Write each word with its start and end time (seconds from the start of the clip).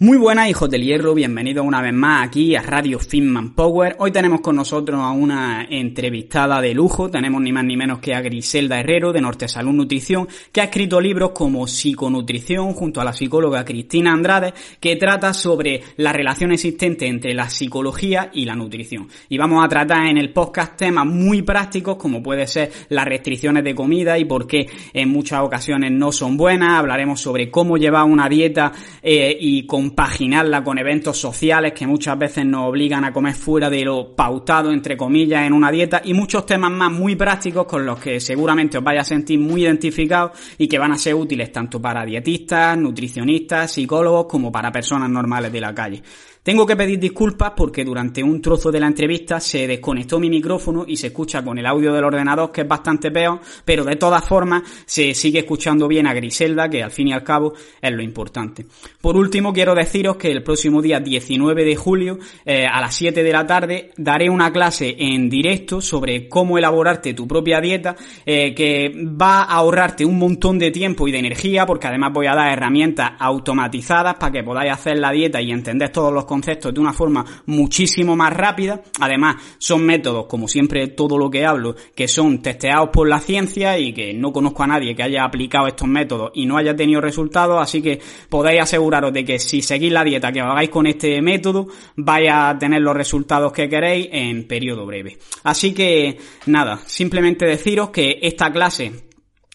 Muy 0.00 0.16
buenas 0.16 0.48
hijos 0.48 0.70
del 0.70 0.84
hierro, 0.84 1.12
bienvenidos 1.12 1.66
una 1.66 1.82
vez 1.82 1.92
más 1.92 2.24
aquí 2.24 2.54
a 2.54 2.62
Radio 2.62 3.00
Finman 3.00 3.56
Power. 3.56 3.96
Hoy 3.98 4.12
tenemos 4.12 4.40
con 4.40 4.54
nosotros 4.54 5.00
a 5.00 5.10
una 5.10 5.66
entrevistada 5.68 6.60
de 6.60 6.72
lujo, 6.72 7.10
tenemos 7.10 7.42
ni 7.42 7.50
más 7.50 7.64
ni 7.64 7.76
menos 7.76 7.98
que 7.98 8.14
a 8.14 8.20
Griselda 8.20 8.78
Herrero 8.78 9.12
de 9.12 9.20
Norte 9.20 9.48
Salud 9.48 9.72
Nutrición, 9.72 10.28
que 10.52 10.60
ha 10.60 10.66
escrito 10.66 11.00
libros 11.00 11.32
como 11.32 11.66
Psiconutrición 11.66 12.74
junto 12.74 13.00
a 13.00 13.04
la 13.04 13.12
psicóloga 13.12 13.64
Cristina 13.64 14.12
Andrade, 14.12 14.54
que 14.78 14.94
trata 14.94 15.34
sobre 15.34 15.82
la 15.96 16.12
relación 16.12 16.52
existente 16.52 17.08
entre 17.08 17.34
la 17.34 17.50
psicología 17.50 18.30
y 18.32 18.44
la 18.44 18.54
nutrición. 18.54 19.08
Y 19.28 19.36
vamos 19.36 19.64
a 19.64 19.68
tratar 19.68 20.06
en 20.06 20.16
el 20.16 20.32
podcast 20.32 20.76
temas 20.76 21.06
muy 21.06 21.42
prácticos 21.42 21.96
como 21.96 22.22
puede 22.22 22.46
ser 22.46 22.70
las 22.90 23.04
restricciones 23.04 23.64
de 23.64 23.74
comida 23.74 24.16
y 24.16 24.26
por 24.26 24.46
qué 24.46 24.64
en 24.92 25.08
muchas 25.08 25.40
ocasiones 25.40 25.90
no 25.90 26.12
son 26.12 26.36
buenas, 26.36 26.74
hablaremos 26.74 27.20
sobre 27.20 27.50
cómo 27.50 27.76
llevar 27.76 28.04
una 28.04 28.28
dieta 28.28 28.70
eh, 29.02 29.36
y 29.40 29.66
con 29.66 29.87
compaginarla 29.88 30.62
con 30.62 30.76
eventos 30.76 31.16
sociales 31.18 31.72
que 31.72 31.86
muchas 31.86 32.18
veces 32.18 32.44
nos 32.44 32.68
obligan 32.68 33.04
a 33.06 33.12
comer 33.12 33.34
fuera 33.34 33.70
de 33.70 33.84
lo 33.84 34.14
pautado, 34.14 34.70
entre 34.70 34.98
comillas, 34.98 35.46
en 35.46 35.54
una 35.54 35.70
dieta 35.70 36.02
y 36.04 36.12
muchos 36.12 36.44
temas 36.44 36.70
más 36.70 36.92
muy 36.92 37.16
prácticos 37.16 37.66
con 37.66 37.86
los 37.86 37.98
que 37.98 38.20
seguramente 38.20 38.76
os 38.76 38.84
vais 38.84 39.00
a 39.00 39.04
sentir 39.04 39.38
muy 39.38 39.62
identificados 39.62 40.32
y 40.58 40.68
que 40.68 40.78
van 40.78 40.92
a 40.92 40.98
ser 40.98 41.14
útiles 41.14 41.50
tanto 41.50 41.80
para 41.80 42.04
dietistas, 42.04 42.76
nutricionistas, 42.76 43.72
psicólogos 43.72 44.26
como 44.26 44.52
para 44.52 44.70
personas 44.70 45.08
normales 45.08 45.50
de 45.50 45.60
la 45.60 45.74
calle. 45.74 46.02
Tengo 46.42 46.64
que 46.66 46.76
pedir 46.76 46.98
disculpas 46.98 47.52
porque 47.56 47.84
durante 47.84 48.22
un 48.22 48.40
trozo 48.40 48.70
de 48.70 48.80
la 48.80 48.86
entrevista 48.86 49.40
se 49.40 49.66
desconectó 49.66 50.18
mi 50.18 50.30
micrófono 50.30 50.84
y 50.86 50.96
se 50.96 51.08
escucha 51.08 51.44
con 51.44 51.58
el 51.58 51.66
audio 51.66 51.92
del 51.92 52.04
ordenador 52.04 52.50
que 52.52 52.62
es 52.62 52.68
bastante 52.68 53.10
peor, 53.10 53.40
pero 53.64 53.84
de 53.84 53.96
todas 53.96 54.24
formas 54.24 54.62
se 54.86 55.14
sigue 55.14 55.40
escuchando 55.40 55.88
bien 55.88 56.06
a 56.06 56.14
Griselda, 56.14 56.68
que 56.68 56.82
al 56.82 56.90
fin 56.90 57.08
y 57.08 57.12
al 57.12 57.22
cabo 57.22 57.54
es 57.80 57.92
lo 57.92 58.02
importante. 58.02 58.66
Por 59.00 59.16
último, 59.16 59.52
quiero 59.52 59.74
deciros 59.74 60.16
que 60.16 60.30
el 60.30 60.42
próximo 60.42 60.80
día 60.80 61.00
19 61.00 61.64
de 61.64 61.76
julio 61.76 62.18
eh, 62.44 62.66
a 62.66 62.80
las 62.80 62.94
7 62.94 63.22
de 63.22 63.32
la 63.32 63.46
tarde 63.46 63.90
daré 63.96 64.30
una 64.30 64.52
clase 64.52 64.96
en 64.98 65.28
directo 65.28 65.80
sobre 65.80 66.28
cómo 66.28 66.58
elaborarte 66.58 67.14
tu 67.14 67.26
propia 67.26 67.60
dieta 67.60 67.96
eh, 68.24 68.54
que 68.54 68.92
va 69.04 69.42
a 69.42 69.56
ahorrarte 69.56 70.04
un 70.04 70.18
montón 70.18 70.58
de 70.58 70.70
tiempo 70.70 71.08
y 71.08 71.12
de 71.12 71.18
energía 71.18 71.66
porque 71.66 71.88
además 71.88 72.12
voy 72.12 72.26
a 72.26 72.34
dar 72.34 72.52
herramientas 72.52 73.12
automatizadas 73.18 74.14
para 74.14 74.32
que 74.32 74.42
podáis 74.42 74.72
hacer 74.72 74.98
la 74.98 75.10
dieta 75.10 75.40
y 75.40 75.50
entender 75.50 75.90
todos 75.90 76.12
los 76.12 76.24
conceptos 76.28 76.72
de 76.72 76.80
una 76.80 76.92
forma 76.92 77.24
muchísimo 77.46 78.14
más 78.14 78.32
rápida. 78.32 78.82
Además, 79.00 79.36
son 79.58 79.84
métodos, 79.84 80.26
como 80.26 80.46
siempre 80.46 80.86
todo 80.88 81.18
lo 81.18 81.30
que 81.30 81.44
hablo, 81.44 81.74
que 81.94 82.06
son 82.06 82.40
testeados 82.40 82.90
por 82.92 83.08
la 83.08 83.18
ciencia 83.18 83.78
y 83.78 83.92
que 83.92 84.14
no 84.14 84.32
conozco 84.32 84.62
a 84.62 84.68
nadie 84.68 84.94
que 84.94 85.02
haya 85.02 85.24
aplicado 85.24 85.66
estos 85.66 85.88
métodos 85.88 86.30
y 86.34 86.46
no 86.46 86.56
haya 86.56 86.76
tenido 86.76 87.00
resultados, 87.00 87.60
así 87.60 87.82
que 87.82 88.00
podéis 88.28 88.62
aseguraros 88.62 89.12
de 89.12 89.24
que 89.24 89.38
si 89.38 89.62
seguís 89.62 89.92
la 89.92 90.04
dieta 90.04 90.30
que 90.30 90.40
hagáis 90.40 90.70
con 90.70 90.86
este 90.86 91.20
método, 91.22 91.66
vais 91.96 92.30
a 92.32 92.56
tener 92.58 92.82
los 92.82 92.94
resultados 92.94 93.52
que 93.52 93.68
queréis 93.68 94.08
en 94.12 94.46
periodo 94.46 94.86
breve. 94.86 95.18
Así 95.42 95.72
que 95.72 96.18
nada, 96.46 96.80
simplemente 96.86 97.46
deciros 97.46 97.90
que 97.90 98.18
esta 98.22 98.52
clase 98.52 99.07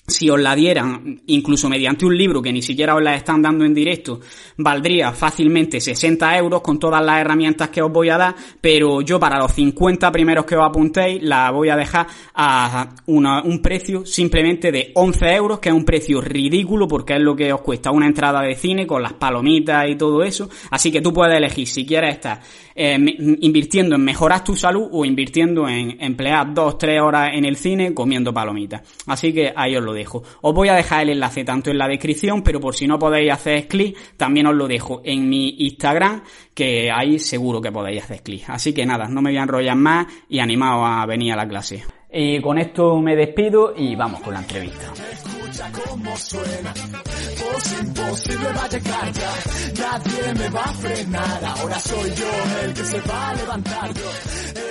si 0.06 0.30
os 0.30 0.40
la 0.40 0.54
dieran, 0.54 1.22
incluso 1.28 1.70
mediante 1.70 2.06
un 2.06 2.18
libro 2.18 2.42
que 2.42 2.52
ni 2.52 2.62
siquiera 2.62 2.96
os 2.96 3.02
la 3.02 3.16
están 3.16 3.42
dando 3.42 3.64
en 3.64 3.74
directo, 3.74 4.20
valdría 4.58 5.14
fácilmente 5.14 5.80
60 5.80 6.38
euros 6.38 6.62
con 6.62 6.78
todas 6.78 7.04
las 7.04 7.22
herramientas 7.22 7.70
que 7.70 7.82
os 7.82 7.92
voy 7.92 8.10
a 8.10 8.18
dar, 8.18 8.36
pero 8.60 9.02
yo 9.02 9.18
para 9.18 9.40
los 9.40 9.54
50 9.54 10.12
primeros 10.12 10.46
que 10.46 10.58
os 10.58 10.66
apuntéis 10.66 11.24
la 11.24 11.52
voy 11.52 11.70
a 11.70 11.78
dejar 11.78 12.08
a 12.36 12.90
un 13.06 13.62
precio 13.62 14.06
simplemente 14.06 14.74
de 14.74 14.92
11 14.94 15.36
euros, 15.36 15.60
que 15.60 15.70
es 15.70 15.76
un 15.76 15.86
precio 15.86 16.20
ridículo 16.20 16.86
porque 16.86 17.14
es 17.14 17.22
lo 17.22 17.34
que 17.34 17.54
os 17.54 17.62
cuesta 17.62 17.92
una 17.92 18.06
entrada 18.06 18.42
de 18.42 18.56
cine 18.56 18.86
con 18.86 19.02
las 19.02 19.14
palomitas 19.14 19.88
y 19.88 19.96
todo 19.96 20.22
eso, 20.22 20.50
así 20.70 20.92
que 20.92 21.00
tú 21.00 21.14
puedes 21.14 21.38
elegir 21.38 21.68
si 21.68 21.86
quieres 21.86 22.16
estar 22.16 22.42
eh, 22.76 22.98
invirtiendo 23.42 23.96
en 23.96 24.04
mejorar 24.04 24.44
tu 24.44 24.56
salud 24.56 24.90
o 24.92 25.06
invirtiendo 25.06 25.68
en 25.70 25.96
emplear 26.02 26.54
2-3 26.54 27.02
horas 27.02 27.30
en 27.34 27.46
el 27.46 27.56
cine 27.56 27.94
comiendo 27.94 28.34
palomitas. 28.34 28.82
Así 29.08 29.32
que 29.32 29.54
ahí 29.56 29.76
os 29.76 29.84
lo 29.84 29.93
dejo. 29.94 30.24
Os 30.42 30.54
voy 30.54 30.70
a 30.70 30.76
dejar 30.76 31.04
el 31.04 31.10
enlace 31.10 31.44
tanto 31.44 31.72
en 31.72 31.78
la 31.78 31.88
descripción, 31.88 32.42
pero 32.42 32.60
por 32.60 32.76
si 32.76 32.88
no 32.88 33.00
podéis 33.00 33.32
hacer 33.32 33.68
clic, 33.68 33.98
también 34.18 34.48
os 34.48 34.56
lo 34.56 34.68
dejo 34.68 35.02
en 35.04 35.30
mi 35.30 35.56
Instagram, 35.60 36.24
que 36.54 36.92
ahí 36.92 37.20
seguro 37.20 37.62
que 37.62 37.72
podéis 37.72 38.04
hacer 38.04 38.22
clic. 38.22 38.44
Así 38.48 38.74
que 38.74 38.86
nada, 38.86 39.08
no 39.08 39.22
me 39.22 39.32
voy 39.32 39.38
a 39.38 39.44
enrollar 39.44 39.76
más 39.76 40.08
y 40.30 40.40
animaos 40.40 40.88
a 40.90 41.06
venir 41.06 41.34
a 41.34 41.38
la 41.38 41.48
clase. 41.48 41.84
Y 42.12 42.40
con 42.42 42.60
esto 42.60 43.00
me 43.00 43.16
despido 43.16 43.74
y 43.76 43.96
vamos 43.96 44.22
con 44.22 44.36
la 44.36 44.42
entrevista. 44.42 44.94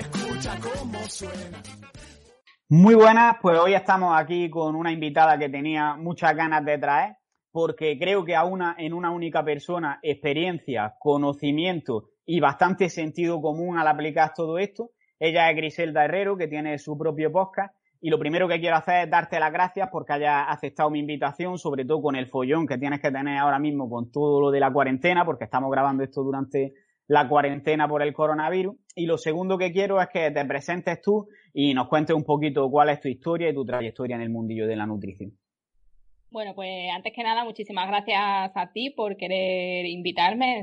Escucha 0.00 0.59
cómo 0.61 1.09
suena. 1.09 1.62
Muy 2.75 2.94
buenas, 2.94 3.37
pues 3.43 3.59
hoy 3.59 3.75
estamos 3.75 4.19
aquí 4.19 4.49
con 4.49 4.77
una 4.77 4.91
invitada 4.91 5.38
que 5.38 5.50
tenía 5.50 5.94
muchas 5.97 6.34
ganas 6.34 6.65
de 6.65 6.78
traer, 6.78 7.16
porque 7.50 7.99
creo 7.99 8.25
que 8.25 8.34
a 8.34 8.44
una, 8.44 8.75
en 8.78 8.94
una 8.94 9.10
única 9.10 9.44
persona, 9.44 9.99
experiencia, 10.00 10.94
conocimiento 10.99 12.09
y 12.25 12.41
bastante 12.41 12.88
sentido 12.88 13.43
común 13.43 13.78
al 13.78 13.88
aplicar 13.88 14.32
todo 14.34 14.56
esto. 14.56 14.93
Ella 15.19 15.50
es 15.50 15.56
Griselda 15.56 16.06
Herrero, 16.06 16.38
que 16.38 16.49
tiene 16.49 16.78
su 16.78 16.97
propio 16.97 17.31
podcast. 17.31 17.75
Y 18.00 18.09
lo 18.09 18.19
primero 18.19 18.49
que 18.49 18.59
quiero 18.59 18.77
hacer 18.77 19.05
es 19.05 19.11
darte 19.11 19.38
las 19.38 19.53
gracias 19.53 19.91
porque 19.93 20.15
hayas 20.15 20.47
aceptado 20.49 20.88
mi 20.88 21.00
invitación, 21.00 21.59
sobre 21.59 21.84
todo 21.84 22.00
con 22.00 22.16
el 22.16 22.28
follón 22.28 22.66
que 22.66 22.78
tienes 22.78 23.03
que 23.03 23.11
tener 23.11 23.37
ahora 23.37 23.59
mismo 23.59 23.91
con 23.91 24.11
todo 24.11 24.41
lo 24.41 24.50
de 24.50 24.61
la 24.61 24.72
cuarentena, 24.72 25.27
porque 25.27 25.44
estamos 25.44 25.71
grabando 25.71 26.05
esto 26.05 26.22
durante 26.22 26.72
la 27.06 27.28
cuarentena 27.28 27.87
por 27.87 28.00
el 28.00 28.15
coronavirus. 28.15 28.77
Y 28.94 29.05
lo 29.05 29.19
segundo 29.19 29.59
que 29.59 29.72
quiero 29.72 30.00
es 30.00 30.09
que 30.09 30.31
te 30.31 30.44
presentes 30.47 31.03
tú 31.03 31.28
y 31.53 31.75
nos 31.75 31.89
cuentes 31.89 32.17
un 32.17 32.25
poquito 32.25 32.71
cuál 32.71 32.89
es 32.91 33.01
tu 33.01 33.09
historia 33.09 33.49
y 33.49 33.55
tu 33.55 33.65
trayectoria 33.65 34.17
en 34.17 34.23
el 34.23 34.31
mundillo 34.31 34.67
de 34.67 34.77
la 34.77 34.87
nutrición. 34.87 35.37
Bueno, 36.31 36.55
pues 36.55 36.91
antes 36.91 37.13
que 37.13 37.23
nada, 37.23 37.45
muchísimas 37.45 37.87
gracias 37.89 38.19
a 38.19 38.71
ti 38.73 38.89
por 38.89 39.19
querer 39.19 39.85
invitarme. 39.85 40.62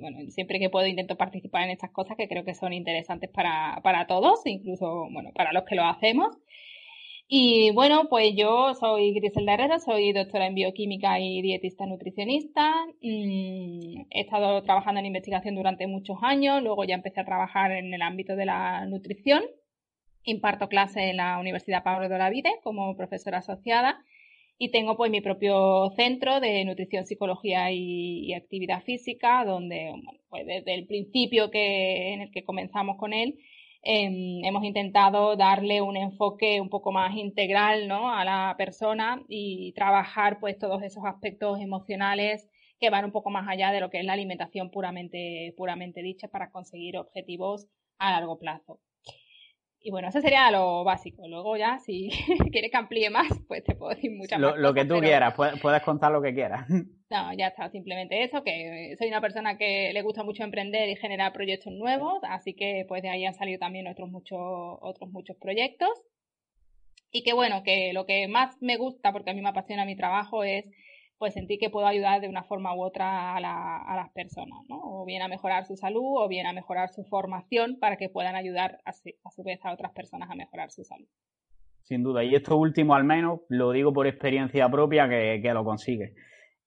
Bueno, 0.00 0.18
siempre 0.30 0.58
que 0.58 0.70
puedo 0.70 0.88
intento 0.88 1.16
participar 1.16 1.62
en 1.62 1.70
estas 1.70 1.92
cosas 1.92 2.16
que 2.16 2.26
creo 2.26 2.44
que 2.44 2.54
son 2.54 2.72
interesantes 2.72 3.30
para, 3.30 3.80
para 3.84 4.08
todos, 4.08 4.44
incluso, 4.44 5.06
bueno, 5.12 5.30
para 5.32 5.52
los 5.52 5.62
que 5.64 5.76
lo 5.76 5.84
hacemos. 5.84 6.36
Y 7.28 7.70
bueno, 7.70 8.08
pues 8.10 8.34
yo 8.36 8.74
soy 8.74 9.14
Griselda 9.14 9.54
Herrera, 9.54 9.78
soy 9.78 10.12
doctora 10.12 10.46
en 10.46 10.54
bioquímica 10.56 11.18
y 11.20 11.42
dietista 11.42 11.86
nutricionista. 11.86 12.72
Mm, 13.00 14.06
he 14.10 14.20
estado 14.20 14.62
trabajando 14.64 14.98
en 14.98 15.06
investigación 15.06 15.54
durante 15.54 15.86
muchos 15.86 16.18
años, 16.22 16.60
luego 16.62 16.84
ya 16.84 16.96
empecé 16.96 17.20
a 17.20 17.24
trabajar 17.24 17.70
en 17.70 17.94
el 17.94 18.02
ámbito 18.02 18.34
de 18.34 18.46
la 18.46 18.84
nutrición. 18.86 19.44
Imparto 20.24 20.68
clases 20.68 21.04
en 21.04 21.18
la 21.18 21.38
Universidad 21.38 21.82
Pablo 21.82 22.08
de 22.08 22.14
Olavide 22.14 22.50
como 22.62 22.96
profesora 22.96 23.38
asociada 23.38 24.02
y 24.58 24.70
tengo 24.70 24.96
pues 24.96 25.10
mi 25.10 25.20
propio 25.20 25.90
centro 25.96 26.40
de 26.40 26.64
nutrición, 26.64 27.06
psicología 27.06 27.70
y, 27.72 28.32
actividad 28.34 28.82
física, 28.82 29.44
donde 29.44 29.92
pues 30.28 30.46
desde 30.46 30.74
el 30.74 30.86
principio 30.86 31.50
que, 31.50 32.12
en 32.12 32.22
el 32.22 32.30
que 32.30 32.44
comenzamos 32.44 32.96
con 32.96 33.12
él, 33.12 33.38
Em, 33.86 34.42
hemos 34.46 34.64
intentado 34.64 35.36
darle 35.36 35.82
un 35.82 35.96
enfoque 35.98 36.58
un 36.58 36.70
poco 36.70 36.90
más 36.90 37.14
integral 37.16 37.86
¿no? 37.86 38.10
a 38.10 38.24
la 38.24 38.54
persona 38.56 39.22
y 39.28 39.72
trabajar 39.74 40.40
pues 40.40 40.58
todos 40.58 40.82
esos 40.82 41.04
aspectos 41.04 41.60
emocionales 41.60 42.48
que 42.80 42.88
van 42.88 43.04
un 43.04 43.12
poco 43.12 43.28
más 43.28 43.46
allá 43.46 43.72
de 43.72 43.80
lo 43.80 43.90
que 43.90 43.98
es 44.00 44.06
la 44.06 44.14
alimentación 44.14 44.70
puramente, 44.70 45.52
puramente 45.58 46.00
dicha 46.02 46.28
para 46.28 46.50
conseguir 46.50 46.96
objetivos 46.96 47.68
a 47.98 48.12
largo 48.12 48.38
plazo. 48.38 48.80
Y 49.86 49.90
bueno, 49.90 50.08
eso 50.08 50.22
sería 50.22 50.50
lo 50.50 50.82
básico. 50.82 51.28
Luego 51.28 51.58
ya, 51.58 51.78
si 51.78 52.08
quieres 52.50 52.70
que 52.70 52.76
amplíe 52.78 53.10
más, 53.10 53.28
pues 53.46 53.62
te 53.62 53.74
puedo 53.74 53.94
decir 53.94 54.10
muchas 54.12 54.40
lo, 54.40 54.56
Lo 54.56 54.72
que 54.72 54.86
tú 54.86 54.98
quieras, 54.98 55.34
puedes, 55.34 55.82
contar 55.82 56.10
lo 56.10 56.22
que 56.22 56.34
quieras. 56.34 56.66
No, 57.10 57.32
ya 57.34 57.48
está, 57.48 57.68
simplemente 57.68 58.24
eso, 58.24 58.42
que 58.42 58.96
soy 58.98 59.06
una 59.06 59.20
persona 59.20 59.56
que 59.56 59.92
le 59.92 60.02
gusta 60.02 60.24
mucho 60.24 60.42
emprender 60.42 60.88
y 60.88 60.96
generar 60.96 61.32
proyectos 61.32 61.72
nuevos, 61.72 62.18
así 62.24 62.54
que 62.54 62.86
pues 62.88 63.02
de 63.02 63.10
ahí 63.10 63.24
han 63.24 63.34
salido 63.34 63.60
también 63.60 63.86
otros 63.86 64.08
muchos, 64.08 64.40
otros 64.80 65.10
muchos 65.10 65.36
proyectos. 65.36 65.90
Y 67.12 67.22
que 67.22 67.32
bueno, 67.32 67.62
que 67.62 67.92
lo 67.92 68.04
que 68.04 68.26
más 68.26 68.56
me 68.60 68.78
gusta, 68.78 69.12
porque 69.12 69.30
a 69.30 69.34
mí 69.34 69.42
me 69.42 69.50
apasiona 69.50 69.84
mi 69.84 69.94
trabajo, 69.94 70.42
es 70.42 70.64
pues 71.18 71.34
sentir 71.34 71.58
que 71.58 71.70
puedo 71.70 71.86
ayudar 71.86 72.20
de 72.20 72.28
una 72.28 72.42
forma 72.44 72.74
u 72.74 72.82
otra 72.82 73.36
a, 73.36 73.40
las 73.40 74.10
personas, 74.12 74.58
¿no? 74.68 74.80
O 74.82 75.04
bien 75.04 75.22
a 75.22 75.28
mejorar 75.28 75.66
su 75.66 75.76
salud 75.76 76.22
o 76.22 76.28
bien 76.28 76.46
a 76.46 76.52
mejorar 76.52 76.90
su 76.90 77.04
formación 77.04 77.78
para 77.78 77.96
que 77.96 78.08
puedan 78.08 78.36
ayudar 78.36 78.80
a, 78.84 78.92
su 78.92 79.42
vez 79.42 79.64
a 79.64 79.72
otras 79.72 79.92
personas 79.92 80.30
a 80.30 80.34
mejorar 80.34 80.70
su 80.70 80.84
salud. 80.84 81.06
Sin 81.82 82.02
duda, 82.02 82.24
y 82.24 82.34
esto 82.34 82.56
último 82.56 82.94
al 82.94 83.04
menos 83.04 83.40
lo 83.48 83.70
digo 83.72 83.92
por 83.92 84.06
experiencia 84.06 84.68
propia 84.68 85.08
que, 85.08 85.40
que 85.42 85.52
lo 85.52 85.64
consigue. 85.64 86.14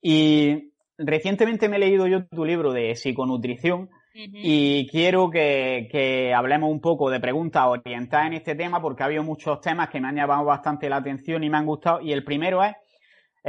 Y 0.02 0.74
recientemente 0.98 1.70
me 1.70 1.78
he 1.78 1.80
leído 1.80 2.08
yo 2.08 2.28
tu 2.28 2.46
libro 2.46 2.72
de 2.72 2.96
psiconutrición 2.96 3.90
y 4.20 4.88
quiero 4.88 5.30
que, 5.30 6.34
hablemos 6.36 6.72
un 6.72 6.82
poco 6.82 7.12
de 7.12 7.20
preguntas 7.20 7.64
orientadas 7.68 8.28
en 8.28 8.34
este 8.34 8.56
tema 8.56 8.82
porque 8.82 9.04
ha 9.04 9.06
habido 9.06 9.24
muchos 9.24 9.62
temas 9.62 9.90
que 9.90 10.02
me 10.02 10.08
han 10.08 10.16
llamado 10.16 10.44
bastante 10.44 10.90
la 10.90 10.98
atención 10.98 11.44
y 11.44 11.50
me 11.50 11.58
han 11.58 11.68
gustado. 11.68 12.02
Y 12.02 12.14
el 12.14 12.24
primero 12.24 12.64
es 12.64 12.76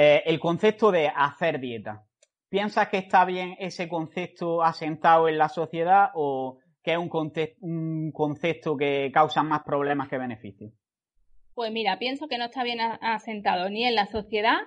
eh, 0.01 0.23
el 0.27 0.39
concepto 0.39 0.93
de 0.93 1.09
hacer 1.09 1.59
dieta. 1.59 2.05
¿Piensas 2.49 2.89
que 2.89 2.99
está 2.99 3.25
bien 3.25 3.57
ese 3.59 3.89
concepto 3.89 4.63
asentado 4.63 5.29
en 5.29 5.37
la 5.39 5.49
sociedad 5.49 6.11
o 6.15 6.59
que 6.85 6.93
es 6.93 6.99
un, 6.99 7.11
un 7.63 8.13
concepto 8.13 8.77
que 8.77 9.11
causa 9.13 9.43
más 9.43 9.65
problemas 9.65 10.09
que 10.09 10.17
beneficios? 10.17 10.73
Pues 11.53 11.73
mira, 11.73 11.99
pienso 11.99 12.29
que 12.29 12.39
no 12.39 12.45
está 12.45 12.63
bien 12.63 12.79
asentado 12.81 13.69
ni 13.71 13.87
en 13.87 13.97
la 13.97 14.07
sociedad 14.07 14.59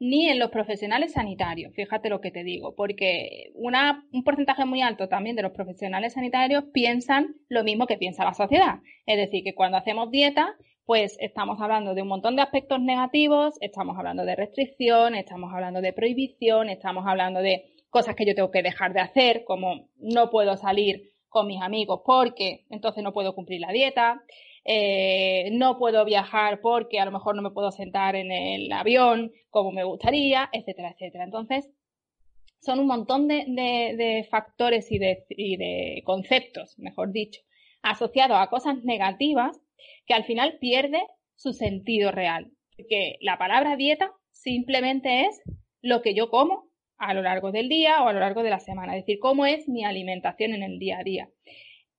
ni 0.00 0.28
en 0.28 0.38
los 0.38 0.50
profesionales 0.50 1.12
sanitarios, 1.12 1.72
fíjate 1.76 2.08
lo 2.08 2.20
que 2.20 2.32
te 2.32 2.42
digo, 2.42 2.74
porque 2.74 3.52
un 3.54 4.24
porcentaje 4.24 4.64
muy 4.64 4.82
alto 4.82 5.08
también 5.08 5.36
de 5.36 5.42
los 5.42 5.52
profesionales 5.52 6.14
sanitarios 6.14 6.64
piensan 6.72 7.36
lo 7.48 7.62
mismo 7.62 7.86
que 7.86 7.98
piensa 7.98 8.24
la 8.24 8.34
sociedad. 8.34 8.80
Es 9.06 9.16
decir, 9.16 9.44
que 9.44 9.54
cuando 9.54 9.76
hacemos 9.76 10.10
dieta, 10.10 10.56
pues 10.84 11.16
estamos 11.20 11.60
hablando 11.60 11.94
de 11.94 12.02
un 12.02 12.08
montón 12.08 12.36
de 12.36 12.42
aspectos 12.42 12.80
negativos, 12.80 13.56
estamos 13.60 13.96
hablando 13.96 14.24
de 14.24 14.36
restricción, 14.36 15.14
estamos 15.14 15.52
hablando 15.52 15.80
de 15.80 15.92
prohibición, 15.92 16.68
estamos 16.68 17.04
hablando 17.06 17.40
de 17.40 17.64
cosas 17.90 18.16
que 18.16 18.26
yo 18.26 18.34
tengo 18.34 18.50
que 18.50 18.62
dejar 18.62 18.92
de 18.92 19.00
hacer, 19.00 19.44
como 19.44 19.88
no 19.98 20.30
puedo 20.30 20.56
salir 20.56 21.12
con 21.28 21.46
mis 21.46 21.62
amigos 21.62 22.02
porque 22.04 22.64
entonces 22.70 23.02
no 23.02 23.12
puedo 23.12 23.34
cumplir 23.34 23.60
la 23.60 23.72
dieta. 23.72 24.22
Eh, 24.64 25.50
no 25.52 25.76
puedo 25.76 26.04
viajar 26.04 26.60
porque 26.60 27.00
a 27.00 27.04
lo 27.04 27.10
mejor 27.10 27.34
no 27.34 27.42
me 27.42 27.50
puedo 27.50 27.72
sentar 27.72 28.14
en 28.14 28.30
el 28.30 28.70
avión 28.72 29.32
como 29.50 29.72
me 29.72 29.82
gustaría, 29.82 30.48
etcétera, 30.52 30.92
etcétera. 30.92 31.24
Entonces, 31.24 31.68
son 32.60 32.78
un 32.78 32.86
montón 32.86 33.26
de, 33.26 34.26
factores 34.30 34.92
y 34.92 34.98
de, 34.98 35.24
y 35.30 35.56
de, 35.56 36.02
conceptos, 36.04 36.78
mejor 36.78 37.10
dicho, 37.10 37.40
asociados 37.82 38.38
a 38.38 38.48
cosas 38.50 38.84
negativas 38.84 39.60
que 40.06 40.14
al 40.14 40.24
final 40.24 40.58
pierde 40.60 41.02
su 41.34 41.52
sentido 41.52 42.10
real. 42.10 42.50
Porque 42.76 43.16
la 43.20 43.38
palabra 43.38 43.76
dieta 43.76 44.12
simplemente 44.30 45.26
es 45.26 45.42
lo 45.80 46.02
que 46.02 46.14
yo 46.14 46.30
como 46.30 46.70
a 46.98 47.14
lo 47.14 47.22
largo 47.22 47.52
del 47.52 47.68
día 47.68 48.02
o 48.02 48.08
a 48.08 48.12
lo 48.12 48.20
largo 48.20 48.42
de 48.42 48.50
la 48.50 48.60
semana, 48.60 48.96
es 48.96 49.02
decir, 49.04 49.18
cómo 49.20 49.46
es 49.46 49.68
mi 49.68 49.84
alimentación 49.84 50.54
en 50.54 50.62
el 50.62 50.78
día 50.78 50.98
a 50.98 51.02
día 51.02 51.28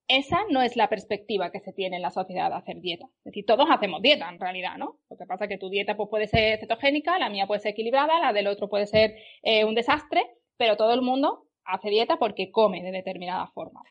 esa 0.08 0.38
no 0.50 0.62
es 0.62 0.76
la 0.76 0.90
perspectiva 0.90 1.52
que 1.52 1.60
se 1.60 1.74
tiene 1.74 1.96
en 1.96 2.02
la 2.02 2.12
sociedad 2.12 2.50
de 2.50 2.58
hacer 2.58 2.80
dieta. 2.82 3.06
Es 3.20 3.26
decir, 3.26 3.46
todos 3.46 3.68
hacemos 3.70 4.02
dieta 4.02 4.30
en 4.30 4.40
realidad, 4.40 4.78
¿no? 4.78 5.00
Lo 5.10 5.18
que 5.18 5.26
pasa 5.26 5.46
es 5.46 5.50
que 5.50 5.58
tu 5.58 5.70
dieta 5.70 5.96
pues, 5.96 6.10
puede 6.10 6.28
ser 6.28 6.60
cetogénica, 6.60 7.18
la 7.20 7.30
mía 7.30 7.48
puede 7.48 7.62
ser 7.62 7.72
equilibrada, 7.72 8.20
la 8.20 8.34
del 8.34 8.48
otro 8.48 8.70
puede 8.70 8.86
ser 8.86 9.16
eh, 9.44 9.66
un 9.66 9.76
desastre, 9.76 10.26
pero 10.58 10.78
todo 10.78 10.94
el 10.94 11.02
mundo 11.02 11.46
hace 11.66 11.90
dieta 11.90 12.18
porque 12.18 12.52
come 12.52 12.84
de 12.84 12.92
determinada 12.92 13.48
forma. 13.48 13.82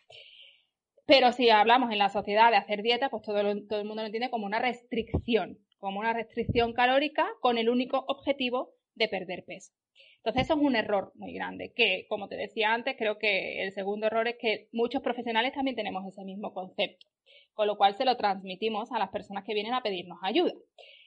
Pero 1.06 1.32
si 1.32 1.50
hablamos 1.50 1.90
en 1.90 1.98
la 1.98 2.08
sociedad 2.08 2.50
de 2.50 2.56
hacer 2.56 2.82
dieta, 2.82 3.10
pues 3.10 3.22
todo, 3.22 3.40
todo 3.68 3.80
el 3.80 3.86
mundo 3.86 4.02
lo 4.02 4.06
entiende 4.06 4.30
como 4.30 4.46
una 4.46 4.60
restricción, 4.60 5.58
como 5.78 5.98
una 5.98 6.12
restricción 6.12 6.72
calórica 6.72 7.26
con 7.40 7.58
el 7.58 7.68
único 7.68 8.04
objetivo 8.06 8.74
de 8.94 9.08
perder 9.08 9.44
peso. 9.44 9.72
Entonces 10.18 10.44
eso 10.44 10.54
es 10.54 10.60
un 10.60 10.76
error 10.76 11.10
muy 11.16 11.32
grande, 11.32 11.72
que 11.74 12.06
como 12.08 12.28
te 12.28 12.36
decía 12.36 12.72
antes, 12.72 12.94
creo 12.96 13.18
que 13.18 13.64
el 13.64 13.72
segundo 13.72 14.06
error 14.06 14.28
es 14.28 14.36
que 14.40 14.68
muchos 14.70 15.02
profesionales 15.02 15.52
también 15.52 15.74
tenemos 15.74 16.06
ese 16.06 16.24
mismo 16.24 16.54
concepto, 16.54 17.06
con 17.54 17.66
lo 17.66 17.76
cual 17.76 17.96
se 17.96 18.04
lo 18.04 18.16
transmitimos 18.16 18.92
a 18.92 19.00
las 19.00 19.10
personas 19.10 19.42
que 19.44 19.54
vienen 19.54 19.74
a 19.74 19.82
pedirnos 19.82 20.18
ayuda. 20.22 20.52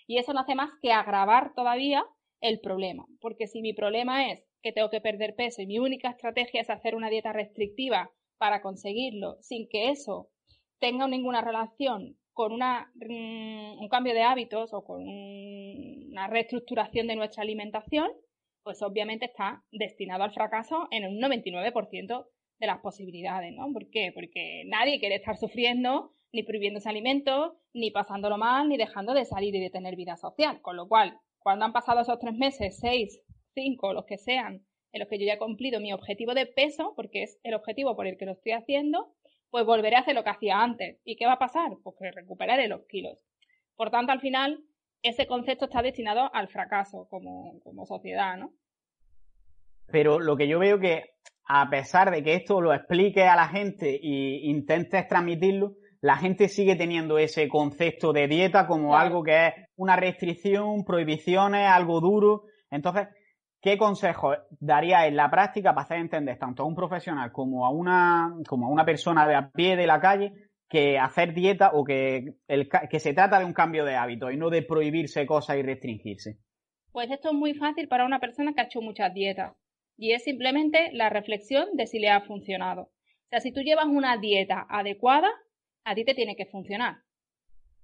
Y 0.05 0.17
eso 0.17 0.33
no 0.33 0.41
hace 0.41 0.55
más 0.55 0.71
que 0.81 0.91
agravar 0.91 1.53
todavía 1.55 2.05
el 2.41 2.59
problema, 2.59 3.05
porque 3.21 3.47
si 3.47 3.61
mi 3.61 3.71
problema 3.71 4.29
es 4.29 4.43
que 4.61 4.73
tengo 4.73 4.89
que 4.89 4.99
perder 4.99 5.35
peso 5.35 5.61
y 5.61 5.67
mi 5.67 5.79
única 5.79 6.09
estrategia 6.09 6.59
es 6.59 6.69
hacer 6.69 6.95
una 6.95 7.09
dieta 7.09 7.31
restrictiva 7.31 8.11
para 8.37 8.61
conseguirlo 8.61 9.37
sin 9.41 9.67
que 9.69 9.89
eso 9.89 10.29
tenga 10.79 11.07
ninguna 11.07 11.41
relación 11.41 12.17
con 12.33 12.51
una, 12.51 12.91
mm, 12.95 13.79
un 13.79 13.87
cambio 13.89 14.13
de 14.13 14.23
hábitos 14.23 14.73
o 14.73 14.83
con 14.83 15.01
una 15.07 16.27
reestructuración 16.27 17.07
de 17.07 17.15
nuestra 17.15 17.43
alimentación, 17.43 18.11
pues 18.61 18.81
obviamente 18.81 19.25
está 19.25 19.63
destinado 19.71 20.23
al 20.23 20.33
fracaso 20.33 20.87
en 20.91 21.05
un 21.05 21.19
99% 21.19 22.27
de 22.59 22.67
las 22.67 22.79
posibilidades, 22.79 23.53
¿no? 23.53 23.71
¿Por 23.71 23.89
qué? 23.89 24.11
Porque 24.13 24.63
nadie 24.65 24.99
quiere 24.99 25.15
estar 25.15 25.37
sufriendo, 25.37 26.13
ni 26.33 26.43
prohibiéndose 26.43 26.89
alimentos, 26.89 27.53
ni 27.73 27.91
pasándolo 27.91 28.37
mal, 28.37 28.67
ni 28.67 28.77
dejando 28.77 29.13
de 29.13 29.25
salir 29.25 29.55
y 29.55 29.61
de 29.61 29.69
tener 29.69 29.95
vida 29.95 30.17
social. 30.17 30.61
Con 30.61 30.75
lo 30.75 30.87
cual, 30.87 31.17
cuando 31.39 31.65
han 31.65 31.73
pasado 31.73 32.01
esos 32.01 32.19
tres 32.19 32.35
meses, 32.35 32.77
seis, 32.79 33.21
cinco, 33.53 33.93
los 33.93 34.05
que 34.05 34.17
sean, 34.17 34.65
en 34.95 35.01
los 35.01 35.09
que 35.09 35.19
yo 35.19 35.25
ya 35.25 35.33
he 35.33 35.37
cumplido 35.37 35.81
mi 35.81 35.91
objetivo 35.91 36.33
de 36.33 36.45
peso, 36.45 36.93
porque 36.95 37.23
es 37.23 37.37
el 37.43 37.53
objetivo 37.53 37.97
por 37.97 38.07
el 38.07 38.17
que 38.17 38.25
lo 38.25 38.31
estoy 38.31 38.53
haciendo, 38.53 39.11
pues 39.51 39.65
volveré 39.65 39.97
a 39.97 39.99
hacer 39.99 40.15
lo 40.15 40.23
que 40.23 40.29
hacía 40.29 40.63
antes. 40.63 41.01
¿Y 41.03 41.17
qué 41.17 41.25
va 41.25 41.33
a 41.33 41.37
pasar? 41.37 41.73
Pues 41.83 41.97
que 41.99 42.11
recuperaré 42.11 42.69
los 42.69 42.85
kilos. 42.87 43.19
Por 43.75 43.91
tanto, 43.91 44.13
al 44.13 44.21
final, 44.21 44.63
ese 45.01 45.27
concepto 45.27 45.65
está 45.65 45.81
destinado 45.81 46.33
al 46.33 46.47
fracaso 46.47 47.09
como, 47.09 47.59
sociedad, 47.85 48.37
¿no? 48.37 48.53
Pero 49.87 50.17
lo 50.17 50.37
que 50.37 50.47
yo 50.47 50.59
veo 50.59 50.79
que, 50.79 51.03
a 51.45 51.69
pesar 51.69 52.09
de 52.09 52.23
que 52.23 52.35
esto 52.35 52.61
lo 52.61 52.73
explique 52.73 53.23
a 53.23 53.35
la 53.35 53.49
gente 53.49 53.95
e 53.95 54.47
intentes 54.47 55.09
transmitirlo, 55.09 55.75
la 55.99 56.15
gente 56.15 56.47
sigue 56.47 56.77
teniendo 56.77 57.17
ese 57.17 57.49
concepto 57.49 58.13
de 58.13 58.29
dieta 58.29 58.65
como 58.65 58.95
algo 58.95 59.23
que 59.23 59.47
es 59.47 59.53
una 59.75 59.97
restricción, 59.97 60.85
prohibiciones, 60.85 61.67
algo 61.67 61.99
duro. 61.99 62.43
Entonces, 62.71 63.09
¿qué 63.65 63.79
consejo 63.79 64.35
daría 64.59 65.07
en 65.07 65.15
la 65.15 65.31
práctica 65.31 65.73
para 65.73 65.85
hacer 65.85 65.97
entender 65.97 66.37
tanto 66.37 66.61
a 66.61 66.67
un 66.67 66.75
profesional 66.75 67.31
como 67.31 67.65
a 67.65 67.71
una, 67.71 68.31
como 68.47 68.67
a 68.67 68.69
una 68.69 68.85
persona 68.85 69.27
de 69.27 69.33
a 69.33 69.49
pie 69.49 69.75
de 69.75 69.87
la 69.87 69.99
calle 69.99 70.33
que 70.69 70.99
hacer 70.99 71.33
dieta 71.33 71.71
o 71.73 71.83
que, 71.83 72.35
el, 72.47 72.69
que 72.69 72.99
se 72.99 73.15
trata 73.15 73.39
de 73.39 73.45
un 73.45 73.53
cambio 73.53 73.83
de 73.83 73.95
hábito 73.95 74.29
y 74.29 74.37
no 74.37 74.51
de 74.51 74.61
prohibirse 74.61 75.25
cosas 75.25 75.57
y 75.57 75.63
restringirse? 75.63 76.37
Pues 76.91 77.09
esto 77.09 77.29
es 77.29 77.33
muy 77.33 77.55
fácil 77.55 77.87
para 77.87 78.05
una 78.05 78.19
persona 78.19 78.53
que 78.53 78.61
ha 78.61 78.65
hecho 78.65 78.81
muchas 78.81 79.11
dietas 79.15 79.55
y 79.97 80.11
es 80.11 80.23
simplemente 80.23 80.91
la 80.93 81.09
reflexión 81.09 81.69
de 81.73 81.87
si 81.87 81.97
le 81.97 82.11
ha 82.11 82.21
funcionado. 82.21 82.83
O 82.83 83.27
sea, 83.31 83.39
si 83.39 83.51
tú 83.51 83.61
llevas 83.61 83.87
una 83.87 84.17
dieta 84.17 84.67
adecuada, 84.69 85.31
a 85.85 85.95
ti 85.95 86.05
te 86.05 86.13
tiene 86.13 86.35
que 86.35 86.45
funcionar. 86.45 86.97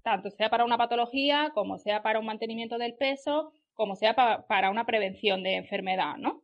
Tanto 0.03 0.29
sea 0.29 0.51
para 0.51 0.63
una 0.63 0.77
patología, 0.77 1.49
como 1.55 1.79
sea 1.79 2.03
para 2.03 2.19
un 2.19 2.27
mantenimiento 2.27 2.77
del 2.77 2.93
peso, 2.93 3.51
como 3.81 3.95
sea 3.95 4.13
para 4.47 4.69
una 4.69 4.85
prevención 4.85 5.41
de 5.41 5.55
enfermedad, 5.55 6.15
¿no? 6.17 6.43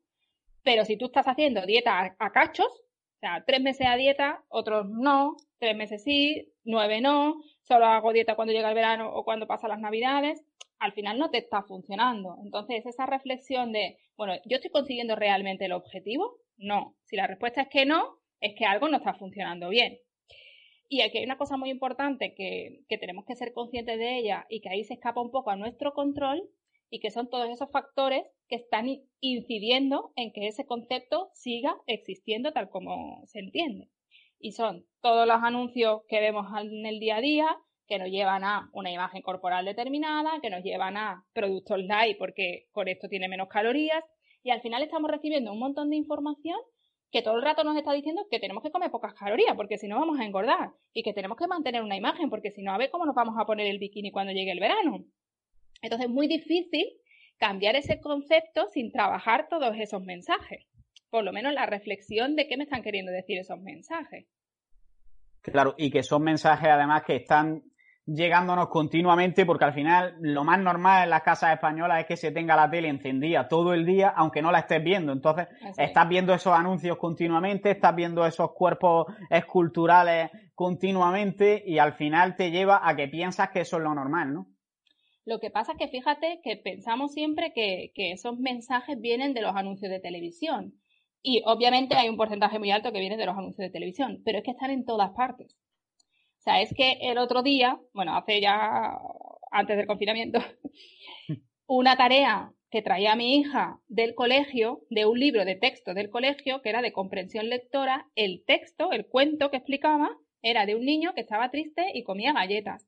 Pero 0.63 0.86
si 0.86 0.98
tú 0.98 1.06
estás 1.06 1.27
haciendo 1.27 1.67
dieta 1.67 2.15
a 2.17 2.32
cachos, 2.32 2.65
o 2.65 3.20
sea, 3.20 3.44
tres 3.46 3.62
meses 3.62 3.86
a 3.86 3.96
dieta, 3.96 4.44
otros 4.50 4.89
no, 4.89 5.38
tres 5.60 5.77
meses 5.77 6.03
sí, 6.03 6.51
nueve 6.63 7.00
no, 7.00 7.36
solo 7.62 7.86
hago 7.86 8.12
dieta 8.12 8.34
cuando 8.34 8.56
llega 8.56 8.70
el 8.70 8.74
verano 8.74 9.13
o 9.13 9.24
cuando 9.24 9.46
pasan 9.46 9.70
las 9.70 9.79
navidades, 9.79 10.44
al 10.79 10.94
final 10.94 11.20
no 11.20 11.29
te 11.29 11.38
está 11.38 11.62
funcionando. 11.62 12.38
Entonces, 12.44 12.84
esa 12.88 13.06
reflexión 13.06 13.72
de, 13.72 14.00
bueno, 14.15 14.34
¿yo 14.46 14.56
estoy 14.56 14.72
consiguiendo 14.72 15.15
realmente 15.15 15.65
el 15.65 15.74
objetivo? 15.74 16.39
No. 16.58 16.96
Si 17.03 17.17
la 17.17 17.27
respuesta 17.27 17.62
es 17.62 17.67
que 17.67 17.86
no, 17.86 18.17
es 18.41 18.56
que 18.58 18.65
algo 18.65 18.89
no 18.89 18.98
está 18.98 19.13
funcionando 19.13 19.70
bien. 19.70 20.00
Y 20.89 21.01
aquí 21.01 21.20
hay 21.20 21.25
una 21.25 21.38
cosa 21.38 21.56
muy 21.56 21.70
importante 21.70 22.34
que, 22.34 22.79
que 22.89 22.98
tenemos 22.98 23.25
que 23.25 23.36
ser 23.36 23.53
conscientes 23.53 24.00
de 24.00 24.17
ella 24.17 24.48
y 24.50 24.60
que 24.60 24.70
ahí 24.70 24.84
se 24.84 24.96
escapa 24.96 25.22
un 25.22 25.29
poco 25.29 25.51
a 25.51 25.56
nuestro 25.56 25.94
control 25.94 26.50
y 26.89 27.00
que 27.00 27.12
son 27.12 27.29
todos 27.29 27.50
esos 27.50 27.70
factores 27.72 28.24
que 28.48 28.56
están 28.56 28.88
incidiendo 29.20 30.12
en 30.15 30.32
que 30.32 30.48
ese 30.48 30.65
concepto 30.65 31.29
siga 31.34 31.75
existiendo 31.86 32.51
tal 32.53 32.70
como 32.70 33.22
se 33.25 33.39
entiende. 33.39 33.89
Y 34.39 34.51
son 34.51 34.86
todos 35.01 35.27
los 35.27 35.44
anuncios 35.44 36.01
que 36.08 36.20
vemos 36.20 36.46
en 36.60 36.86
el 36.86 37.00
día 37.00 37.17
a 37.17 37.22
día, 37.22 37.58
que 37.88 37.98
nos 37.98 38.10
llevan 38.10 38.44
a 38.44 38.70
una 38.74 38.91
imagen 38.91 39.22
corporal 39.22 39.65
determinada, 39.65 40.39
que 40.41 40.50
nos 40.50 40.63
llevan 40.63 40.98
a 40.98 41.25
productos 41.34 41.79
light 41.84 42.17
porque 42.17 42.67
con 42.72 42.88
esto 42.88 43.08
tiene 43.08 43.27
menos 43.27 43.48
calorías, 43.48 44.03
y 44.44 44.51
al 44.51 44.62
final 44.62 44.84
estamos 44.84 45.10
recibiendo 45.10 45.51
un 45.51 45.60
montón 45.60 45.89
de 45.89 45.96
información 45.96 46.58
que 47.12 47.22
todo 47.22 47.36
el 47.36 47.41
rato 47.41 47.63
nos 47.63 47.77
está 47.77 47.94
diciendo 47.94 48.25
que 48.29 48.39
tenemos 48.39 48.63
que 48.63 48.72
comer 48.72 48.91
pocas 48.91 49.13
calorías 49.13 49.56
porque 49.56 49.77
si 49.77 49.88
no 49.88 49.98
vamos 50.00 50.20
a 50.20 50.25
engordar 50.25 50.72
y 50.94 51.03
que 51.03 51.13
tenemos 51.13 51.38
que 51.38 51.48
mantener 51.48 51.82
una 51.82 51.96
imagen 51.96 52.29
porque 52.29 52.51
si 52.51 52.62
no 52.62 52.74
a 52.74 52.77
ver 52.77 52.89
cómo 52.91 53.06
nos 53.06 53.15
vamos 53.15 53.36
a 53.39 53.46
poner 53.46 53.67
el 53.67 53.79
bikini 53.79 54.12
cuando 54.12 54.34
llegue 54.34 54.51
el 54.51 54.60
verano. 54.60 55.06
Entonces 55.81 56.07
es 56.07 56.13
muy 56.13 56.27
difícil 56.27 56.88
cambiar 57.38 57.75
ese 57.75 58.00
concepto 58.00 58.67
sin 58.74 58.91
trabajar 58.91 59.48
todos 59.50 59.75
esos 59.79 60.03
mensajes. 60.03 60.65
Por 61.10 61.24
lo 61.24 61.31
menos 61.31 61.53
la 61.53 61.65
reflexión 61.65 62.36
de 62.36 62.48
qué 62.48 62.57
me 62.57 62.63
están 62.63 62.84
queriendo 62.84 63.12
decir 63.12 63.38
esos 63.38 63.60
mensajes. 63.60 64.25
Claro, 65.41 65.75
y 65.77 65.89
que 65.91 66.03
son 66.03 66.24
mensajes 66.24 66.69
además 66.69 67.03
que 67.05 67.15
están 67.15 67.63
llegándonos 68.05 68.69
continuamente 68.69 69.46
porque 69.46 69.65
al 69.65 69.74
final 69.74 70.15
lo 70.22 70.46
más 70.46 70.60
normal 70.60 71.03
en 71.03 71.10
las 71.10 71.24
casas 71.24 71.53
españolas 71.53 72.00
es 72.00 72.05
que 72.05 72.15
se 72.15 72.31
tenga 72.31 72.55
la 72.55 72.69
tele 72.69 72.88
encendida 72.88 73.50
todo 73.50 73.74
el 73.74 73.86
día 73.86 74.13
aunque 74.15 74.41
no 74.41 74.51
la 74.51 74.60
estés 74.60 74.84
viendo. 74.84 75.12
Entonces 75.12 75.48
estás 75.77 76.07
viendo 76.07 76.34
esos 76.34 76.53
anuncios 76.53 76.98
continuamente, 76.98 77.72
estás 77.72 77.96
viendo 77.96 78.25
esos 78.25 78.51
cuerpos 78.53 79.07
esculturales 79.29 80.31
continuamente 80.55 81.62
y 81.65 81.77
al 81.79 81.93
final 81.93 82.36
te 82.36 82.50
lleva 82.50 82.81
a 82.84 82.96
que 82.96 83.07
piensas 83.07 83.50
que 83.50 83.62
eso 83.62 83.77
es 83.77 83.84
lo 83.84 83.93
normal, 83.93 84.34
¿no? 84.34 84.48
Lo 85.27 85.41
que 85.41 85.51
pasa 85.51 85.74
es 85.74 85.77
que 85.77 85.89
fíjate 85.89 86.39
que 86.41 86.55
pensamos 86.55 87.12
siempre 87.12 87.51
que, 87.53 87.91
que 87.93 88.13
esos 88.13 88.39
mensajes 88.39 88.98
vienen 89.01 89.34
de 89.34 89.41
los 89.41 89.53
anuncios 89.57 89.91
de 89.91 90.00
televisión. 90.00 90.79
Y 91.22 91.41
obviamente 91.46 91.98
hay 91.98 92.07
un 92.07 92.15
porcentaje 92.15 92.60
muy 92.60 92.72
alto 92.72 92.93
que 92.93 93.01
viene 93.01 93.17
de 93.17 93.25
los 93.25 93.36
anuncios 93.36 93.67
de 93.67 93.69
televisión, 93.69 94.22
pero 94.24 94.38
es 94.38 94.46
que 94.46 94.51
están 94.51 94.72
en 94.72 94.86
todas 94.86 95.12
partes. 95.12 95.53
O 96.38 96.41
sea, 96.43 96.62
es 96.62 96.74
que 96.74 96.93
el 97.01 97.17
otro 97.17 97.43
día, 97.43 97.77
bueno, 97.93 98.15
hace 98.15 98.39
ya 98.39 98.98
antes 99.51 99.75
del 99.75 99.86
confinamiento, 99.86 100.39
una 101.67 101.98
tarea 101.98 102.53
que 102.72 102.81
traía 102.81 103.17
mi 103.17 103.38
hija 103.38 103.81
del 103.89 104.15
colegio, 104.15 104.84
de 104.89 105.07
un 105.07 105.19
libro 105.19 105.43
de 105.43 105.55
texto 105.55 105.93
del 105.93 106.10
colegio, 106.10 106.62
que 106.62 106.69
era 106.69 106.81
de 106.81 106.93
comprensión 106.93 107.50
lectora, 107.50 108.07
el 108.15 108.46
texto, 108.46 108.93
el 108.93 109.07
cuento 109.07 109.51
que 109.51 109.57
explicaba, 109.57 110.10
era 110.41 110.65
de 110.65 110.75
un 110.75 110.86
niño 110.86 111.13
que 111.13 111.22
estaba 111.22 111.51
triste 111.51 111.84
y 111.93 112.03
comía 112.03 112.31
galletas. 112.31 112.88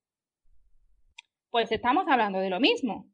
Pues 1.51 1.71
estamos 1.71 2.05
hablando 2.07 2.39
de 2.39 2.49
lo 2.51 2.59
mismo. 2.59 3.07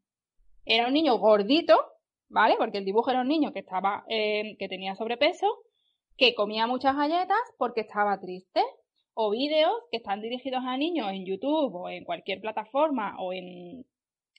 Era 0.66 0.88
un 0.88 0.94
niño 0.94 1.18
gordito, 1.18 1.80
¿vale? 2.28 2.56
Porque 2.58 2.80
el 2.80 2.86
dibujo 2.86 3.10
era 3.12 3.22
un 3.22 3.30
niño 3.30 3.54
que 3.54 3.60
estaba, 3.60 4.04
eh, 4.10 4.58
que 4.60 4.68
tenía 4.68 4.96
sobrepeso, 4.96 5.48
que 6.18 6.36
comía 6.36 6.68
muchas 6.68 6.98
galletas 6.98 7.40
porque 7.58 7.82
estaba 7.82 8.20
triste. 8.20 8.62
O 9.14 9.30
vídeos 9.30 9.72
que 9.90 9.98
están 9.98 10.22
dirigidos 10.22 10.64
a 10.66 10.76
niños 10.76 11.10
en 11.12 11.26
YouTube 11.26 11.74
o 11.74 11.90
en 11.90 12.04
cualquier 12.04 12.42
plataforma 12.42 13.16
o 13.20 13.32
en, 13.32 13.86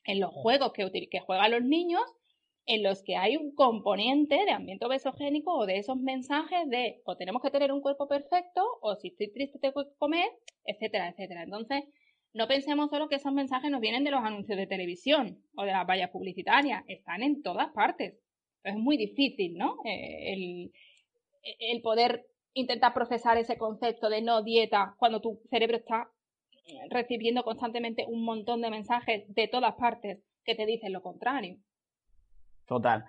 en 0.04 0.20
los 0.20 0.30
juegos 0.30 0.72
que, 0.74 1.08
que 1.10 1.20
juegan 1.20 1.52
los 1.52 1.62
niños, 1.62 2.02
en 2.66 2.82
los 2.82 3.02
que 3.02 3.16
hay 3.16 3.38
un 3.38 3.54
componente 3.54 4.44
de 4.44 4.50
ambiente 4.50 4.84
obesogénico 4.84 5.54
o 5.54 5.64
de 5.64 5.78
esos 5.78 5.96
mensajes 5.96 6.68
de 6.68 7.00
o 7.06 7.16
tenemos 7.16 7.40
que 7.40 7.50
tener 7.50 7.72
un 7.72 7.80
cuerpo 7.80 8.06
perfecto 8.06 8.62
o 8.82 8.96
si 8.96 9.08
estoy 9.08 9.32
triste 9.32 9.58
tengo 9.58 9.84
que 9.84 9.96
comer, 9.96 10.28
etcétera, 10.66 11.08
etcétera. 11.08 11.44
Entonces, 11.44 11.84
no 12.36 12.46
pensemos 12.46 12.90
solo 12.90 13.08
que 13.08 13.16
esos 13.16 13.32
mensajes 13.32 13.70
nos 13.70 13.80
vienen 13.80 14.04
de 14.04 14.10
los 14.10 14.22
anuncios 14.22 14.58
de 14.58 14.66
televisión 14.66 15.38
o 15.56 15.64
de 15.64 15.72
las 15.72 15.86
vallas 15.86 16.10
publicitarias, 16.10 16.84
están 16.86 17.22
en 17.22 17.42
todas 17.42 17.72
partes. 17.72 18.14
Es 18.62 18.76
muy 18.76 18.96
difícil, 18.96 19.56
¿no? 19.56 19.78
Eh, 19.84 20.32
el, 20.32 20.72
el 21.60 21.82
poder 21.82 22.26
intentar 22.52 22.92
procesar 22.92 23.38
ese 23.38 23.56
concepto 23.56 24.08
de 24.08 24.22
no 24.22 24.42
dieta 24.42 24.94
cuando 24.98 25.20
tu 25.20 25.40
cerebro 25.50 25.76
está 25.76 26.10
recibiendo 26.90 27.42
constantemente 27.42 28.04
un 28.08 28.24
montón 28.24 28.60
de 28.60 28.70
mensajes 28.70 29.24
de 29.34 29.48
todas 29.48 29.74
partes 29.74 30.18
que 30.44 30.54
te 30.54 30.66
dicen 30.66 30.92
lo 30.92 31.02
contrario. 31.02 31.56
Total. 32.66 33.04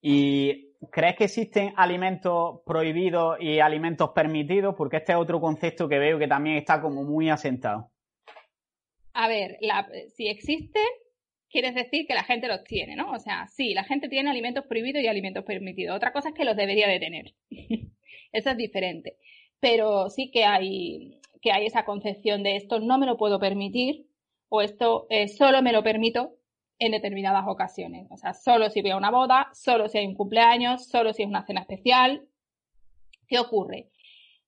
¿Y 0.00 0.72
crees 0.90 1.16
que 1.16 1.24
existen 1.24 1.74
alimentos 1.76 2.60
prohibidos 2.64 3.36
y 3.40 3.60
alimentos 3.60 4.10
permitidos? 4.10 4.74
Porque 4.74 4.98
este 4.98 5.12
es 5.12 5.18
otro 5.18 5.40
concepto 5.40 5.88
que 5.88 5.98
veo 5.98 6.18
que 6.18 6.28
también 6.28 6.56
está 6.56 6.80
como 6.80 7.02
muy 7.04 7.28
asentado. 7.28 7.90
A 9.12 9.28
ver, 9.28 9.58
si 10.14 10.28
existe, 10.28 10.80
quiere 11.50 11.72
decir 11.72 12.06
que 12.06 12.14
la 12.14 12.24
gente 12.24 12.48
los 12.48 12.62
tiene, 12.64 12.96
¿no? 12.96 13.10
O 13.10 13.18
sea, 13.18 13.46
sí, 13.48 13.74
la 13.74 13.84
gente 13.84 14.08
tiene 14.08 14.30
alimentos 14.30 14.64
prohibidos 14.66 15.02
y 15.02 15.08
alimentos 15.08 15.44
permitidos. 15.44 15.96
Otra 15.96 16.12
cosa 16.12 16.28
es 16.28 16.34
que 16.34 16.44
los 16.44 16.56
debería 16.56 16.88
de 16.88 17.00
tener. 17.00 17.34
Eso 18.32 18.50
es 18.50 18.56
diferente. 18.56 19.16
Pero 19.58 20.08
sí 20.10 20.30
que 20.30 20.44
hay, 20.44 21.20
que 21.42 21.52
hay 21.52 21.66
esa 21.66 21.84
concepción 21.84 22.42
de 22.42 22.56
esto 22.56 22.80
no 22.80 22.98
me 22.98 23.06
lo 23.06 23.16
puedo 23.16 23.38
permitir 23.38 24.06
o 24.48 24.62
esto 24.62 25.06
eh, 25.10 25.28
solo 25.28 25.62
me 25.62 25.72
lo 25.72 25.82
permito 25.82 26.36
en 26.78 26.92
determinadas 26.92 27.44
ocasiones. 27.46 28.06
O 28.10 28.16
sea, 28.16 28.32
solo 28.32 28.70
si 28.70 28.80
voy 28.80 28.92
a 28.92 28.96
una 28.96 29.10
boda, 29.10 29.50
solo 29.52 29.88
si 29.88 29.98
hay 29.98 30.06
un 30.06 30.14
cumpleaños, 30.14 30.86
solo 30.86 31.12
si 31.12 31.22
es 31.22 31.28
una 31.28 31.44
cena 31.44 31.60
especial. 31.60 32.26
¿Qué 33.28 33.38
ocurre? 33.38 33.90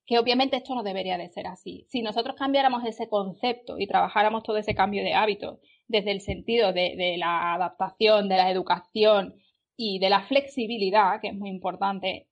Que 0.07 0.19
obviamente 0.19 0.57
esto 0.57 0.75
no 0.75 0.83
debería 0.83 1.17
de 1.17 1.29
ser 1.29 1.47
así. 1.47 1.87
Si 1.89 2.03
nosotros 2.03 2.37
cambiáramos 2.37 2.85
ese 2.85 3.09
concepto 3.09 3.79
y 3.79 3.87
trabajáramos 3.87 4.43
todo 4.43 4.57
ese 4.57 4.75
cambio 4.75 5.05
de 5.05 5.15
hábitos 5.15 5.61
desde 5.87 6.11
el 6.11 6.21
sentido 6.21 6.73
de, 6.73 7.17
la 7.19 7.55
adaptación, 7.55 8.29
de 8.29 8.37
la 8.37 8.51
educación 8.51 9.35
y 9.77 9.99
de 9.99 10.11
la 10.11 10.23
flexibilidad, 10.23 11.21
que 11.21 11.29
es 11.29 11.35
muy 11.35 11.51
importante, 11.51 12.29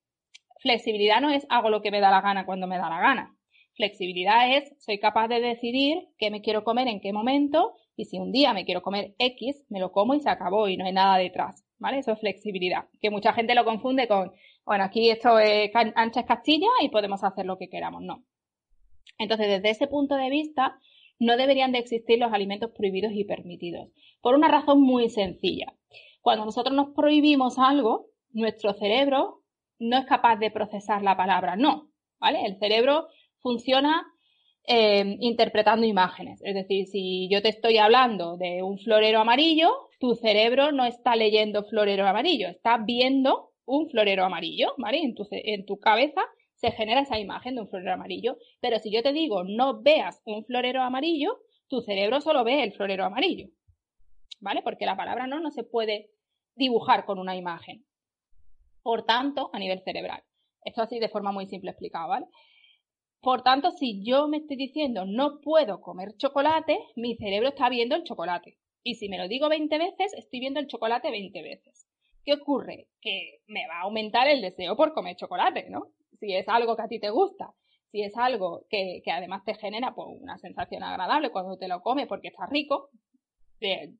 flexibilidad 0.60 1.20
no 1.20 1.30
es 1.30 1.46
hago 1.48 1.70
lo 1.70 1.82
que 1.82 1.90
me 1.90 2.00
da 2.00 2.10
la 2.10 2.20
gana 2.20 2.46
cuando 2.46 2.66
me 2.66 2.78
da 2.78 2.88
la 2.88 3.00
gana. 3.00 3.36
Flexibilidad 3.74 4.56
es 4.56 4.74
soy 4.84 4.98
capaz 4.98 5.28
de 5.28 5.40
decidir 5.40 6.08
qué 6.18 6.30
me 6.30 6.42
quiero 6.42 6.64
comer 6.64 6.88
en 6.88 7.00
qué 7.00 7.12
momento 7.12 7.74
y 7.96 8.06
si 8.06 8.18
un 8.18 8.32
día 8.32 8.52
me 8.52 8.64
quiero 8.64 8.82
comer 8.82 9.14
X, 9.18 9.64
me 9.68 9.78
lo 9.78 9.92
como 9.92 10.14
y 10.14 10.20
se 10.20 10.30
acabó 10.30 10.68
y 10.68 10.76
no 10.76 10.86
hay 10.86 10.92
nada 10.92 11.18
detrás. 11.18 11.64
¿Vale? 11.78 11.98
Eso 11.98 12.12
es 12.12 12.20
flexibilidad. 12.20 12.84
Que 13.00 13.08
mucha 13.08 13.32
gente 13.32 13.54
lo 13.54 13.64
confunde 13.64 14.06
con 14.06 14.32
bueno, 14.64 14.84
aquí 14.84 15.10
esto 15.10 15.38
es 15.38 15.70
ancha 15.74 16.20
es 16.20 16.26
Castilla 16.26 16.68
y 16.82 16.88
podemos 16.88 17.24
hacer 17.24 17.46
lo 17.46 17.58
que 17.58 17.68
queramos. 17.68 18.02
No. 18.02 18.24
Entonces, 19.18 19.48
desde 19.48 19.70
ese 19.70 19.86
punto 19.86 20.16
de 20.16 20.30
vista, 20.30 20.78
no 21.18 21.36
deberían 21.36 21.72
de 21.72 21.78
existir 21.78 22.18
los 22.18 22.32
alimentos 22.32 22.70
prohibidos 22.70 23.12
y 23.12 23.24
permitidos. 23.24 23.88
Por 24.20 24.34
una 24.34 24.48
razón 24.48 24.80
muy 24.80 25.10
sencilla. 25.10 25.74
Cuando 26.22 26.44
nosotros 26.44 26.74
nos 26.74 26.94
prohibimos 26.94 27.58
algo, 27.58 28.06
nuestro 28.32 28.72
cerebro 28.74 29.42
no 29.78 29.98
es 29.98 30.06
capaz 30.06 30.36
de 30.36 30.50
procesar 30.50 31.02
la 31.02 31.16
palabra 31.16 31.56
no. 31.56 31.90
¿Vale? 32.18 32.44
El 32.44 32.58
cerebro 32.58 33.08
funciona 33.40 34.06
eh, 34.66 35.16
interpretando 35.20 35.86
imágenes. 35.86 36.40
Es 36.44 36.54
decir, 36.54 36.86
si 36.86 37.28
yo 37.30 37.42
te 37.42 37.48
estoy 37.48 37.78
hablando 37.78 38.36
de 38.36 38.62
un 38.62 38.78
florero 38.78 39.20
amarillo, 39.20 39.88
tu 39.98 40.14
cerebro 40.14 40.72
no 40.72 40.84
está 40.84 41.16
leyendo 41.16 41.64
florero 41.64 42.06
amarillo, 42.06 42.48
está 42.48 42.78
viendo 42.78 43.49
un 43.70 43.88
florero 43.88 44.24
amarillo, 44.24 44.74
¿vale? 44.78 44.98
En 44.98 45.14
tu, 45.14 45.26
en 45.30 45.64
tu 45.64 45.78
cabeza 45.78 46.22
se 46.54 46.72
genera 46.72 47.00
esa 47.00 47.18
imagen 47.18 47.54
de 47.54 47.62
un 47.62 47.68
florero 47.68 47.94
amarillo. 47.94 48.36
Pero 48.60 48.78
si 48.78 48.90
yo 48.92 49.02
te 49.02 49.12
digo 49.12 49.44
no 49.44 49.80
veas 49.80 50.20
un 50.24 50.44
florero 50.44 50.82
amarillo, 50.82 51.38
tu 51.68 51.80
cerebro 51.80 52.20
solo 52.20 52.44
ve 52.44 52.62
el 52.62 52.72
florero 52.72 53.04
amarillo. 53.04 53.48
¿Vale? 54.40 54.62
Porque 54.62 54.86
la 54.86 54.96
palabra 54.96 55.26
no 55.26 55.40
no 55.40 55.50
se 55.50 55.64
puede 55.64 56.10
dibujar 56.56 57.04
con 57.04 57.18
una 57.18 57.36
imagen. 57.36 57.84
Por 58.82 59.04
tanto, 59.04 59.50
a 59.52 59.58
nivel 59.58 59.82
cerebral. 59.84 60.22
Esto 60.64 60.82
así 60.82 60.98
de 60.98 61.08
forma 61.08 61.32
muy 61.32 61.46
simple 61.46 61.70
explicado, 61.70 62.08
¿vale? 62.08 62.26
Por 63.20 63.42
tanto, 63.42 63.70
si 63.70 64.02
yo 64.02 64.28
me 64.28 64.38
estoy 64.38 64.56
diciendo 64.56 65.04
no 65.04 65.40
puedo 65.40 65.80
comer 65.80 66.16
chocolate, 66.16 66.78
mi 66.96 67.16
cerebro 67.16 67.48
está 67.50 67.68
viendo 67.68 67.94
el 67.94 68.04
chocolate. 68.04 68.58
Y 68.82 68.94
si 68.94 69.08
me 69.08 69.18
lo 69.18 69.28
digo 69.28 69.48
20 69.48 69.78
veces, 69.78 70.12
estoy 70.14 70.40
viendo 70.40 70.58
el 70.58 70.66
chocolate 70.66 71.10
20 71.10 71.42
veces. 71.42 71.89
¿Qué 72.24 72.34
ocurre? 72.34 72.88
Que 73.00 73.40
me 73.46 73.66
va 73.66 73.78
a 73.78 73.82
aumentar 73.82 74.28
el 74.28 74.40
deseo 74.40 74.76
por 74.76 74.92
comer 74.92 75.16
chocolate, 75.16 75.68
¿no? 75.70 75.88
Si 76.18 76.34
es 76.34 76.48
algo 76.48 76.76
que 76.76 76.82
a 76.82 76.88
ti 76.88 77.00
te 77.00 77.10
gusta, 77.10 77.54
si 77.90 78.02
es 78.02 78.16
algo 78.16 78.66
que, 78.68 79.02
además 79.10 79.44
te 79.44 79.54
genera 79.54 79.94
pues, 79.94 80.08
una 80.20 80.38
sensación 80.38 80.82
agradable 80.82 81.30
cuando 81.30 81.56
te 81.56 81.68
lo 81.68 81.80
comes 81.80 82.06
porque 82.06 82.28
está 82.28 82.46
rico, 82.46 82.90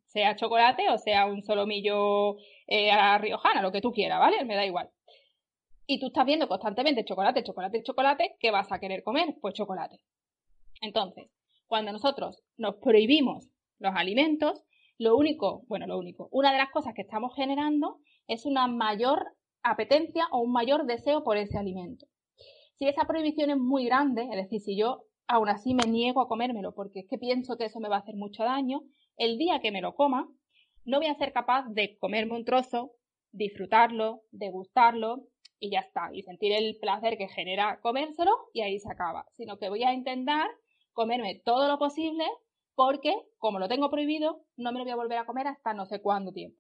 sea 0.07 0.37
chocolate 0.37 0.89
o 0.89 0.97
sea 0.97 1.27
un 1.27 1.43
solomillo 1.43 2.37
eh, 2.67 2.91
a 2.91 3.19
riojana, 3.19 3.63
lo 3.63 3.73
que 3.73 3.81
tú 3.81 3.93
quieras, 3.93 4.19
¿vale? 4.19 4.45
Me 4.45 4.57
da 4.57 4.65
igual. 4.65 4.91
Y 5.87 5.99
tú 5.99 6.07
estás 6.07 6.25
viendo 6.25 6.49
constantemente 6.49 7.05
chocolate, 7.05 7.43
chocolate, 7.43 7.83
chocolate, 7.83 8.37
¿qué 8.39 8.51
vas 8.51 8.71
a 8.71 8.79
querer 8.79 9.03
comer? 9.03 9.35
Pues 9.41 9.55
chocolate. 9.55 9.99
Entonces, 10.81 11.31
cuando 11.67 11.93
nosotros 11.93 12.43
nos 12.57 12.77
prohibimos 12.77 13.49
los 13.79 13.95
alimentos, 13.95 14.63
lo 15.01 15.17
único, 15.17 15.65
bueno, 15.67 15.87
lo 15.87 15.99
único, 15.99 16.29
una 16.31 16.53
de 16.53 16.59
las 16.59 16.71
cosas 16.71 16.93
que 16.95 17.01
estamos 17.01 17.35
generando 17.35 18.01
es 18.27 18.45
una 18.45 18.67
mayor 18.67 19.25
apetencia 19.63 20.27
o 20.31 20.41
un 20.41 20.53
mayor 20.53 20.85
deseo 20.85 21.25
por 21.25 21.39
ese 21.39 21.57
alimento. 21.57 22.05
Si 22.75 22.87
esa 22.87 23.07
prohibición 23.07 23.49
es 23.49 23.57
muy 23.57 23.87
grande, 23.87 24.25
es 24.25 24.37
decir, 24.37 24.61
si 24.61 24.77
yo 24.77 25.05
aún 25.27 25.49
así 25.49 25.73
me 25.73 25.85
niego 25.85 26.21
a 26.21 26.29
comérmelo 26.29 26.75
porque 26.75 27.01
es 27.01 27.07
que 27.09 27.17
pienso 27.17 27.57
que 27.57 27.65
eso 27.65 27.81
me 27.81 27.89
va 27.89 27.97
a 27.97 28.01
hacer 28.01 28.15
mucho 28.15 28.45
daño, 28.45 28.83
el 29.17 29.39
día 29.39 29.61
que 29.63 29.73
me 29.73 29.81
lo 29.81 29.95
coma, 29.95 30.29
no 30.85 30.99
voy 30.99 31.07
a 31.07 31.15
ser 31.15 31.33
capaz 31.33 31.65
de 31.71 31.97
comerme 31.99 32.35
un 32.35 32.45
trozo, 32.45 32.93
disfrutarlo, 33.33 34.21
degustarlo 34.33 35.29
y 35.59 35.71
ya 35.71 35.81
está, 35.81 36.11
y 36.13 36.25
sentir 36.25 36.53
el 36.53 36.77
placer 36.79 37.17
que 37.17 37.29
genera 37.29 37.81
comérselo 37.81 38.33
y 38.53 38.61
ahí 38.61 38.79
se 38.79 38.93
acaba, 38.93 39.25
sino 39.33 39.57
que 39.57 39.71
voy 39.71 39.83
a 39.83 39.95
intentar 39.95 40.51
comerme 40.93 41.41
todo 41.43 41.69
lo 41.69 41.79
posible 41.79 42.27
porque, 42.75 43.15
como 43.39 43.59
lo 43.59 43.69
tengo 43.69 43.91
prohibido, 43.91 44.43
no 44.57 44.73
me 44.73 44.79
lo 44.79 44.85
voy 44.85 44.93
a 44.93 44.97
volver 44.97 45.19
a 45.19 45.27
comer 45.27 45.47
hasta 45.49 45.75
no 45.75 45.87
sé 45.87 46.01
cuánto 46.01 46.33
tiempo. 46.33 46.59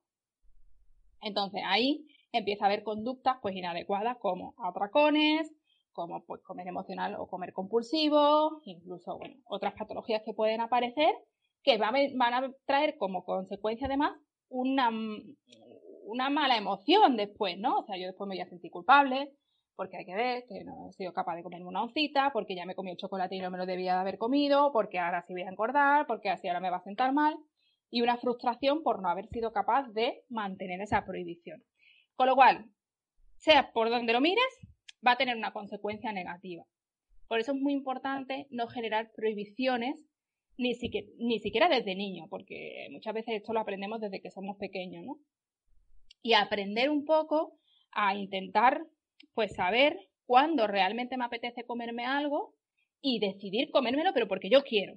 Entonces 1.22 1.62
ahí 1.66 2.06
empieza 2.32 2.64
a 2.64 2.68
haber 2.68 2.82
conductas 2.82 3.36
pues 3.42 3.54
inadecuadas 3.54 4.16
como 4.18 4.54
atracones, 4.58 5.52
como 5.92 6.24
pues 6.24 6.42
comer 6.42 6.68
emocional 6.68 7.16
o 7.18 7.26
comer 7.26 7.52
compulsivo, 7.52 8.60
incluso 8.64 9.18
bueno, 9.18 9.36
otras 9.44 9.74
patologías 9.74 10.22
que 10.24 10.34
pueden 10.34 10.60
aparecer 10.60 11.14
que 11.62 11.76
van 11.76 12.34
a 12.34 12.50
traer 12.64 12.96
como 12.96 13.24
consecuencia 13.24 13.86
además 13.86 14.12
una, 14.48 14.90
una 16.04 16.30
mala 16.30 16.56
emoción 16.56 17.16
después, 17.16 17.58
¿no? 17.58 17.80
O 17.80 17.84
sea, 17.84 17.98
yo 17.98 18.06
después 18.06 18.26
me 18.28 18.36
voy 18.36 18.42
a 18.42 18.48
sentir 18.48 18.70
culpable 18.70 19.30
porque 19.80 19.96
hay 19.96 20.04
que 20.04 20.14
ver 20.14 20.44
que 20.46 20.62
no 20.62 20.90
he 20.90 20.92
sido 20.92 21.14
capaz 21.14 21.36
de 21.36 21.42
comerme 21.42 21.66
una 21.66 21.82
oncita, 21.82 22.32
porque 22.34 22.54
ya 22.54 22.66
me 22.66 22.74
comí 22.74 22.90
el 22.90 22.98
chocolate 22.98 23.34
y 23.36 23.40
no 23.40 23.50
me 23.50 23.56
lo 23.56 23.64
debía 23.64 23.94
de 23.94 24.00
haber 24.00 24.18
comido, 24.18 24.72
porque 24.72 24.98
ahora 24.98 25.22
sí 25.22 25.32
voy 25.32 25.40
a 25.40 25.48
engordar, 25.48 26.06
porque 26.06 26.28
así 26.28 26.48
ahora 26.48 26.60
me 26.60 26.68
va 26.68 26.76
a 26.76 26.82
sentar 26.82 27.14
mal, 27.14 27.34
y 27.90 28.02
una 28.02 28.18
frustración 28.18 28.82
por 28.82 29.00
no 29.00 29.08
haber 29.08 29.28
sido 29.28 29.54
capaz 29.54 29.88
de 29.94 30.22
mantener 30.28 30.82
esa 30.82 31.06
prohibición. 31.06 31.64
Con 32.14 32.26
lo 32.26 32.34
cual, 32.34 32.70
sea 33.38 33.72
por 33.72 33.88
donde 33.88 34.12
lo 34.12 34.20
mires, 34.20 34.44
va 35.06 35.12
a 35.12 35.16
tener 35.16 35.34
una 35.34 35.54
consecuencia 35.54 36.12
negativa. 36.12 36.66
Por 37.26 37.40
eso 37.40 37.52
es 37.52 37.58
muy 37.58 37.72
importante 37.72 38.48
no 38.50 38.66
generar 38.66 39.10
prohibiciones 39.16 39.96
ni 40.58 40.74
siquiera, 40.74 41.08
ni 41.16 41.38
siquiera 41.38 41.70
desde 41.70 41.94
niño, 41.94 42.26
porque 42.28 42.86
muchas 42.90 43.14
veces 43.14 43.36
esto 43.36 43.54
lo 43.54 43.60
aprendemos 43.60 43.98
desde 43.98 44.20
que 44.20 44.30
somos 44.30 44.58
pequeños, 44.58 45.06
¿no? 45.06 45.16
Y 46.20 46.34
aprender 46.34 46.90
un 46.90 47.06
poco 47.06 47.56
a 47.92 48.14
intentar 48.14 48.82
pues 49.34 49.54
saber 49.54 49.98
cuándo 50.26 50.66
realmente 50.66 51.16
me 51.16 51.24
apetece 51.24 51.64
comerme 51.64 52.04
algo 52.04 52.54
y 53.02 53.18
decidir 53.18 53.70
comérmelo, 53.70 54.12
pero 54.12 54.28
porque 54.28 54.50
yo 54.50 54.62
quiero. 54.62 54.94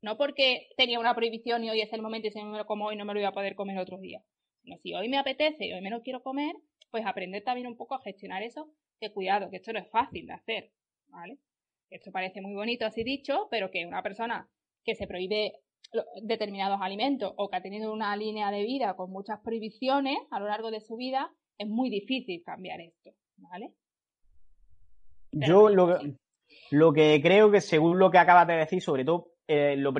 No 0.00 0.16
porque 0.16 0.68
tenía 0.76 1.00
una 1.00 1.14
prohibición 1.14 1.64
y 1.64 1.70
hoy 1.70 1.80
es 1.80 1.92
el 1.92 2.02
momento 2.02 2.28
y 2.28 2.30
si 2.30 2.38
no 2.38 2.50
me 2.50 2.58
lo 2.58 2.66
como 2.66 2.86
hoy 2.86 2.96
no 2.96 3.04
me 3.04 3.14
lo 3.14 3.20
voy 3.20 3.26
a 3.26 3.32
poder 3.32 3.56
comer 3.56 3.78
otro 3.78 3.98
día. 3.98 4.22
Sino 4.62 4.78
si 4.78 4.94
hoy 4.94 5.08
me 5.08 5.18
apetece 5.18 5.66
y 5.66 5.72
hoy 5.72 5.80
me 5.80 5.90
lo 5.90 6.02
quiero 6.02 6.22
comer, 6.22 6.54
pues 6.90 7.04
aprender 7.04 7.42
también 7.42 7.66
un 7.66 7.76
poco 7.76 7.94
a 7.94 8.02
gestionar 8.02 8.42
eso, 8.42 8.70
que 9.00 9.12
cuidado, 9.12 9.50
que 9.50 9.56
esto 9.56 9.72
no 9.72 9.80
es 9.80 9.90
fácil 9.90 10.26
de 10.26 10.32
hacer, 10.32 10.70
¿vale? 11.08 11.38
Esto 11.90 12.12
parece 12.12 12.40
muy 12.40 12.54
bonito 12.54 12.86
así 12.86 13.02
dicho, 13.02 13.48
pero 13.50 13.70
que 13.70 13.86
una 13.86 14.02
persona 14.02 14.48
que 14.84 14.94
se 14.94 15.06
prohíbe 15.06 15.52
determinados 16.22 16.80
alimentos 16.82 17.32
o 17.36 17.48
que 17.48 17.56
ha 17.56 17.62
tenido 17.62 17.92
una 17.92 18.14
línea 18.16 18.50
de 18.50 18.62
vida 18.64 18.94
con 18.94 19.10
muchas 19.10 19.40
prohibiciones 19.40 20.18
a 20.30 20.38
lo 20.38 20.46
largo 20.46 20.70
de 20.70 20.80
su 20.80 20.96
vida, 20.96 21.32
es 21.56 21.66
muy 21.66 21.90
difícil 21.90 22.42
cambiar 22.44 22.80
esto. 22.80 23.10
¿Vale? 23.38 23.72
Yo 25.32 25.68
lo 25.68 26.92
que, 26.92 27.20
creo 27.22 27.50
que 27.50 27.60
según 27.60 27.98
lo 27.98 28.10
que 28.10 28.18
acabas 28.18 28.46
de 28.46 28.54
decir, 28.54 28.82
sobre 28.82 29.04
todo 29.04 29.32
eh, 29.46 29.76
lo, 29.78 29.92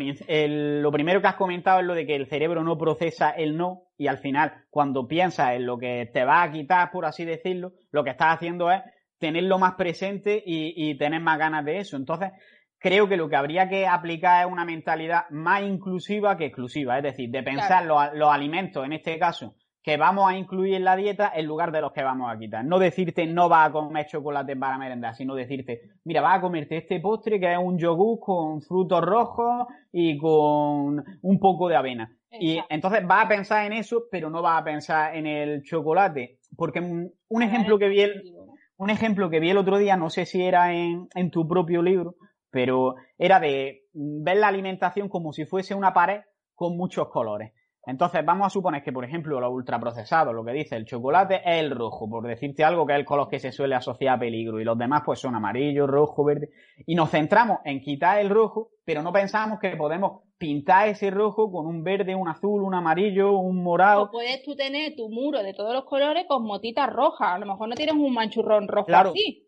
primero 0.92 1.22
que 1.22 1.26
has 1.26 1.36
comentado 1.36 1.80
es 1.80 1.86
lo 1.86 1.94
de 1.94 2.06
que 2.06 2.14
el 2.14 2.26
cerebro 2.26 2.62
no 2.62 2.76
procesa 2.76 3.30
el 3.30 3.56
no 3.56 3.84
y 3.96 4.06
al 4.06 4.18
final 4.18 4.64
cuando 4.68 5.08
piensas 5.08 5.54
en 5.54 5.64
lo 5.64 5.78
que 5.78 6.10
te 6.12 6.24
va 6.24 6.42
a 6.42 6.52
quitar, 6.52 6.90
por 6.90 7.06
así 7.06 7.24
decirlo, 7.24 7.72
lo 7.90 8.04
que 8.04 8.10
estás 8.10 8.34
haciendo 8.34 8.70
es 8.70 8.82
tenerlo 9.18 9.58
más 9.58 9.74
presente 9.74 10.42
y, 10.44 10.96
tener 10.96 11.20
más 11.20 11.38
ganas 11.38 11.64
de 11.64 11.78
eso. 11.78 11.96
Entonces, 11.96 12.30
creo 12.78 13.08
que 13.08 13.16
lo 13.16 13.28
que 13.28 13.36
habría 13.36 13.68
que 13.68 13.86
aplicar 13.86 14.46
es 14.46 14.52
una 14.52 14.64
mentalidad 14.64 15.28
más 15.30 15.62
inclusiva 15.62 16.36
que 16.36 16.46
exclusiva, 16.46 16.98
es 16.98 17.02
decir, 17.02 17.30
de 17.30 17.42
pensar 17.42 17.84
los 17.84 18.28
alimentos, 18.30 18.84
en 18.84 18.92
este 18.92 19.18
caso, 19.18 19.56
que 19.82 19.96
vamos 19.96 20.30
a 20.30 20.36
incluir 20.36 20.74
en 20.74 20.84
la 20.84 20.96
dieta 20.96 21.32
en 21.34 21.46
lugar 21.46 21.72
de 21.72 21.80
los 21.80 21.92
que 21.92 22.02
vamos 22.02 22.30
a 22.30 22.38
quitar. 22.38 22.64
No 22.64 22.78
decirte 22.78 23.26
no 23.26 23.48
vas 23.48 23.68
a 23.68 23.72
comer 23.72 24.06
chocolate 24.06 24.56
para 24.56 24.78
merendar, 24.78 25.14
sino 25.14 25.34
decirte, 25.34 25.82
mira, 26.04 26.20
vas 26.20 26.38
a 26.38 26.40
comerte 26.40 26.76
este 26.76 27.00
postre 27.00 27.40
que 27.40 27.52
es 27.52 27.58
un 27.58 27.78
yogur 27.78 28.18
con 28.18 28.60
frutos 28.60 29.02
rojos 29.02 29.66
y 29.92 30.18
con 30.18 31.04
un 31.22 31.38
poco 31.38 31.68
de 31.68 31.76
avena. 31.76 32.12
Y 32.30 32.60
entonces 32.68 33.06
vas 33.06 33.24
a 33.24 33.28
pensar 33.28 33.64
en 33.66 33.72
eso, 33.72 34.04
pero 34.10 34.28
no 34.28 34.42
vas 34.42 34.60
a 34.60 34.64
pensar 34.64 35.16
en 35.16 35.26
el 35.26 35.62
chocolate. 35.62 36.38
Porque 36.56 36.80
un 36.80 37.42
ejemplo 37.42 37.78
que 37.78 37.88
vi 37.88 38.00
el, 38.00 38.34
un 38.76 38.90
ejemplo 38.90 39.30
que 39.30 39.40
vi 39.40 39.50
el 39.50 39.58
otro 39.58 39.78
día, 39.78 39.96
no 39.96 40.10
sé 40.10 40.26
si 40.26 40.42
era 40.42 40.74
en, 40.74 41.08
en 41.14 41.30
tu 41.30 41.46
propio 41.46 41.82
libro, 41.82 42.16
pero 42.50 42.96
era 43.16 43.40
de 43.40 43.84
ver 43.92 44.36
la 44.36 44.48
alimentación 44.48 45.08
como 45.08 45.32
si 45.32 45.46
fuese 45.46 45.74
una 45.74 45.92
pared 45.92 46.20
con 46.54 46.76
muchos 46.76 47.08
colores. 47.08 47.52
Entonces, 47.86 48.24
vamos 48.24 48.46
a 48.46 48.50
suponer 48.50 48.82
que, 48.82 48.92
por 48.92 49.04
ejemplo, 49.04 49.40
los 49.40 49.50
ultraprocesados, 49.50 50.34
lo 50.34 50.44
que 50.44 50.52
dice 50.52 50.76
el 50.76 50.84
chocolate 50.84 51.36
es 51.36 51.62
el 51.62 51.70
rojo, 51.70 52.08
por 52.08 52.26
decirte 52.26 52.62
algo 52.62 52.86
que 52.86 52.92
es 52.92 52.98
el 52.98 53.04
color 53.04 53.28
que 53.28 53.38
se 53.38 53.50
suele 53.50 53.74
asociar 53.74 54.16
a 54.16 54.18
peligro, 54.18 54.60
y 54.60 54.64
los 54.64 54.76
demás 54.76 55.02
pues 55.04 55.20
son 55.20 55.34
amarillo, 55.34 55.86
rojo, 55.86 56.24
verde. 56.24 56.50
Y 56.86 56.94
nos 56.94 57.10
centramos 57.10 57.58
en 57.64 57.80
quitar 57.80 58.20
el 58.20 58.28
rojo, 58.28 58.70
pero 58.84 59.02
no 59.02 59.12
pensamos 59.12 59.58
que 59.58 59.76
podemos 59.76 60.22
pintar 60.36 60.88
ese 60.88 61.10
rojo 61.10 61.50
con 61.50 61.66
un 61.66 61.82
verde, 61.82 62.14
un 62.14 62.28
azul, 62.28 62.62
un 62.62 62.74
amarillo, 62.74 63.32
un 63.38 63.62
morado. 63.62 64.04
O 64.04 64.10
puedes 64.10 64.42
tú 64.42 64.54
tener 64.54 64.94
tu 64.94 65.08
muro 65.08 65.42
de 65.42 65.54
todos 65.54 65.74
los 65.74 65.84
colores 65.84 66.26
con 66.28 66.44
motitas 66.44 66.88
rojas. 66.92 67.28
A 67.32 67.38
lo 67.38 67.46
mejor 67.46 67.68
no 67.68 67.74
tienes 67.74 67.94
un 67.94 68.12
manchurrón 68.12 68.68
rojo 68.68 68.94
así 68.94 69.47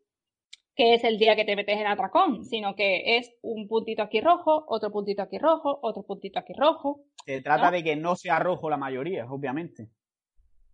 que 0.75 0.95
es 0.95 1.05
el 1.05 1.19
día 1.19 1.37
que 1.37 1.45
te 1.45 1.57
metes 1.57 1.79
en 1.79 1.87
atracón, 1.87 2.45
sino 2.45 2.75
que 2.75 3.19
es 3.19 3.35
un 3.43 3.69
puntito 3.69 4.03
aquí 4.03 4.21
rojo, 4.21 4.65
otro 4.69 4.91
puntito 4.91 5.23
aquí 5.23 5.39
rojo, 5.39 5.79
otro 5.83 6.03
puntito 6.03 6.39
aquí 6.39 6.53
rojo. 6.53 7.05
Se 7.27 7.43
trata 7.43 7.71
de 7.71 7.85
que 7.85 7.97
no 7.97 8.17
sea 8.17 8.39
rojo 8.39 8.71
la 8.71 8.77
mayoría, 8.77 9.27
obviamente. 9.31 9.89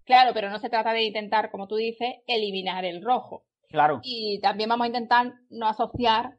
Claro, 0.05 0.31
pero 0.35 0.51
no 0.51 0.59
se 0.61 0.71
trata 0.71 0.93
de 0.93 1.03
intentar, 1.03 1.51
como 1.51 1.67
tú 1.67 1.77
dices, 1.77 2.15
eliminar 2.27 2.85
el 2.85 3.03
rojo. 3.03 3.45
Claro. 3.69 4.01
Y 4.03 4.39
también 4.41 4.69
vamos 4.69 4.85
a 4.85 4.89
intentar 4.89 5.33
no 5.51 5.67
asociar, 5.67 6.39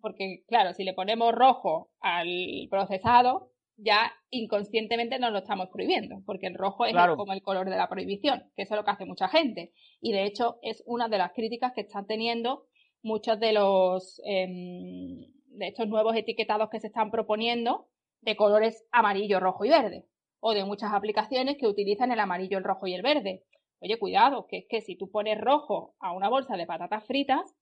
porque 0.00 0.44
claro, 0.48 0.72
si 0.72 0.84
le 0.84 0.94
ponemos 0.94 1.34
rojo 1.34 1.90
al 2.00 2.66
procesado, 2.70 3.50
ya 3.76 4.12
inconscientemente 4.30 5.18
nos 5.18 5.32
lo 5.32 5.38
estamos 5.38 5.68
prohibiendo, 5.68 6.22
porque 6.24 6.46
el 6.46 6.54
rojo 6.54 6.86
es 6.86 6.94
como 7.16 7.32
el 7.32 7.42
color 7.42 7.68
de 7.68 7.76
la 7.76 7.88
prohibición, 7.88 8.50
que 8.56 8.62
eso 8.62 8.74
es 8.74 8.78
lo 8.78 8.84
que 8.84 8.92
hace 8.92 9.04
mucha 9.04 9.28
gente. 9.28 9.72
Y 10.00 10.12
de 10.12 10.24
hecho 10.24 10.58
es 10.62 10.82
una 10.86 11.08
de 11.08 11.18
las 11.18 11.32
críticas 11.32 11.72
que 11.74 11.82
están 11.82 12.06
teniendo 12.06 12.66
muchos 13.04 13.38
de 13.38 13.52
los 13.52 14.20
em, 14.24 15.20
de 15.46 15.68
estos 15.68 15.86
nuevos 15.86 16.16
etiquetados 16.16 16.68
que 16.70 16.80
se 16.80 16.88
están 16.88 17.10
proponiendo 17.10 17.86
de 18.22 18.36
colores 18.36 18.84
amarillo, 18.90 19.38
rojo 19.38 19.64
y 19.64 19.68
verde, 19.68 20.06
o 20.40 20.54
de 20.54 20.64
muchas 20.64 20.92
aplicaciones 20.92 21.56
que 21.58 21.66
utilizan 21.66 22.10
el 22.10 22.18
amarillo, 22.18 22.58
el 22.58 22.64
rojo 22.64 22.86
y 22.86 22.94
el 22.94 23.02
verde. 23.02 23.44
Oye, 23.80 23.98
cuidado, 23.98 24.46
que 24.46 24.58
es 24.58 24.66
que 24.68 24.80
si 24.80 24.96
tú 24.96 25.10
pones 25.10 25.38
rojo 25.38 25.94
a 26.00 26.12
una 26.12 26.28
bolsa 26.28 26.56
de 26.56 26.66
patatas 26.66 27.04
fritas, 27.04 27.54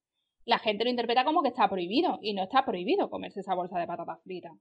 la 0.45 0.59
gente 0.59 0.85
lo 0.85 0.91
interpreta 0.91 1.25
como 1.25 1.43
que 1.43 1.49
está 1.49 1.69
prohibido, 1.69 2.19
y 2.23 2.35
no 2.35 2.45
está 2.45 2.65
prohibido 2.65 3.11
comerse 3.11 3.41
esa 3.41 3.55
bolsa 3.55 3.79
de 3.79 3.87
patatas 3.87 4.23
fritas. 4.23 4.53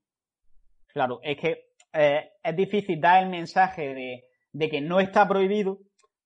Claro, 0.87 1.19
es 1.23 1.37
que 1.37 1.65
eh, 1.93 2.31
es 2.43 2.55
difícil 2.55 2.99
dar 2.99 3.23
el 3.23 3.29
mensaje 3.29 3.93
de, 3.93 4.23
de 4.51 4.69
que 4.69 4.81
no 4.81 4.99
está 4.99 5.27
prohibido 5.27 5.79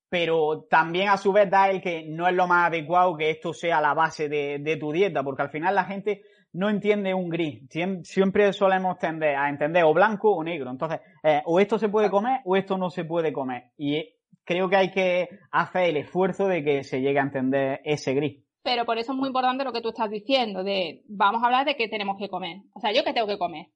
pero 0.08 0.66
también 0.70 1.08
a 1.08 1.16
su 1.16 1.32
vez 1.32 1.50
da 1.50 1.68
el 1.68 1.80
que 1.80 2.04
no 2.08 2.28
es 2.28 2.34
lo 2.34 2.46
más 2.46 2.68
adecuado 2.68 3.16
que 3.16 3.30
esto 3.30 3.52
sea 3.52 3.80
la 3.80 3.94
base 3.94 4.28
de, 4.28 4.76
tu 4.78 4.92
dieta, 4.92 5.22
porque 5.22 5.42
al 5.42 5.50
final 5.50 5.74
la 5.74 5.84
gente 5.84 6.22
no 6.52 6.70
entiende 6.70 7.12
un 7.12 7.28
gris. 7.28 7.62
Siempre 8.02 8.52
solemos 8.52 8.98
tender 8.98 9.36
a 9.36 9.48
entender 9.48 9.84
o 9.84 9.92
blanco 9.92 10.30
o 10.34 10.42
negro. 10.42 10.70
Entonces, 10.70 11.00
eh, 11.22 11.42
o 11.44 11.60
esto 11.60 11.78
se 11.78 11.88
puede 11.88 12.10
comer 12.10 12.40
o 12.44 12.56
esto 12.56 12.78
no 12.78 12.88
se 12.88 13.04
puede 13.04 13.32
comer. 13.32 13.72
Y 13.76 14.14
creo 14.44 14.68
que 14.68 14.76
hay 14.76 14.90
que 14.90 15.28
hacer 15.50 15.90
el 15.90 15.96
esfuerzo 15.98 16.46
de 16.46 16.62
que 16.62 16.84
se 16.84 17.00
llegue 17.00 17.18
a 17.18 17.24
entender 17.24 17.80
ese 17.84 18.14
gris. 18.14 18.42
Pero 18.62 18.84
por 18.84 18.98
eso 18.98 19.12
es 19.12 19.18
muy 19.18 19.28
importante 19.28 19.64
lo 19.64 19.72
que 19.72 19.80
tú 19.80 19.90
estás 19.90 20.10
diciendo, 20.10 20.64
de 20.64 21.02
vamos 21.08 21.42
a 21.42 21.46
hablar 21.46 21.66
de 21.66 21.76
qué 21.76 21.88
tenemos 21.88 22.16
que 22.18 22.28
comer. 22.28 22.58
O 22.74 22.80
sea, 22.80 22.92
yo 22.92 23.04
qué 23.04 23.12
tengo 23.12 23.28
que 23.28 23.38
comer 23.38 23.66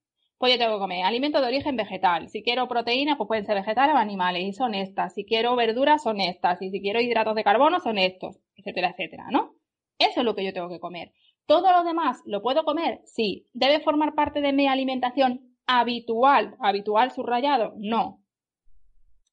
pues 0.40 0.54
yo 0.54 0.58
tengo 0.58 0.76
que 0.76 0.80
comer 0.80 1.04
alimentos 1.04 1.42
de 1.42 1.48
origen 1.48 1.76
vegetal. 1.76 2.30
Si 2.30 2.42
quiero 2.42 2.66
proteínas, 2.66 3.18
pues 3.18 3.28
pueden 3.28 3.44
ser 3.44 3.56
vegetales 3.56 3.94
o 3.94 3.98
animales 3.98 4.42
y 4.42 4.54
son 4.54 4.74
estas. 4.74 5.12
Si 5.12 5.26
quiero 5.26 5.54
verduras, 5.54 6.02
son 6.02 6.18
estas. 6.18 6.62
Y 6.62 6.70
si 6.70 6.80
quiero 6.80 6.98
hidratos 6.98 7.34
de 7.34 7.44
carbono, 7.44 7.78
son 7.78 7.98
estos, 7.98 8.40
etcétera, 8.56 8.88
etcétera, 8.88 9.26
¿no? 9.30 9.54
Eso 9.98 10.20
es 10.20 10.24
lo 10.24 10.34
que 10.34 10.42
yo 10.42 10.54
tengo 10.54 10.70
que 10.70 10.80
comer. 10.80 11.12
¿Todo 11.44 11.70
lo 11.70 11.84
demás 11.84 12.22
lo 12.24 12.40
puedo 12.40 12.64
comer? 12.64 13.02
Sí. 13.04 13.50
¿Debe 13.52 13.80
formar 13.80 14.14
parte 14.14 14.40
de 14.40 14.54
mi 14.54 14.66
alimentación 14.66 15.58
habitual? 15.66 16.56
¿Habitual 16.58 17.10
subrayado? 17.10 17.74
No. 17.76 18.22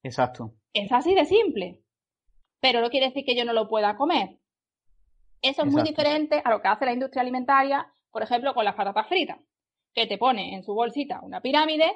Exacto. 0.04 0.56
Es 0.74 0.92
así 0.92 1.16
de 1.16 1.24
simple. 1.24 1.84
Pero 2.60 2.82
no 2.82 2.90
quiere 2.90 3.06
decir 3.06 3.24
que 3.24 3.38
yo 3.38 3.46
no 3.46 3.54
lo 3.54 3.70
pueda 3.70 3.96
comer. 3.96 4.40
Eso 5.42 5.64
es 5.64 5.72
muy 5.72 5.84
diferente 5.84 6.42
a 6.44 6.50
lo 6.50 6.62
que 6.62 6.68
hace 6.68 6.84
la 6.84 6.92
industria 6.92 7.22
alimentaria, 7.22 7.94
por 8.12 8.24
ejemplo, 8.24 8.54
con 8.54 8.66
las 8.66 8.76
patatas 8.76 9.08
fritas 9.08 9.38
que 9.98 10.06
te 10.06 10.20
pone 10.20 10.54
en 10.54 10.62
su 10.62 10.76
bolsita 10.76 11.22
una 11.24 11.42
pirámide, 11.42 11.92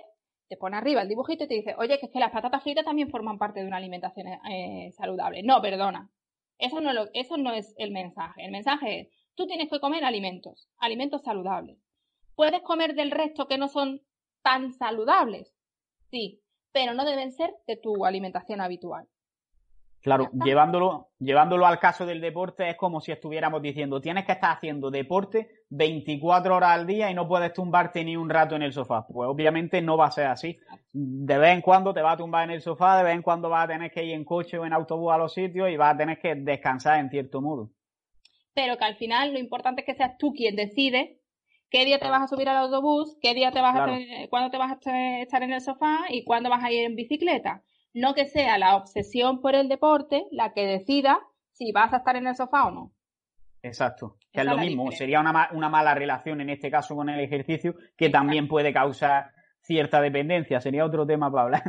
te 0.50 0.58
pone 0.58 0.76
arriba 0.76 1.04
el 1.04 1.08
dibujito 1.08 1.44
y 1.44 1.48
te 1.48 1.54
dice, 1.54 1.76
oye, 1.78 2.00
que 2.00 2.08
es 2.08 2.12
que 2.12 2.20
las 2.20 2.32
patatas 2.32 2.64
fritas 2.64 2.84
también 2.84 3.12
forman 3.12 3.38
parte 3.38 3.60
de 3.60 3.68
una 3.68 3.78
alimentación 3.78 4.26
eh, 4.28 4.92
saludable. 4.98 5.44
No, 5.44 5.62
perdona. 5.62 6.10
Eso 6.58 6.82
no, 6.82 6.92
eso 7.14 7.38
no 7.38 7.54
es 7.54 7.76
el 7.78 7.92
mensaje. 7.92 8.44
El 8.44 8.52
mensaje 8.52 9.02
es, 9.02 9.10
tú 9.36 9.46
tienes 9.46 9.70
que 9.70 9.80
comer 9.80 10.04
alimentos, 10.04 10.68
alimentos 10.80 11.22
saludables. 11.22 11.78
¿Puedes 12.34 12.64
comer 12.64 12.96
del 12.96 13.12
resto 13.12 13.48
que 13.48 13.60
no 13.60 13.68
son 13.68 14.02
tan 14.42 14.74
saludables? 14.74 15.56
Sí, 16.10 16.42
pero 16.72 16.96
no 16.96 17.06
deben 17.06 17.32
ser 17.32 17.54
de 17.68 17.78
tu 17.78 18.04
alimentación 18.04 18.62
habitual. 18.62 19.08
Claro, 20.02 20.32
llevándolo, 20.44 21.10
llevándolo 21.20 21.68
al 21.68 21.78
caso 21.78 22.08
del 22.08 22.22
deporte 22.22 22.68
es 22.68 22.76
como 22.76 23.02
si 23.02 23.12
estuviéramos 23.12 23.62
diciendo, 23.62 24.02
tienes 24.02 24.26
que 24.26 24.32
estar 24.32 24.58
haciendo 24.58 24.90
deporte 24.90 25.66
24 25.70 26.56
horas 26.56 26.72
al 26.72 26.88
día 26.88 27.12
y 27.12 27.14
no 27.14 27.28
puedes 27.28 27.54
tumbarte 27.54 28.04
ni 28.04 28.18
un 28.18 28.28
rato 28.28 28.56
en 28.56 28.64
el 28.64 28.74
sofá. 28.74 29.06
Pues 29.06 29.30
obviamente 29.30 29.80
no 29.80 29.98
va 29.98 30.08
a 30.08 30.12
ser 30.12 30.26
así. 30.26 30.58
De 30.92 31.38
vez 31.38 31.54
en 31.54 31.62
cuando 31.62 31.94
te 31.94 32.02
vas 32.02 32.16
a 32.16 32.18
tumbar 32.18 32.46
en 32.46 32.56
el 32.56 32.62
sofá, 32.62 32.98
de 32.98 33.04
vez 33.04 33.14
en 33.14 33.22
cuando 33.22 33.48
vas 33.48 33.66
a 33.66 33.68
tener 33.68 33.92
que 33.92 34.04
ir 34.04 34.16
en 34.16 34.26
coche 34.26 34.58
o 34.58 34.66
en 34.66 34.74
autobús 34.74 35.14
a 35.14 35.20
los 35.20 35.34
sitios 35.34 35.70
y 35.70 35.78
vas 35.78 35.94
a 35.94 35.98
tener 35.98 36.20
que 36.20 36.34
descansar 36.34 37.00
en 37.00 37.12
cierto 37.12 37.40
modo. 37.40 37.70
Pero 38.56 38.78
que 38.78 38.86
al 38.86 38.96
final 38.96 39.34
lo 39.34 39.40
importante 39.40 39.82
es 39.82 39.86
que 39.86 39.94
seas 39.94 40.18
tú 40.18 40.34
quien 40.34 40.56
decide 40.56 41.20
qué 41.70 41.86
día 41.86 42.00
te 42.00 42.10
vas 42.10 42.24
a 42.24 42.28
subir 42.28 42.50
al 42.50 42.58
autobús, 42.58 43.18
qué 43.22 43.36
día 43.36 43.52
te 43.52 43.62
vas 43.62 43.76
a, 43.76 43.88
cuándo 44.32 44.50
te 44.50 44.58
vas 44.58 44.72
a 44.72 45.22
estar 45.22 45.44
en 45.44 45.54
el 45.54 45.62
sofá 45.62 46.00
y 46.10 46.24
cuándo 46.24 46.50
vas 46.50 46.64
a 46.64 46.72
ir 46.72 46.86
en 46.86 46.96
bicicleta 46.96 47.64
no 47.94 48.14
que 48.14 48.26
sea 48.26 48.58
la 48.58 48.76
obsesión 48.76 49.42
por 49.42 49.56
el 49.56 49.70
deporte 49.70 50.26
la 50.32 50.54
que 50.54 50.66
decida 50.66 51.20
si 51.52 51.72
vas 51.72 51.94
a 51.94 51.98
estar 51.98 52.16
en 52.16 52.28
el 52.28 52.36
sofá 52.36 52.68
o 52.68 52.72
no. 52.72 52.92
Exacto, 53.64 54.18
que 54.32 54.42
es 54.42 54.46
lo 54.46 54.58
mismo, 54.58 54.92
sería 54.92 55.20
una, 55.20 55.50
una, 55.54 55.70
mala 55.70 55.94
relación 55.94 56.42
en 56.42 56.50
este 56.50 56.72
caso 56.72 56.96
con 56.96 57.10
el 57.10 57.20
ejercicio 57.20 57.76
que 57.96 58.10
también 58.10 58.48
puede 58.48 58.74
causar 58.74 59.32
cierta 59.62 60.02
dependencia, 60.02 60.60
sería 60.60 60.86
otro 60.86 61.06
tema 61.06 61.32
para 61.32 61.44
hablar. 61.44 61.64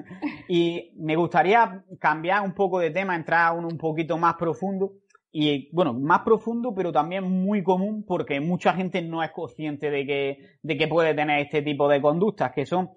Y 0.48 0.92
me 0.96 1.16
gustaría 1.16 1.84
cambiar 2.00 2.42
un 2.42 2.52
poco 2.52 2.78
de 2.78 2.90
tema, 2.90 3.14
entrar 3.14 3.46
a 3.46 3.52
uno 3.52 3.68
un 3.68 3.78
poquito 3.78 4.18
más 4.18 4.34
profundo 4.34 4.92
y 5.30 5.74
bueno, 5.74 5.94
más 5.94 6.20
profundo, 6.20 6.74
pero 6.74 6.92
también 6.92 7.24
muy 7.24 7.62
común 7.62 8.04
porque 8.06 8.38
mucha 8.40 8.74
gente 8.74 9.00
no 9.00 9.22
es 9.22 9.30
consciente 9.30 9.90
de 9.90 10.04
que, 10.04 10.38
de 10.62 10.76
que 10.76 10.88
puede 10.88 11.14
tener 11.14 11.40
este 11.40 11.62
tipo 11.62 11.88
de 11.88 12.02
conductas, 12.02 12.52
que 12.52 12.66
son 12.66 12.90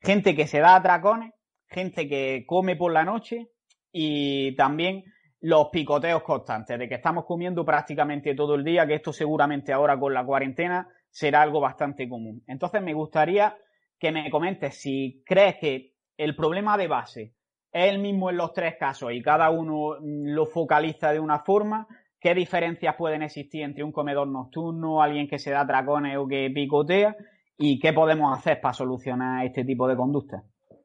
gente 0.00 0.34
que 0.34 0.46
se 0.46 0.60
da 0.60 0.76
atracones, 0.76 1.34
gente 1.72 2.08
que 2.08 2.44
come 2.46 2.76
por 2.76 2.92
la 2.92 3.04
noche 3.04 3.48
y 3.90 4.54
también 4.56 5.04
los 5.40 5.70
picoteos 5.70 6.22
constantes, 6.22 6.78
de 6.78 6.88
que 6.88 6.94
estamos 6.94 7.24
comiendo 7.24 7.64
prácticamente 7.64 8.34
todo 8.34 8.54
el 8.54 8.62
día, 8.62 8.86
que 8.86 8.94
esto 8.94 9.12
seguramente 9.12 9.72
ahora 9.72 9.98
con 9.98 10.14
la 10.14 10.24
cuarentena 10.24 10.88
será 11.10 11.42
algo 11.42 11.60
bastante 11.60 12.08
común. 12.08 12.42
Entonces 12.46 12.80
me 12.80 12.94
gustaría 12.94 13.56
que 13.98 14.12
me 14.12 14.30
comentes 14.30 14.80
si 14.80 15.22
crees 15.26 15.56
que 15.56 15.94
el 16.16 16.36
problema 16.36 16.76
de 16.76 16.86
base 16.86 17.34
es 17.72 17.90
el 17.90 17.98
mismo 17.98 18.30
en 18.30 18.36
los 18.36 18.52
tres 18.52 18.76
casos 18.78 19.12
y 19.12 19.20
cada 19.20 19.50
uno 19.50 19.96
lo 20.00 20.46
focaliza 20.46 21.12
de 21.12 21.18
una 21.18 21.40
forma, 21.40 21.88
qué 22.20 22.34
diferencias 22.34 22.94
pueden 22.96 23.22
existir 23.22 23.62
entre 23.62 23.82
un 23.82 23.90
comedor 23.90 24.28
nocturno, 24.28 25.02
alguien 25.02 25.26
que 25.26 25.38
se 25.38 25.50
da 25.50 25.66
tracones 25.66 26.16
o 26.18 26.28
que 26.28 26.50
picotea 26.54 27.16
y 27.58 27.80
qué 27.80 27.92
podemos 27.92 28.36
hacer 28.38 28.60
para 28.60 28.74
solucionar 28.74 29.44
este 29.44 29.64
tipo 29.64 29.88
de 29.88 29.96
conductas. 29.96 30.44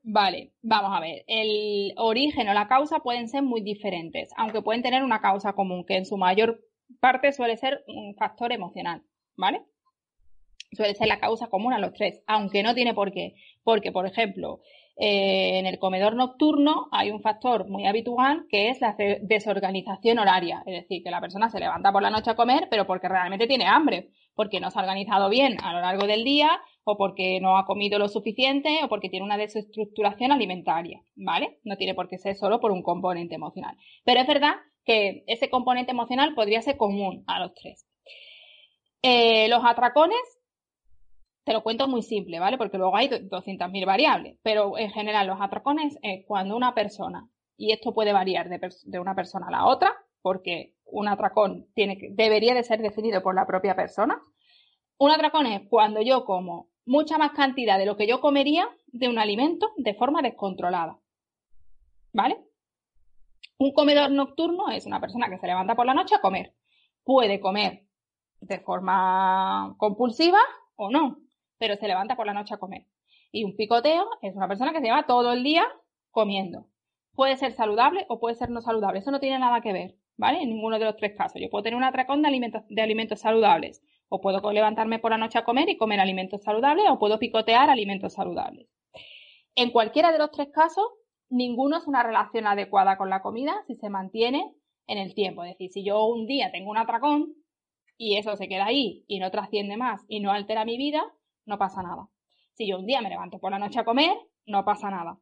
Vale, 0.09 0.53
vamos 0.61 0.91
a 0.95 1.01
ver. 1.01 1.25
El 1.27 1.91
origen 1.97 2.47
o 2.47 2.53
la 2.53 2.69
causa 2.69 2.99
pueden 2.99 3.27
ser 3.27 3.43
muy 3.43 3.59
diferentes, 3.59 4.29
aunque 4.37 4.61
pueden 4.61 4.81
tener 4.81 5.03
una 5.03 5.19
causa 5.19 5.51
común, 5.51 5.83
que 5.85 5.97
en 5.97 6.05
su 6.05 6.15
mayor 6.15 6.61
parte 7.01 7.33
suele 7.33 7.57
ser 7.57 7.83
un 7.87 8.15
factor 8.15 8.53
emocional, 8.53 9.03
¿vale? 9.35 9.63
Suele 10.71 10.95
ser 10.95 11.09
la 11.09 11.19
causa 11.19 11.47
común 11.47 11.73
a 11.73 11.79
los 11.79 11.91
tres, 11.91 12.23
aunque 12.25 12.63
no 12.63 12.73
tiene 12.73 12.93
por 12.93 13.11
qué. 13.11 13.35
Porque, 13.65 13.91
por 13.91 14.05
ejemplo, 14.05 14.61
eh, 14.95 15.59
en 15.59 15.65
el 15.65 15.77
comedor 15.77 16.15
nocturno 16.15 16.87
hay 16.93 17.11
un 17.11 17.21
factor 17.21 17.67
muy 17.67 17.85
habitual 17.85 18.45
que 18.49 18.69
es 18.69 18.79
la 18.79 18.95
desorganización 19.23 20.19
horaria. 20.19 20.63
Es 20.65 20.83
decir, 20.83 21.03
que 21.03 21.11
la 21.11 21.19
persona 21.19 21.49
se 21.49 21.59
levanta 21.59 21.91
por 21.91 22.01
la 22.01 22.11
noche 22.11 22.31
a 22.31 22.37
comer, 22.37 22.69
pero 22.71 22.87
porque 22.87 23.09
realmente 23.09 23.45
tiene 23.45 23.65
hambre, 23.65 24.11
porque 24.35 24.61
no 24.61 24.71
se 24.71 24.79
ha 24.79 24.83
organizado 24.83 25.27
bien 25.27 25.57
a 25.61 25.73
lo 25.73 25.81
largo 25.81 26.07
del 26.07 26.23
día 26.23 26.61
o 26.89 26.97
porque 26.97 27.39
no 27.41 27.57
ha 27.57 27.65
comido 27.65 27.99
lo 27.99 28.07
suficiente 28.07 28.79
o 28.81 28.87
porque 28.87 29.09
tiene 29.09 29.25
una 29.25 29.37
desestructuración 29.37 30.31
alimentaria, 30.31 31.01
¿vale? 31.15 31.59
No 31.65 31.75
tiene 31.75 31.93
por 31.93 32.07
qué 32.07 32.17
ser 32.17 32.35
solo 32.35 32.61
por 32.61 32.71
un 32.71 32.81
componente 32.81 33.35
emocional. 33.35 33.75
Pero 34.05 34.21
es 34.21 34.27
verdad 34.27 34.55
que 34.85 35.25
ese 35.27 35.49
componente 35.49 35.91
emocional 35.91 36.33
podría 36.33 36.61
ser 36.61 36.77
común 36.77 37.25
a 37.27 37.41
los 37.41 37.53
tres. 37.55 37.85
Eh, 39.01 39.49
los 39.49 39.65
atracones, 39.65 40.17
te 41.43 41.51
lo 41.51 41.61
cuento 41.61 41.89
muy 41.89 42.03
simple, 42.03 42.39
¿vale? 42.39 42.57
Porque 42.57 42.77
luego 42.77 42.95
hay 42.95 43.09
200.000 43.09 43.85
variables, 43.85 44.39
pero 44.41 44.77
en 44.77 44.91
general 44.91 45.27
los 45.27 45.41
atracones 45.41 45.97
es 46.01 46.25
cuando 46.25 46.55
una 46.55 46.73
persona, 46.73 47.29
y 47.57 47.73
esto 47.73 47.93
puede 47.93 48.13
variar 48.13 48.47
de, 48.47 48.61
de 48.85 48.99
una 48.99 49.13
persona 49.13 49.47
a 49.47 49.51
la 49.51 49.65
otra, 49.65 49.93
porque 50.21 50.73
un 50.85 51.09
atracón 51.09 51.67
tiene 51.73 51.97
que, 51.97 52.09
debería 52.11 52.53
de 52.53 52.63
ser 52.63 52.81
definido 52.81 53.21
por 53.21 53.35
la 53.35 53.45
propia 53.45 53.75
persona. 53.75 54.21
Un 54.97 55.11
atracón 55.11 55.47
es 55.47 55.67
cuando 55.69 56.01
yo 56.01 56.23
como 56.25 56.69
mucha 56.87 57.17
más 57.17 57.31
cantidad 57.33 57.77
de 57.77 57.85
lo 57.85 57.97
que 57.97 58.07
yo 58.07 58.21
comería 58.21 58.67
de 58.87 59.09
un 59.09 59.19
alimento 59.19 59.71
de 59.75 59.93
forma 59.93 60.21
descontrolada. 60.21 60.97
¿Vale? 62.13 62.39
Un 63.59 63.73
comedor 63.73 64.09
nocturno 64.09 64.69
es 64.69 64.85
una 64.85 65.01
persona 65.01 65.29
que 65.29 65.37
se 65.37 65.47
levanta 65.47 65.75
por 65.75 65.85
la 65.85 65.93
noche 65.93 66.15
a 66.15 66.21
comer. 66.21 66.55
Puede 67.03 67.39
comer 67.39 67.83
de 68.39 68.59
forma 68.59 69.75
compulsiva 69.77 70.39
o 70.75 70.89
no, 70.89 71.17
pero 71.57 71.75
se 71.75 71.87
levanta 71.87 72.15
por 72.15 72.25
la 72.25 72.33
noche 72.33 72.53
a 72.53 72.59
comer. 72.59 72.85
Y 73.31 73.43
un 73.43 73.55
picoteo 73.55 74.07
es 74.21 74.35
una 74.35 74.47
persona 74.47 74.71
que 74.71 74.79
se 74.79 74.85
lleva 74.85 75.05
todo 75.05 75.33
el 75.33 75.43
día 75.43 75.65
comiendo. 76.11 76.67
Puede 77.13 77.35
ser 77.35 77.51
saludable 77.51 78.05
o 78.09 78.19
puede 78.19 78.35
ser 78.35 78.49
no 78.49 78.61
saludable. 78.61 78.99
Eso 78.99 79.11
no 79.11 79.19
tiene 79.19 79.39
nada 79.39 79.61
que 79.61 79.73
ver, 79.73 79.95
¿vale? 80.15 80.41
En 80.41 80.49
ninguno 80.49 80.79
de 80.79 80.85
los 80.85 80.95
tres 80.95 81.17
casos. 81.17 81.41
Yo 81.41 81.49
puedo 81.49 81.63
tener 81.63 81.77
un 81.77 81.83
atracón 81.83 82.21
de 82.21 82.29
alimentos, 82.29 82.63
de 82.69 82.81
alimentos 82.81 83.19
saludables 83.19 83.81
o 84.09 84.21
puedo 84.21 84.51
levantarme 84.51 84.99
por 84.99 85.11
la 85.11 85.17
noche 85.17 85.37
a 85.37 85.43
comer 85.43 85.69
y 85.69 85.77
comer 85.77 85.99
alimentos 85.99 86.43
saludables 86.43 86.85
o 86.89 86.99
puedo 86.99 87.19
picotear 87.19 87.69
alimentos 87.69 88.13
saludables. 88.13 88.67
En 89.55 89.71
cualquiera 89.71 90.11
de 90.11 90.19
los 90.19 90.31
tres 90.31 90.49
casos, 90.51 90.85
ninguno 91.29 91.77
es 91.77 91.87
una 91.87 92.03
relación 92.03 92.47
adecuada 92.47 92.97
con 92.97 93.09
la 93.09 93.21
comida 93.21 93.63
si 93.67 93.75
se 93.75 93.89
mantiene 93.89 94.53
en 94.87 94.97
el 94.97 95.13
tiempo. 95.13 95.43
Es 95.43 95.51
decir, 95.51 95.71
si 95.71 95.83
yo 95.83 96.05
un 96.05 96.25
día 96.25 96.51
tengo 96.51 96.71
un 96.71 96.77
atracón 96.77 97.33
y 97.97 98.17
eso 98.17 98.35
se 98.35 98.47
queda 98.47 98.65
ahí 98.65 99.03
y 99.07 99.19
no 99.19 99.31
trasciende 99.31 99.75
más 99.75 100.05
y 100.07 100.19
no 100.19 100.31
altera 100.31 100.63
mi 100.63 100.77
vida, 100.77 101.03
no 101.45 101.57
pasa 101.57 101.81
nada. 101.81 102.07
Si 102.53 102.67
yo 102.67 102.79
un 102.79 102.85
día 102.85 103.01
me 103.01 103.09
levanto 103.09 103.39
por 103.39 103.51
la 103.51 103.59
noche 103.59 103.79
a 103.79 103.85
comer, 103.85 104.15
no 104.45 104.63
pasa 104.63 104.89
nada. 104.89 105.19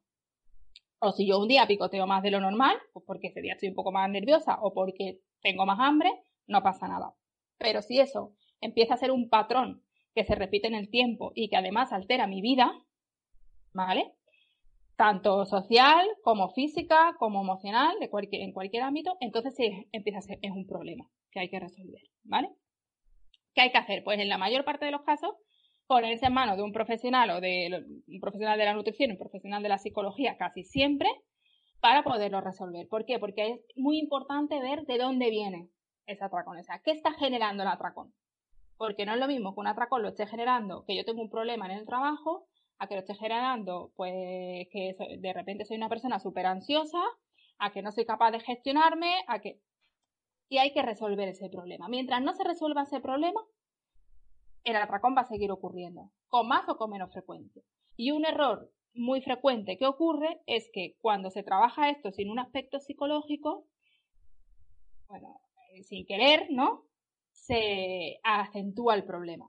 O 0.99 1.11
si 1.11 1.27
yo 1.27 1.39
un 1.39 1.47
día 1.47 1.67
picoteo 1.67 2.07
más 2.07 2.23
de 2.23 2.31
lo 2.31 2.39
normal, 2.39 2.77
pues 2.93 3.03
porque 3.05 3.27
ese 3.27 3.41
día 3.41 3.53
estoy 3.53 3.69
un 3.69 3.75
poco 3.75 3.91
más 3.91 4.09
nerviosa 4.09 4.57
o 4.61 4.73
porque 4.73 5.19
tengo 5.41 5.65
más 5.65 5.79
hambre, 5.79 6.11
no 6.47 6.63
pasa 6.63 6.87
nada. 6.87 7.13
Pero 7.57 7.81
si 7.81 7.99
eso 7.99 8.33
empieza 8.65 8.95
a 8.95 8.97
ser 8.97 9.11
un 9.11 9.29
patrón 9.29 9.83
que 10.13 10.23
se 10.23 10.35
repite 10.35 10.67
en 10.67 10.75
el 10.75 10.89
tiempo 10.89 11.31
y 11.35 11.49
que 11.49 11.57
además 11.57 11.91
altera 11.91 12.27
mi 12.27 12.41
vida, 12.41 12.71
¿vale? 13.73 14.13
Tanto 14.95 15.45
social 15.45 16.07
como 16.23 16.49
física, 16.49 17.15
como 17.19 17.41
emocional, 17.41 17.99
de 17.99 18.09
cualquier, 18.09 18.41
en 18.43 18.53
cualquier 18.53 18.83
ámbito, 18.83 19.17
entonces 19.19 19.55
sí, 19.55 19.87
empieza 19.91 20.19
a 20.19 20.21
ser, 20.21 20.39
es 20.41 20.51
un 20.51 20.65
problema 20.65 21.09
que 21.31 21.41
hay 21.41 21.49
que 21.49 21.59
resolver, 21.59 22.01
¿vale? 22.23 22.49
¿Qué 23.53 23.61
hay 23.61 23.71
que 23.71 23.77
hacer? 23.77 24.03
Pues 24.03 24.19
en 24.19 24.29
la 24.29 24.37
mayor 24.37 24.63
parte 24.63 24.85
de 24.85 24.91
los 24.91 25.03
casos, 25.03 25.31
ponerse 25.87 26.25
en 26.25 26.33
manos 26.33 26.57
de 26.57 26.63
un 26.63 26.71
profesional 26.71 27.29
o 27.31 27.41
de 27.41 27.85
un 28.07 28.19
profesional 28.19 28.57
de 28.57 28.65
la 28.65 28.73
nutrición, 28.73 29.11
un 29.11 29.17
profesional 29.17 29.61
de 29.61 29.69
la 29.69 29.77
psicología, 29.77 30.37
casi 30.37 30.63
siempre, 30.63 31.09
para 31.81 32.03
poderlo 32.03 32.41
resolver. 32.41 32.87
¿Por 32.87 33.05
qué? 33.05 33.19
Porque 33.19 33.51
es 33.51 33.59
muy 33.75 33.99
importante 33.99 34.59
ver 34.59 34.85
de 34.85 34.97
dónde 34.97 35.29
viene 35.29 35.69
ese 36.07 36.23
atracón, 36.23 36.57
o 36.57 36.63
sea, 36.63 36.81
¿qué 36.83 36.91
está 36.91 37.11
generando 37.13 37.63
el 37.63 37.69
atracón? 37.69 38.13
Porque 38.77 39.05
no 39.05 39.13
es 39.13 39.19
lo 39.19 39.27
mismo 39.27 39.53
que 39.53 39.61
un 39.61 39.67
atracón 39.67 40.01
lo 40.01 40.09
esté 40.09 40.27
generando, 40.27 40.83
que 40.85 40.95
yo 40.95 41.05
tengo 41.05 41.21
un 41.21 41.29
problema 41.29 41.65
en 41.65 41.71
el 41.71 41.85
trabajo, 41.85 42.47
a 42.77 42.87
que 42.87 42.95
lo 42.95 43.01
esté 43.01 43.15
generando, 43.15 43.91
pues 43.95 44.67
que 44.71 44.95
de 45.19 45.33
repente 45.33 45.65
soy 45.65 45.77
una 45.77 45.89
persona 45.89 46.19
súper 46.19 46.45
ansiosa, 46.45 47.01
a 47.57 47.71
que 47.71 47.81
no 47.81 47.91
soy 47.91 48.05
capaz 48.05 48.31
de 48.31 48.39
gestionarme, 48.41 49.23
a 49.27 49.39
que... 49.39 49.61
Y 50.49 50.57
hay 50.57 50.73
que 50.73 50.81
resolver 50.81 51.27
ese 51.27 51.49
problema. 51.49 51.87
Mientras 51.87 52.21
no 52.21 52.33
se 52.33 52.43
resuelva 52.43 52.83
ese 52.83 52.99
problema, 52.99 53.41
el 54.63 54.75
atracón 54.75 55.15
va 55.15 55.21
a 55.21 55.27
seguir 55.27 55.51
ocurriendo, 55.51 56.11
con 56.27 56.47
más 56.47 56.67
o 56.67 56.77
con 56.77 56.91
menos 56.91 57.11
frecuencia. 57.11 57.63
Y 57.95 58.11
un 58.11 58.25
error 58.25 58.71
muy 58.93 59.21
frecuente 59.21 59.77
que 59.77 59.87
ocurre 59.87 60.41
es 60.45 60.69
que 60.73 60.95
cuando 60.99 61.29
se 61.29 61.43
trabaja 61.43 61.89
esto 61.89 62.11
sin 62.11 62.29
un 62.29 62.39
aspecto 62.39 62.79
psicológico, 62.79 63.67
bueno, 65.07 65.39
eh, 65.73 65.83
sin 65.83 66.05
querer, 66.05 66.47
¿no? 66.49 66.85
Se 67.35 68.19
acentúa 68.23 68.95
el 68.95 69.03
problema. 69.03 69.47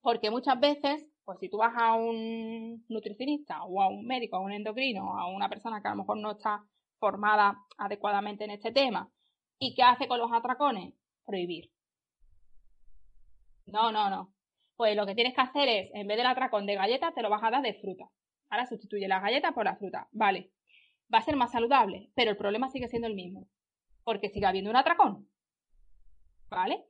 Porque 0.00 0.30
muchas 0.30 0.58
veces, 0.58 1.06
pues 1.24 1.38
si 1.38 1.48
tú 1.48 1.58
vas 1.58 1.74
a 1.76 1.94
un 1.94 2.84
nutricionista 2.88 3.62
o 3.64 3.82
a 3.82 3.88
un 3.88 4.06
médico, 4.06 4.36
a 4.36 4.40
un 4.40 4.52
endocrino, 4.52 5.16
a 5.18 5.30
una 5.30 5.48
persona 5.48 5.80
que 5.80 5.88
a 5.88 5.92
lo 5.92 5.98
mejor 5.98 6.16
no 6.18 6.32
está 6.32 6.64
formada 6.98 7.58
adecuadamente 7.78 8.44
en 8.44 8.50
este 8.50 8.72
tema, 8.72 9.10
¿y 9.58 9.74
qué 9.74 9.82
hace 9.82 10.08
con 10.08 10.18
los 10.18 10.32
atracones? 10.32 10.94
Prohibir. 11.24 11.70
No, 13.66 13.92
no, 13.92 14.10
no. 14.10 14.34
Pues 14.76 14.96
lo 14.96 15.06
que 15.06 15.14
tienes 15.14 15.34
que 15.34 15.42
hacer 15.42 15.68
es, 15.68 15.90
en 15.94 16.06
vez 16.06 16.16
del 16.16 16.26
atracón 16.26 16.66
de 16.66 16.74
galletas, 16.74 17.14
te 17.14 17.22
lo 17.22 17.30
vas 17.30 17.44
a 17.44 17.50
dar 17.50 17.62
de 17.62 17.74
fruta. 17.74 18.10
Ahora 18.48 18.66
sustituye 18.66 19.06
las 19.06 19.22
galletas 19.22 19.52
por 19.52 19.64
la 19.64 19.76
fruta. 19.76 20.08
Vale. 20.10 20.50
Va 21.12 21.18
a 21.18 21.22
ser 21.22 21.36
más 21.36 21.52
saludable, 21.52 22.10
pero 22.14 22.30
el 22.30 22.36
problema 22.36 22.68
sigue 22.70 22.88
siendo 22.88 23.06
el 23.06 23.14
mismo. 23.14 23.46
Porque 24.02 24.30
sigue 24.30 24.46
habiendo 24.46 24.70
un 24.70 24.76
atracón. 24.76 25.29
¿Vale? 26.50 26.84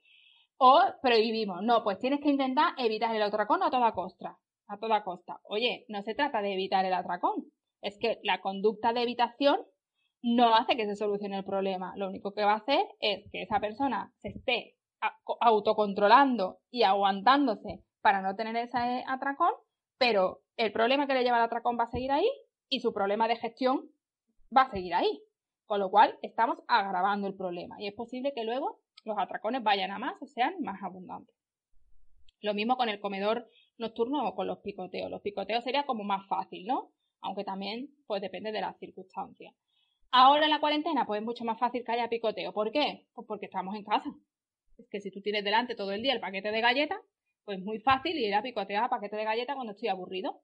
O 0.58 0.80
prohibimos, 1.02 1.62
no, 1.62 1.82
pues 1.82 1.98
tienes 1.98 2.20
que 2.20 2.30
intentar 2.30 2.74
evitar 2.76 3.14
el 3.14 3.22
atracón 3.22 3.62
a 3.62 3.70
toda 3.70 3.92
costa, 3.92 4.38
a 4.68 4.78
toda 4.78 5.04
costa. 5.04 5.40
Oye, 5.44 5.84
no 5.88 6.02
se 6.02 6.14
trata 6.14 6.42
de 6.42 6.52
evitar 6.52 6.84
el 6.84 6.94
atracón, 6.94 7.44
es 7.82 7.98
que 7.98 8.18
la 8.22 8.40
conducta 8.40 8.92
de 8.92 9.02
evitación 9.02 9.58
no 10.22 10.54
hace 10.54 10.76
que 10.76 10.86
se 10.86 10.96
solucione 10.96 11.38
el 11.38 11.44
problema. 11.44 11.94
Lo 11.96 12.08
único 12.08 12.32
que 12.32 12.44
va 12.44 12.52
a 12.52 12.56
hacer 12.56 12.86
es 13.00 13.24
que 13.32 13.42
esa 13.42 13.58
persona 13.60 14.12
se 14.18 14.28
esté 14.28 14.76
autocontrolando 15.40 16.58
y 16.70 16.82
aguantándose 16.82 17.82
para 18.02 18.20
no 18.20 18.36
tener 18.36 18.56
ese 18.56 19.04
atracón, 19.06 19.52
pero 19.98 20.40
el 20.56 20.72
problema 20.72 21.06
que 21.06 21.14
le 21.14 21.22
lleva 21.22 21.38
el 21.38 21.44
atracón 21.44 21.78
va 21.78 21.84
a 21.84 21.90
seguir 21.90 22.12
ahí 22.12 22.28
y 22.68 22.80
su 22.80 22.92
problema 22.92 23.28
de 23.28 23.36
gestión 23.36 23.88
va 24.54 24.62
a 24.62 24.70
seguir 24.70 24.94
ahí. 24.94 25.22
Con 25.66 25.78
lo 25.78 25.90
cual 25.90 26.18
estamos 26.20 26.58
agravando 26.66 27.28
el 27.28 27.36
problema 27.36 27.76
y 27.80 27.86
es 27.86 27.94
posible 27.94 28.32
que 28.34 28.44
luego 28.44 28.80
los 29.04 29.18
atracones 29.18 29.62
vayan 29.62 29.90
a 29.90 29.98
más 29.98 30.14
o 30.20 30.26
sean 30.26 30.60
más 30.62 30.82
abundantes. 30.82 31.34
Lo 32.42 32.54
mismo 32.54 32.76
con 32.76 32.88
el 32.88 33.00
comedor 33.00 33.48
nocturno 33.78 34.26
o 34.26 34.34
con 34.34 34.46
los 34.46 34.58
picoteos. 34.58 35.10
Los 35.10 35.22
picoteos 35.22 35.64
sería 35.64 35.84
como 35.84 36.04
más 36.04 36.26
fácil, 36.26 36.66
¿no? 36.66 36.92
Aunque 37.20 37.44
también, 37.44 37.90
pues 38.06 38.22
depende 38.22 38.52
de 38.52 38.60
las 38.60 38.78
circunstancias. 38.78 39.54
Ahora 40.10 40.44
en 40.44 40.50
la 40.50 40.60
cuarentena, 40.60 41.06
pues 41.06 41.20
es 41.20 41.24
mucho 41.24 41.44
más 41.44 41.58
fácil 41.58 41.84
que 41.84 41.92
haya 41.92 42.08
picoteo. 42.08 42.52
¿Por 42.52 42.72
qué? 42.72 43.06
Pues 43.14 43.26
porque 43.26 43.46
estamos 43.46 43.76
en 43.76 43.84
casa. 43.84 44.10
Es 44.78 44.88
que 44.88 45.00
si 45.00 45.10
tú 45.10 45.20
tienes 45.20 45.44
delante 45.44 45.74
todo 45.74 45.92
el 45.92 46.02
día 46.02 46.14
el 46.14 46.20
paquete 46.20 46.50
de 46.50 46.60
galletas, 46.60 46.98
pues 47.44 47.58
es 47.58 47.64
muy 47.64 47.80
fácil 47.80 48.16
ir 48.18 48.34
a 48.34 48.42
picotear 48.42 48.88
paquete 48.88 49.16
de 49.16 49.24
galletas 49.24 49.54
cuando 49.54 49.72
estoy 49.72 49.88
aburrido. 49.88 50.40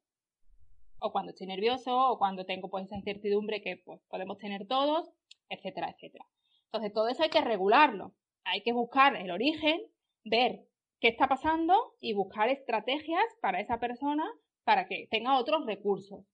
O 0.99 1.12
cuando 1.12 1.31
estoy 1.31 1.47
nervioso, 1.47 1.97
o 1.97 2.19
cuando 2.19 2.47
tengo 2.47 2.71
pues 2.71 2.87
esa 2.87 2.97
incertidumbre 2.97 3.61
que 3.61 3.79
pues, 3.85 4.01
podemos 4.09 4.38
tener 4.38 4.66
todos, 4.66 5.11
etcétera, 5.49 5.90
etcétera. 5.90 6.27
Entonces 6.66 6.92
todo 6.92 7.09
eso 7.09 7.23
hay 7.23 7.31
que 7.31 7.40
regularlo. 7.40 8.14
Hay 8.47 8.63
que 8.63 8.73
buscar 8.73 9.17
el 9.17 9.31
origen, 9.33 9.81
ver 10.25 10.61
qué 11.01 11.09
está 11.09 11.27
pasando 11.27 11.75
y 12.01 12.15
buscar 12.15 12.49
estrategias 12.49 13.25
para 13.41 13.61
esa 13.61 13.79
persona 13.81 14.25
para 14.65 14.87
que 14.87 15.09
tenga 15.11 15.39
otros 15.39 15.67
recursos. 15.67 16.25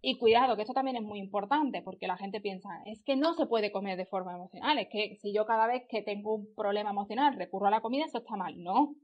Y 0.00 0.18
cuidado, 0.18 0.56
que 0.56 0.62
esto 0.62 0.74
también 0.74 0.96
es 0.96 1.02
muy 1.02 1.18
importante, 1.18 1.82
porque 1.82 2.06
la 2.06 2.16
gente 2.16 2.40
piensa, 2.40 2.68
es 2.86 3.02
que 3.02 3.16
no 3.16 3.34
se 3.34 3.46
puede 3.46 3.72
comer 3.72 3.96
de 3.96 4.06
forma 4.06 4.34
emocional, 4.34 4.78
es 4.78 4.88
que 4.90 5.16
si 5.16 5.34
yo 5.34 5.46
cada 5.46 5.66
vez 5.66 5.84
que 5.88 6.02
tengo 6.02 6.34
un 6.34 6.54
problema 6.54 6.90
emocional 6.90 7.36
recurro 7.36 7.66
a 7.66 7.70
la 7.70 7.80
comida, 7.80 8.04
eso 8.04 8.18
está 8.18 8.36
mal. 8.36 8.62
No, 8.62 8.94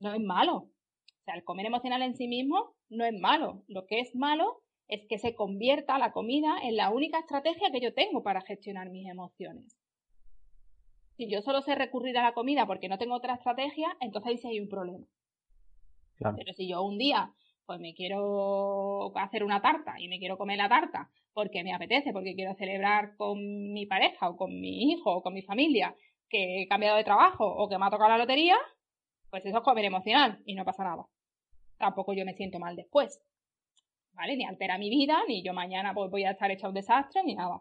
no 0.00 0.14
es 0.14 0.20
malo. 0.20 0.56
O 0.56 1.24
sea, 1.24 1.34
el 1.34 1.44
comer 1.44 1.66
emocional 1.66 2.02
en 2.02 2.14
sí 2.14 2.28
mismo 2.28 2.74
no 2.88 3.04
es 3.04 3.18
malo. 3.18 3.62
Lo 3.68 3.86
que 3.86 4.00
es 4.00 4.14
malo 4.14 4.62
es 4.88 5.06
que 5.08 5.18
se 5.18 5.34
convierta 5.34 5.98
la 5.98 6.12
comida 6.12 6.56
en 6.62 6.76
la 6.76 6.90
única 6.90 7.18
estrategia 7.18 7.70
que 7.72 7.80
yo 7.80 7.92
tengo 7.92 8.22
para 8.22 8.42
gestionar 8.42 8.90
mis 8.90 9.08
emociones. 9.08 9.76
Si 11.16 11.28
yo 11.30 11.40
solo 11.42 11.62
sé 11.62 11.74
recurrir 11.74 12.16
a 12.18 12.22
la 12.22 12.34
comida 12.34 12.66
porque 12.66 12.88
no 12.88 12.98
tengo 12.98 13.14
otra 13.14 13.34
estrategia, 13.34 13.96
entonces 14.00 14.30
ahí 14.30 14.38
sí 14.38 14.48
hay 14.48 14.60
un 14.60 14.68
problema. 14.68 15.06
Pero 16.18 16.52
si 16.54 16.68
yo 16.68 16.82
un 16.82 16.98
día 16.98 17.32
pues 17.66 17.80
me 17.80 17.94
quiero 17.94 19.12
hacer 19.16 19.42
una 19.42 19.60
tarta 19.60 19.96
y 19.98 20.08
me 20.08 20.18
quiero 20.18 20.38
comer 20.38 20.56
la 20.56 20.68
tarta 20.68 21.10
porque 21.34 21.64
me 21.64 21.74
apetece, 21.74 22.12
porque 22.12 22.34
quiero 22.34 22.54
celebrar 22.54 23.16
con 23.16 23.72
mi 23.72 23.84
pareja 23.86 24.30
o 24.30 24.36
con 24.36 24.58
mi 24.58 24.90
hijo 24.90 25.16
o 25.16 25.22
con 25.22 25.34
mi 25.34 25.42
familia 25.42 25.94
que 26.28 26.62
he 26.62 26.68
cambiado 26.68 26.96
de 26.96 27.04
trabajo 27.04 27.44
o 27.44 27.68
que 27.68 27.76
me 27.76 27.84
ha 27.86 27.90
tocado 27.90 28.10
la 28.10 28.18
lotería, 28.18 28.56
pues 29.30 29.44
eso 29.44 29.58
es 29.58 29.64
comer 29.64 29.84
emocional 29.84 30.40
y 30.46 30.54
no 30.54 30.64
pasa 30.64 30.84
nada. 30.84 31.06
Tampoco 31.76 32.14
yo 32.14 32.24
me 32.24 32.34
siento 32.34 32.58
mal 32.58 32.74
después. 32.74 33.20
¿Vale? 34.12 34.36
Ni 34.36 34.44
altera 34.44 34.78
mi 34.78 34.88
vida, 34.88 35.18
ni 35.28 35.42
yo 35.42 35.52
mañana 35.52 35.92
pues 35.92 36.10
voy 36.10 36.24
a 36.24 36.30
estar 36.30 36.50
hecha 36.50 36.68
un 36.68 36.74
desastre, 36.74 37.22
ni 37.22 37.34
nada. 37.34 37.60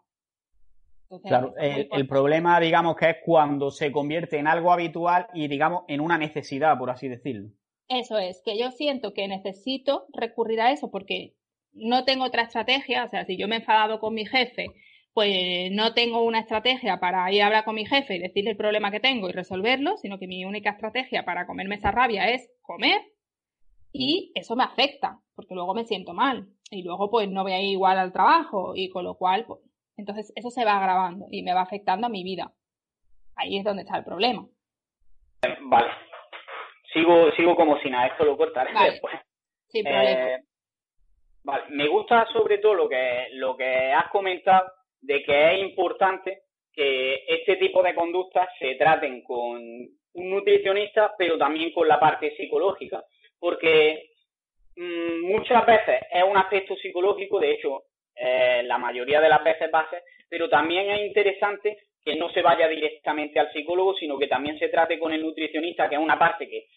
Claro, 1.23 1.53
el, 1.57 1.87
el, 1.91 2.07
problema, 2.07 2.59
digamos, 2.59 2.95
que 2.95 3.09
es 3.09 3.17
cuando 3.23 3.71
se 3.71 3.91
convierte 3.91 4.37
en 4.37 4.47
algo 4.47 4.71
habitual 4.71 5.27
y, 5.33 5.47
digamos, 5.47 5.83
en 5.87 6.01
una 6.01 6.17
necesidad, 6.17 6.77
por 6.77 6.89
así 6.89 7.07
decirlo. 7.07 7.49
Eso 7.87 8.17
es, 8.17 8.41
que 8.43 8.57
yo 8.57 8.71
siento 8.71 9.13
que 9.13 9.27
necesito 9.27 10.07
recurrir 10.13 10.61
a 10.61 10.71
eso 10.71 10.89
porque 10.89 11.35
no 11.73 12.03
tengo 12.05 12.25
otra 12.25 12.43
estrategia, 12.43 13.03
o 13.03 13.07
sea, 13.07 13.25
si 13.25 13.37
yo 13.37 13.47
me 13.47 13.55
he 13.55 13.59
enfadado 13.59 13.99
con 13.99 14.13
mi 14.13 14.25
jefe, 14.25 14.67
pues 15.13 15.71
no 15.71 15.93
tengo 15.93 16.23
una 16.23 16.39
estrategia 16.39 16.99
para 16.99 17.31
ir 17.31 17.41
a 17.41 17.45
hablar 17.45 17.63
con 17.63 17.75
mi 17.75 17.85
jefe 17.85 18.15
y 18.15 18.19
decirle 18.19 18.51
el 18.51 18.57
problema 18.57 18.91
que 18.91 18.99
tengo 18.99 19.29
y 19.29 19.33
resolverlo, 19.33 19.97
sino 19.97 20.19
que 20.19 20.27
mi 20.27 20.43
única 20.45 20.71
estrategia 20.71 21.23
para 21.23 21.45
comerme 21.45 21.75
esa 21.75 21.91
rabia 21.91 22.29
es 22.29 22.49
comer 22.61 23.01
y 23.93 24.31
eso 24.35 24.55
me 24.55 24.63
afecta, 24.63 25.21
porque 25.35 25.55
luego 25.55 25.73
me 25.73 25.85
siento 25.85 26.13
mal 26.13 26.49
y 26.69 26.83
luego 26.83 27.09
pues 27.09 27.29
no 27.29 27.43
voy 27.43 27.53
a 27.53 27.61
ir 27.61 27.69
igual 27.69 27.97
al 27.97 28.11
trabajo 28.11 28.73
y 28.75 28.89
con 28.89 29.05
lo 29.05 29.15
cual, 29.15 29.45
pues, 29.45 29.61
entonces 29.97 30.31
eso 30.35 30.49
se 30.49 30.65
va 30.65 30.77
agravando 30.77 31.27
y 31.31 31.43
me 31.43 31.53
va 31.53 31.61
afectando 31.61 32.07
a 32.07 32.09
mi 32.09 32.23
vida. 32.23 32.51
Ahí 33.35 33.57
es 33.57 33.63
donde 33.63 33.83
está 33.83 33.97
el 33.97 34.05
problema. 34.05 34.47
Vale, 35.61 35.91
sigo, 36.93 37.31
sigo 37.31 37.55
como 37.55 37.79
si 37.79 37.89
nada, 37.89 38.07
esto 38.07 38.25
lo 38.25 38.37
cortaré 38.37 38.71
después. 38.91 39.15
Eh, 39.73 40.37
vale, 41.43 41.63
me 41.69 41.87
gusta 41.87 42.25
sobre 42.31 42.59
todo 42.59 42.73
lo 42.73 42.89
que, 42.89 43.27
lo 43.33 43.57
que 43.57 43.91
has 43.91 44.09
comentado 44.09 44.71
de 45.01 45.23
que 45.23 45.53
es 45.53 45.59
importante 45.59 46.43
que 46.73 47.25
este 47.27 47.57
tipo 47.57 47.83
de 47.83 47.95
conductas 47.95 48.47
se 48.59 48.75
traten 48.75 49.21
con 49.23 49.61
un 49.61 50.29
nutricionista, 50.29 51.13
pero 51.17 51.37
también 51.37 51.71
con 51.71 51.87
la 51.87 51.99
parte 51.99 52.35
psicológica, 52.35 53.03
porque 53.39 54.11
mm, 54.75 55.27
muchas 55.27 55.65
veces 55.65 56.01
es 56.11 56.23
un 56.23 56.37
aspecto 56.37 56.75
psicológico, 56.75 57.39
de 57.39 57.51
hecho, 57.51 57.83
eh, 58.15 58.63
la 58.63 58.77
mayoría 58.77 59.21
de 59.21 59.29
las 59.29 59.43
veces 59.43 59.69
base, 59.71 60.03
pero 60.29 60.49
también 60.49 60.89
es 60.89 61.01
interesante 61.01 61.77
que 62.03 62.15
no 62.15 62.29
se 62.29 62.41
vaya 62.41 62.67
directamente 62.67 63.39
al 63.39 63.51
psicólogo, 63.51 63.95
sino 63.95 64.17
que 64.17 64.27
también 64.27 64.59
se 64.59 64.69
trate 64.69 64.99
con 64.99 65.11
el 65.11 65.21
nutricionista, 65.21 65.89
que 65.89 65.95
es 65.95 66.01
una 66.01 66.19
parte 66.19 66.47
que 66.47 66.67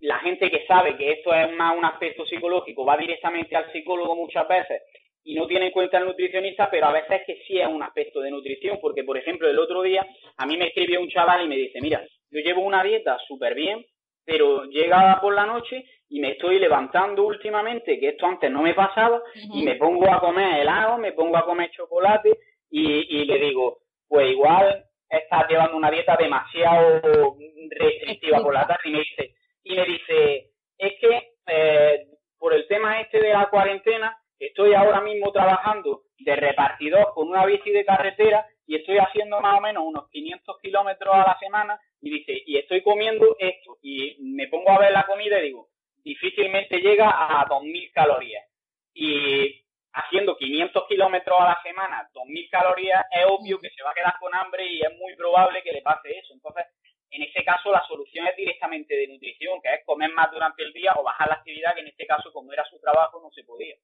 la 0.00 0.18
gente 0.18 0.50
que 0.50 0.66
sabe 0.66 0.96
que 0.96 1.12
esto 1.12 1.34
es 1.34 1.50
más 1.52 1.76
un 1.76 1.84
aspecto 1.84 2.26
psicológico 2.26 2.84
va 2.84 2.96
directamente 2.96 3.56
al 3.56 3.72
psicólogo 3.72 4.14
muchas 4.14 4.46
veces 4.46 4.82
y 5.24 5.34
no 5.34 5.46
tiene 5.46 5.66
en 5.66 5.72
cuenta 5.72 5.98
al 5.98 6.04
nutricionista, 6.04 6.70
pero 6.70 6.86
a 6.86 6.92
veces 6.92 7.22
que 7.26 7.42
sí 7.46 7.58
es 7.58 7.66
un 7.66 7.82
aspecto 7.82 8.20
de 8.20 8.30
nutrición, 8.30 8.78
porque 8.80 9.02
por 9.02 9.16
ejemplo 9.16 9.48
el 9.48 9.58
otro 9.58 9.82
día 9.82 10.06
a 10.36 10.46
mí 10.46 10.56
me 10.56 10.68
escribió 10.68 11.00
un 11.00 11.08
chaval 11.08 11.44
y 11.44 11.48
me 11.48 11.56
dice, 11.56 11.80
mira, 11.80 12.04
yo 12.30 12.40
llevo 12.40 12.62
una 12.62 12.84
dieta 12.84 13.18
súper 13.26 13.54
bien, 13.54 13.84
pero 14.26 14.64
llega 14.64 15.18
por 15.20 15.34
la 15.34 15.46
noche 15.46 15.84
y 16.08 16.20
me 16.20 16.32
estoy 16.32 16.58
levantando 16.58 17.24
últimamente, 17.24 17.98
que 17.98 18.08
esto 18.08 18.26
antes 18.26 18.50
no 18.50 18.62
me 18.62 18.74
pasaba, 18.74 19.22
y 19.34 19.64
me 19.64 19.76
pongo 19.76 20.12
a 20.12 20.20
comer 20.20 20.60
helado, 20.60 20.98
me 20.98 21.12
pongo 21.12 21.36
a 21.36 21.44
comer 21.46 21.70
chocolate 21.70 22.36
y, 22.70 23.20
y 23.20 23.24
le 23.24 23.38
digo, 23.38 23.78
pues 24.08 24.30
igual 24.30 24.84
estás 25.08 25.48
llevando 25.48 25.76
una 25.76 25.90
dieta 25.90 26.16
demasiado 26.18 27.36
restrictiva 27.70 28.40
por 28.42 28.52
la 28.52 28.66
tarde 28.66 28.82
y 28.84 28.90
me 28.92 28.98
dice, 28.98 29.34
y 29.64 29.76
me 29.76 29.84
dice, 29.84 30.50
es 30.78 30.92
que 31.00 31.32
eh, 31.46 32.06
por 32.38 32.52
el 32.52 32.66
tema 32.66 33.00
este 33.00 33.20
de 33.20 33.32
la 33.32 33.48
cuarentena, 33.48 34.16
estoy 34.38 34.74
ahora 34.74 35.00
mismo 35.00 35.32
trabajando 35.32 36.02
de 36.18 36.36
repartidor 36.36 37.12
con 37.14 37.28
una 37.28 37.46
bici 37.46 37.70
de 37.70 37.84
carretera 37.84 38.46
y 38.66 38.76
estoy 38.76 38.98
haciendo 38.98 39.40
más 39.40 39.58
o 39.58 39.60
menos 39.60 39.84
unos 39.86 40.08
500 40.10 40.58
kilómetros 40.60 41.14
a 41.14 41.26
la 41.26 41.38
semana 41.38 41.80
y 42.00 42.10
dice, 42.10 42.42
y 42.46 42.58
estoy 42.58 42.82
comiendo 42.82 43.36
esto 43.38 43.78
y 43.82 44.16
me 44.20 44.48
pongo 44.48 44.70
a 44.70 44.78
ver 44.78 44.92
la 44.92 45.06
comida 45.06 45.38
y 45.38 45.46
digo, 45.46 45.68
difícilmente 46.02 46.80
llega 46.80 47.08
a 47.08 47.46
2.000 47.46 47.92
calorías. 47.92 48.44
Y 48.92 49.62
haciendo 49.92 50.36
500 50.36 50.86
kilómetros 50.88 51.40
a 51.40 51.44
la 51.44 51.62
semana, 51.62 52.08
2.000 52.12 52.50
calorías, 52.50 53.04
es 53.12 53.24
obvio 53.28 53.58
que 53.60 53.70
se 53.70 53.82
va 53.82 53.90
a 53.90 53.94
quedar 53.94 54.14
con 54.18 54.34
hambre 54.34 54.66
y 54.66 54.80
es 54.80 54.96
muy 54.96 55.14
probable 55.16 55.62
que 55.62 55.72
le 55.72 55.82
pase 55.82 56.18
eso. 56.18 56.34
Entonces, 56.34 56.66
en 57.10 57.22
ese 57.22 57.44
caso 57.44 57.70
la 57.70 57.86
solución 57.86 58.26
es 58.26 58.36
directamente 58.36 58.94
de 58.94 59.08
nutrición, 59.08 59.60
que 59.62 59.74
es 59.74 59.84
comer 59.84 60.10
más 60.12 60.30
durante 60.32 60.62
el 60.64 60.72
día 60.72 60.92
o 60.96 61.02
bajar 61.02 61.28
la 61.28 61.34
actividad, 61.36 61.74
que 61.74 61.80
en 61.80 61.88
este 61.88 62.06
caso, 62.06 62.32
como 62.32 62.52
era 62.52 62.64
su 62.64 62.80
trabajo, 62.80 63.20
no 63.22 63.30
se 63.30 63.44
podía. 63.44 63.76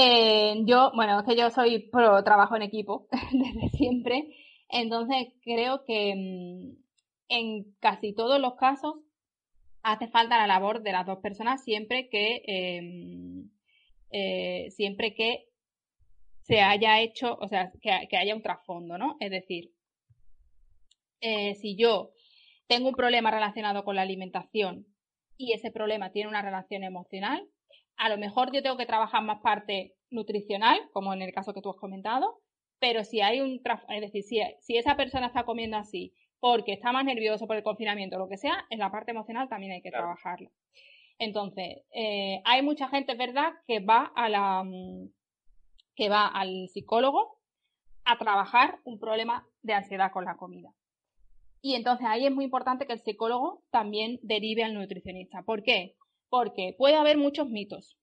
Eh, 0.00 0.62
yo, 0.64 0.92
bueno, 0.94 1.18
es 1.18 1.26
que 1.26 1.34
yo 1.34 1.50
soy 1.50 1.88
pro 1.90 2.22
trabajo 2.22 2.54
en 2.54 2.62
equipo 2.62 3.08
desde 3.32 3.68
siempre, 3.70 4.28
entonces 4.68 5.26
creo 5.42 5.82
que 5.84 6.14
mm, 6.14 6.76
en 7.28 7.74
casi 7.80 8.14
todos 8.14 8.40
los 8.40 8.54
casos 8.54 8.94
hace 9.82 10.06
falta 10.06 10.38
la 10.38 10.46
labor 10.46 10.84
de 10.84 10.92
las 10.92 11.04
dos 11.04 11.18
personas 11.18 11.64
siempre 11.64 12.08
que 12.10 12.42
em, 12.46 13.50
eh, 14.12 14.70
siempre 14.70 15.14
que 15.16 15.46
se 16.42 16.60
haya 16.60 17.00
hecho, 17.00 17.36
o 17.40 17.48
sea, 17.48 17.72
que, 17.82 18.16
haya 18.16 18.36
un 18.36 18.42
trasfondo, 18.42 18.98
¿no? 18.98 19.16
Es 19.18 19.32
decir, 19.32 19.72
eh, 21.20 21.56
si 21.56 21.76
yo 21.76 22.12
tengo 22.68 22.88
un 22.88 22.94
problema 22.94 23.32
relacionado 23.32 23.82
con 23.82 23.96
la 23.96 24.02
alimentación 24.02 24.86
y 25.36 25.54
ese 25.54 25.72
problema 25.72 26.12
tiene 26.12 26.28
una 26.28 26.42
relación 26.42 26.84
emocional, 26.84 27.48
a 27.98 28.08
lo 28.08 28.16
mejor 28.16 28.52
yo 28.52 28.62
tengo 28.62 28.76
que 28.76 28.86
trabajar 28.86 29.22
más 29.22 29.40
parte 29.40 29.94
nutricional, 30.10 30.78
como 30.92 31.12
en 31.12 31.22
el 31.22 31.32
caso 31.32 31.52
que 31.52 31.60
tú 31.60 31.70
has 31.70 31.76
comentado, 31.76 32.40
pero 32.78 33.04
si 33.04 33.20
hay 33.20 33.40
un, 33.40 33.60
es 33.88 34.00
decir, 34.00 34.24
si, 34.60 34.76
esa 34.76 34.96
persona 34.96 35.26
está 35.26 35.44
comiendo 35.44 35.76
así 35.76 36.14
porque 36.40 36.72
está 36.72 36.92
más 36.92 37.04
nervioso 37.04 37.48
por 37.48 37.56
el 37.56 37.64
confinamiento 37.64 38.16
o 38.16 38.20
lo 38.20 38.28
que 38.28 38.36
sea, 38.36 38.64
en 38.70 38.78
la 38.78 38.92
parte 38.92 39.10
emocional 39.10 39.48
también 39.48 39.72
hay 39.72 39.82
que 39.82 39.90
trabajarla. 39.90 40.48
Entonces, 41.18 41.82
eh, 41.92 42.40
hay 42.44 42.62
mucha 42.62 42.88
gente, 42.88 43.12
es 43.12 43.18
verdad, 43.18 43.54
que 43.66 43.80
va 43.80 44.12
a 44.14 44.28
la, 44.28 44.62
mm, 44.62 45.10
que 45.96 46.08
va 46.08 46.28
al 46.28 46.68
psicólogo 46.68 47.40
a 48.04 48.16
trabajar 48.18 48.78
un 48.84 49.00
problema 49.00 49.44
de 49.62 49.74
ansiedad 49.74 50.12
con 50.12 50.24
la 50.24 50.36
comida. 50.36 50.72
Y 51.60 51.74
entonces 51.74 52.06
ahí 52.08 52.24
es 52.24 52.32
muy 52.32 52.44
importante 52.44 52.86
que 52.86 52.92
el 52.92 53.00
psicólogo 53.00 53.64
también 53.72 54.20
derive 54.22 54.62
al 54.62 54.74
nutricionista. 54.74 55.42
¿Por 55.42 55.64
qué? 55.64 55.96
Porque 56.28 56.74
puede 56.76 56.96
haber 56.96 57.16
muchos 57.16 57.48
mitos 57.48 57.96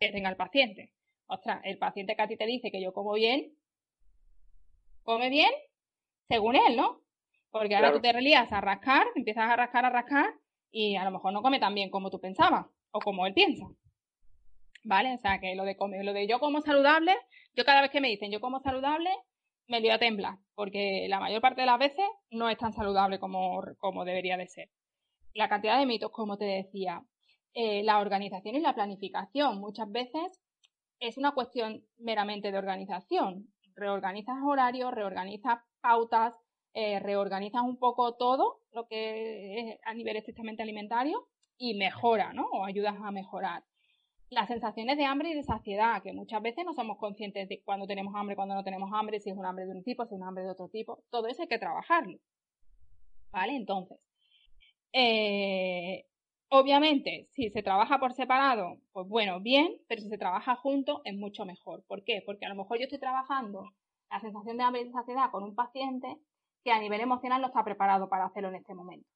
que 0.00 0.10
tenga 0.10 0.30
el 0.30 0.36
paciente. 0.36 0.92
Ostras, 1.26 1.60
el 1.64 1.78
paciente 1.78 2.16
que 2.16 2.22
a 2.22 2.28
ti 2.28 2.36
te 2.36 2.46
dice 2.46 2.70
que 2.70 2.82
yo 2.82 2.92
como 2.92 3.12
bien, 3.12 3.52
come 5.02 5.28
bien 5.28 5.50
según 6.28 6.56
él, 6.56 6.76
¿no? 6.76 7.00
Porque 7.50 7.74
ahora 7.74 7.92
tú 7.92 8.00
te 8.00 8.12
relías 8.12 8.52
a 8.52 8.60
rascar, 8.60 9.06
empiezas 9.14 9.50
a 9.50 9.56
rascar, 9.56 9.84
a 9.84 9.90
rascar, 9.90 10.34
y 10.70 10.96
a 10.96 11.04
lo 11.04 11.10
mejor 11.10 11.32
no 11.32 11.42
come 11.42 11.58
tan 11.58 11.74
bien 11.74 11.90
como 11.90 12.10
tú 12.10 12.20
pensabas, 12.20 12.66
o 12.90 13.00
como 13.00 13.26
él 13.26 13.32
piensa. 13.32 13.66
¿Vale? 14.84 15.14
O 15.14 15.18
sea, 15.18 15.40
que 15.40 15.54
lo 15.54 15.64
de 15.64 15.76
comer, 15.76 16.04
lo 16.04 16.12
de 16.12 16.26
yo 16.26 16.38
como 16.38 16.60
saludable, 16.60 17.16
yo 17.54 17.64
cada 17.64 17.80
vez 17.80 17.90
que 17.90 18.00
me 18.00 18.08
dicen 18.08 18.30
yo 18.30 18.40
como 18.40 18.60
saludable, 18.60 19.10
me 19.66 19.80
dio 19.80 19.92
a 19.92 19.98
temblar, 19.98 20.38
porque 20.54 21.06
la 21.08 21.20
mayor 21.20 21.40
parte 21.40 21.62
de 21.62 21.66
las 21.66 21.78
veces 21.78 22.06
no 22.30 22.48
es 22.48 22.56
tan 22.58 22.72
saludable 22.72 23.18
como, 23.18 23.62
como 23.78 24.04
debería 24.04 24.36
de 24.36 24.46
ser. 24.46 24.70
La 25.34 25.48
cantidad 25.48 25.78
de 25.78 25.86
mitos, 25.86 26.10
como 26.10 26.38
te 26.38 26.44
decía, 26.44 27.02
eh, 27.54 27.82
la 27.82 27.98
organización 27.98 28.56
y 28.56 28.60
la 28.60 28.74
planificación 28.74 29.58
muchas 29.58 29.90
veces 29.90 30.40
es 31.00 31.16
una 31.16 31.32
cuestión 31.32 31.84
meramente 31.98 32.50
de 32.50 32.58
organización. 32.58 33.48
Reorganizas 33.74 34.36
horarios, 34.44 34.92
reorganizas 34.92 35.60
pautas, 35.80 36.34
eh, 36.74 37.00
reorganizas 37.00 37.62
un 37.62 37.78
poco 37.78 38.14
todo 38.16 38.60
lo 38.72 38.86
que 38.86 39.58
es 39.58 39.78
a 39.84 39.94
nivel 39.94 40.16
estrictamente 40.16 40.62
alimentario 40.62 41.28
y 41.56 41.74
mejora, 41.74 42.32
¿no? 42.32 42.46
O 42.46 42.64
ayudas 42.64 42.96
a 43.02 43.10
mejorar. 43.10 43.64
Las 44.30 44.48
sensaciones 44.48 44.98
de 44.98 45.04
hambre 45.04 45.30
y 45.30 45.34
de 45.34 45.42
saciedad, 45.42 46.02
que 46.02 46.12
muchas 46.12 46.42
veces 46.42 46.64
no 46.64 46.74
somos 46.74 46.98
conscientes 46.98 47.48
de 47.48 47.62
cuando 47.62 47.86
tenemos 47.86 48.14
hambre, 48.14 48.36
cuando 48.36 48.54
no 48.54 48.62
tenemos 48.62 48.90
hambre, 48.92 49.20
si 49.20 49.30
es 49.30 49.36
un 49.36 49.46
hambre 49.46 49.64
de 49.66 49.72
un 49.72 49.82
tipo, 49.82 50.04
si 50.04 50.14
es 50.14 50.20
un 50.20 50.26
hambre 50.26 50.44
de 50.44 50.50
otro 50.50 50.68
tipo. 50.68 51.02
Todo 51.10 51.28
eso 51.28 51.42
hay 51.42 51.48
que 51.48 51.58
trabajarlo. 51.58 52.18
¿Vale? 53.30 53.56
Entonces, 53.56 53.98
eh, 54.92 56.07
obviamente, 56.50 57.28
si 57.34 57.50
se 57.50 57.62
trabaja 57.62 57.98
por 57.98 58.12
separado, 58.14 58.78
pues 58.92 59.08
bueno, 59.08 59.40
bien, 59.40 59.76
pero 59.88 60.00
si 60.00 60.08
se 60.08 60.18
trabaja 60.18 60.56
junto 60.56 61.02
es 61.04 61.16
mucho 61.16 61.44
mejor. 61.44 61.84
¿Por 61.86 62.04
qué? 62.04 62.22
Porque 62.24 62.46
a 62.46 62.48
lo 62.48 62.54
mejor 62.54 62.78
yo 62.78 62.84
estoy 62.84 62.98
trabajando 62.98 63.70
la 64.10 64.20
sensación 64.20 64.56
de 64.56 64.64
hambre 64.64 64.82
y 64.82 65.30
con 65.30 65.42
un 65.42 65.54
paciente 65.54 66.18
que 66.64 66.72
a 66.72 66.80
nivel 66.80 67.00
emocional 67.00 67.40
no 67.40 67.48
está 67.48 67.64
preparado 67.64 68.08
para 68.08 68.26
hacerlo 68.26 68.48
en 68.48 68.56
este 68.56 68.74
momento. 68.74 69.08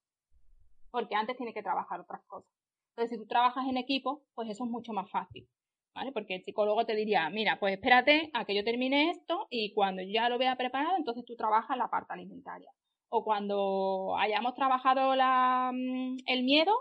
Porque 0.90 1.14
antes 1.14 1.36
tiene 1.36 1.54
que 1.54 1.62
trabajar 1.62 2.00
otras 2.00 2.22
cosas. 2.26 2.50
Entonces, 2.90 3.16
si 3.16 3.22
tú 3.22 3.26
trabajas 3.26 3.66
en 3.66 3.78
equipo, 3.78 4.22
pues 4.34 4.50
eso 4.50 4.64
es 4.64 4.70
mucho 4.70 4.92
más 4.92 5.10
fácil. 5.10 5.48
¿Vale? 5.94 6.12
Porque 6.12 6.36
el 6.36 6.44
psicólogo 6.44 6.86
te 6.86 6.94
diría, 6.94 7.28
mira, 7.28 7.58
pues 7.60 7.74
espérate 7.74 8.30
a 8.32 8.46
que 8.46 8.54
yo 8.54 8.64
termine 8.64 9.10
esto 9.10 9.46
y 9.50 9.74
cuando 9.74 10.02
ya 10.02 10.30
lo 10.30 10.38
vea 10.38 10.56
preparado, 10.56 10.96
entonces 10.96 11.24
tú 11.26 11.36
trabajas 11.36 11.76
la 11.76 11.88
parte 11.88 12.14
alimentaria. 12.14 12.70
O 13.10 13.24
cuando 13.24 14.16
hayamos 14.16 14.54
trabajado 14.54 15.12
mm, 15.14 16.16
el 16.24 16.44
miedo, 16.44 16.72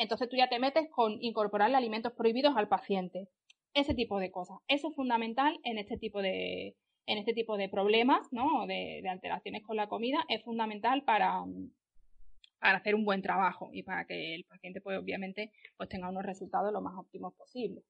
entonces 0.00 0.28
tú 0.28 0.36
ya 0.36 0.48
te 0.48 0.58
metes 0.58 0.88
con 0.90 1.18
incorporarle 1.20 1.76
alimentos 1.76 2.12
prohibidos 2.14 2.56
al 2.56 2.68
paciente. 2.68 3.28
Ese 3.74 3.94
tipo 3.94 4.18
de 4.18 4.32
cosas. 4.32 4.58
Eso 4.66 4.88
es 4.88 4.96
fundamental 4.96 5.56
en 5.62 5.78
este 5.78 5.96
tipo 5.96 6.20
de, 6.20 6.74
en 7.06 7.18
este 7.18 7.34
tipo 7.34 7.56
de 7.56 7.68
problemas, 7.68 8.26
¿no? 8.32 8.66
De, 8.66 9.02
alteraciones 9.08 9.62
con 9.62 9.76
la 9.76 9.88
comida, 9.88 10.24
es 10.28 10.42
fundamental 10.42 11.02
para, 11.04 11.42
para 12.58 12.78
hacer 12.78 12.94
un 12.94 13.04
buen 13.04 13.22
trabajo 13.22 13.70
y 13.72 13.82
para 13.82 14.06
que 14.06 14.34
el 14.34 14.44
paciente, 14.44 14.80
pues 14.80 14.98
obviamente, 14.98 15.52
pues 15.76 15.88
tenga 15.88 16.08
unos 16.08 16.24
resultados 16.24 16.72
lo 16.72 16.80
más 16.80 16.94
óptimos 16.96 17.34
posible. 17.34 17.82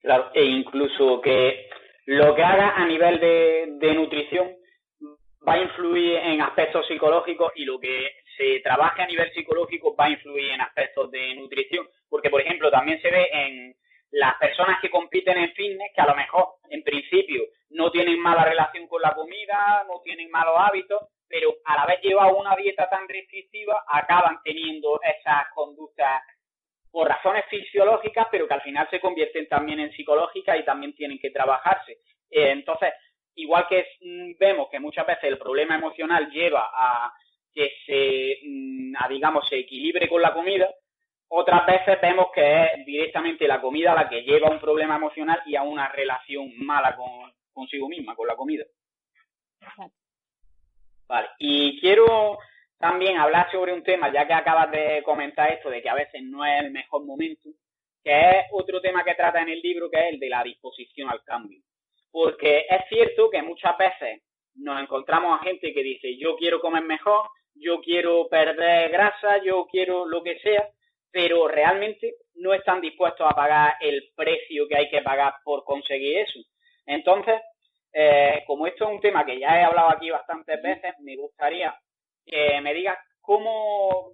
Claro, 0.00 0.30
e 0.34 0.44
incluso 0.44 1.20
que 1.20 1.68
lo 2.06 2.34
que 2.34 2.42
haga 2.42 2.76
a 2.76 2.86
nivel 2.86 3.20
de, 3.20 3.94
nutrición 3.94 4.56
va 5.46 5.54
a 5.54 5.62
influir 5.62 6.16
en 6.16 6.40
aspectos 6.40 6.86
psicológicos 6.86 7.52
y 7.56 7.64
lo 7.64 7.78
que 7.78 8.06
se 8.38 8.60
trabaje 8.60 9.02
a 9.02 9.06
nivel 9.06 9.30
psicológico 9.34 9.94
va 9.94 10.06
a 10.06 10.10
influir 10.10 10.52
en 10.52 10.62
aspectos 10.62 11.10
de 11.10 11.34
nutrición. 11.34 11.86
Porque, 12.08 12.30
por 12.30 12.40
ejemplo, 12.40 12.70
también 12.70 13.02
se 13.02 13.10
ve 13.10 13.28
en 13.32 13.76
las 14.12 14.36
personas 14.36 14.80
que 14.80 14.88
compiten 14.88 15.36
en 15.36 15.52
fitness 15.52 15.92
que 15.94 16.00
a 16.00 16.06
lo 16.06 16.14
mejor, 16.14 16.54
en 16.70 16.82
principio, 16.82 17.42
no 17.70 17.90
tienen 17.90 18.18
mala 18.18 18.44
relación 18.44 18.86
con 18.86 19.02
la 19.02 19.14
comida, 19.14 19.84
no 19.86 20.00
tienen 20.02 20.30
malos 20.30 20.54
hábitos, 20.56 21.02
pero 21.28 21.56
a 21.64 21.76
la 21.76 21.86
vez 21.86 22.00
lleva 22.00 22.32
una 22.32 22.56
dieta 22.56 22.88
tan 22.88 23.06
restrictiva, 23.06 23.84
acaban 23.86 24.38
teniendo 24.42 24.98
esas 25.02 25.48
conductas 25.54 26.22
por 26.90 27.06
razones 27.06 27.44
fisiológicas, 27.50 28.28
pero 28.30 28.48
que 28.48 28.54
al 28.54 28.62
final 28.62 28.88
se 28.90 29.00
convierten 29.00 29.46
también 29.46 29.80
en 29.80 29.92
psicológicas 29.92 30.58
y 30.58 30.64
también 30.64 30.94
tienen 30.94 31.18
que 31.18 31.30
trabajarse. 31.30 31.98
Eh, 32.30 32.50
entonces, 32.50 32.94
igual 33.34 33.66
que 33.68 33.86
mm, 34.00 34.38
vemos 34.38 34.68
que 34.70 34.80
muchas 34.80 35.06
veces 35.06 35.24
el 35.24 35.38
problema 35.38 35.74
emocional 35.74 36.30
lleva 36.30 36.70
a 36.72 37.12
que 37.58 37.72
se, 37.84 38.38
mm, 38.46 38.94
digamos, 39.08 39.48
se 39.48 39.58
equilibre 39.58 40.08
con 40.08 40.22
la 40.22 40.32
comida, 40.32 40.72
otras 41.26 41.66
veces 41.66 42.00
vemos 42.00 42.28
que 42.32 42.62
es 42.62 42.86
directamente 42.86 43.48
la 43.48 43.60
comida 43.60 43.96
la 43.96 44.08
que 44.08 44.22
lleva 44.22 44.46
a 44.46 44.52
un 44.52 44.60
problema 44.60 44.94
emocional 44.94 45.42
y 45.44 45.56
a 45.56 45.64
una 45.64 45.88
relación 45.88 46.52
mala 46.58 46.94
con, 46.94 47.32
consigo 47.52 47.88
misma, 47.88 48.14
con 48.14 48.28
la 48.28 48.36
comida. 48.36 48.64
Vale, 51.08 51.28
y 51.38 51.80
quiero 51.80 52.38
también 52.78 53.18
hablar 53.18 53.50
sobre 53.50 53.72
un 53.72 53.82
tema, 53.82 54.12
ya 54.12 54.24
que 54.24 54.34
acabas 54.34 54.70
de 54.70 55.02
comentar 55.02 55.50
esto 55.50 55.68
de 55.68 55.82
que 55.82 55.88
a 55.88 55.94
veces 55.94 56.22
no 56.22 56.44
es 56.44 56.62
el 56.62 56.70
mejor 56.70 57.04
momento, 57.04 57.50
que 58.04 58.20
es 58.20 58.46
otro 58.52 58.80
tema 58.80 59.02
que 59.02 59.16
trata 59.16 59.42
en 59.42 59.48
el 59.48 59.60
libro, 59.60 59.90
que 59.90 59.98
es 59.98 60.12
el 60.12 60.20
de 60.20 60.28
la 60.28 60.44
disposición 60.44 61.10
al 61.10 61.24
cambio. 61.24 61.60
Porque 62.12 62.66
es 62.70 62.82
cierto 62.88 63.28
que 63.30 63.42
muchas 63.42 63.76
veces 63.76 64.22
nos 64.54 64.80
encontramos 64.80 65.40
a 65.40 65.44
gente 65.44 65.72
que 65.72 65.82
dice, 65.82 66.16
yo 66.16 66.36
quiero 66.36 66.60
comer 66.60 66.84
mejor, 66.84 67.28
yo 67.60 67.80
quiero 67.80 68.28
perder 68.28 68.90
grasa, 68.90 69.42
yo 69.42 69.66
quiero 69.70 70.06
lo 70.06 70.22
que 70.22 70.38
sea, 70.40 70.68
pero 71.10 71.48
realmente 71.48 72.14
no 72.34 72.54
están 72.54 72.80
dispuestos 72.80 73.26
a 73.28 73.34
pagar 73.34 73.76
el 73.80 74.10
precio 74.14 74.68
que 74.68 74.76
hay 74.76 74.88
que 74.88 75.02
pagar 75.02 75.34
por 75.44 75.64
conseguir 75.64 76.18
eso. 76.18 76.38
Entonces, 76.86 77.40
eh, 77.92 78.44
como 78.46 78.66
esto 78.66 78.84
es 78.84 78.90
un 78.90 79.00
tema 79.00 79.24
que 79.24 79.38
ya 79.38 79.60
he 79.60 79.64
hablado 79.64 79.90
aquí 79.90 80.10
bastantes 80.10 80.62
veces, 80.62 80.94
me 81.00 81.16
gustaría 81.16 81.74
que 82.24 82.60
me 82.60 82.74
digas 82.74 82.98
cómo 83.20 84.12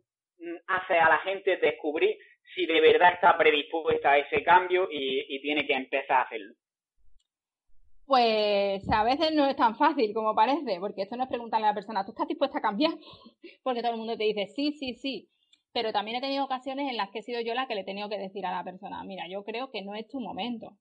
hace 0.66 0.98
a 0.98 1.08
la 1.08 1.18
gente 1.18 1.56
descubrir 1.56 2.16
si 2.54 2.66
de 2.66 2.80
verdad 2.80 3.14
está 3.14 3.36
predispuesta 3.36 4.12
a 4.12 4.18
ese 4.18 4.42
cambio 4.42 4.88
y, 4.90 5.40
tiene 5.40 5.66
que 5.66 5.74
empezar 5.74 6.18
a 6.18 6.22
hacerlo. 6.22 6.54
Pues 8.06 8.88
a 8.90 9.02
veces 9.04 9.32
no 9.34 9.46
es 9.46 9.56
tan 9.56 9.76
fácil 9.76 10.12
como 10.12 10.34
parece, 10.34 10.78
porque 10.78 11.02
esto 11.02 11.16
no 11.16 11.24
es 11.24 11.28
preguntarle 11.28 11.66
a 11.66 11.70
la 11.70 11.74
persona, 11.74 12.04
¿tú 12.04 12.12
estás 12.12 12.28
dispuesta 12.28 12.58
a 12.58 12.62
cambiar? 12.62 12.92
Porque 13.62 13.80
todo 13.80 13.92
el 13.92 13.98
mundo 13.98 14.16
te 14.16 14.24
dice, 14.24 14.46
sí, 14.54 14.72
sí, 14.72 14.94
sí. 14.94 15.30
Pero 15.72 15.92
también 15.92 16.18
he 16.18 16.20
tenido 16.20 16.44
ocasiones 16.44 16.90
en 16.90 16.96
las 16.96 17.10
que 17.10 17.20
he 17.20 17.22
sido 17.22 17.40
yo 17.40 17.54
la 17.54 17.66
que 17.66 17.74
le 17.74 17.80
he 17.80 17.84
tenido 17.84 18.08
que 18.08 18.18
decir 18.18 18.44
a 18.46 18.52
la 18.52 18.62
persona, 18.62 19.02
mira, 19.04 19.26
yo 19.28 19.42
creo 19.44 19.70
que 19.70 19.82
no 19.82 19.94
es 19.94 20.06
tu 20.06 20.20
momento 20.20 20.76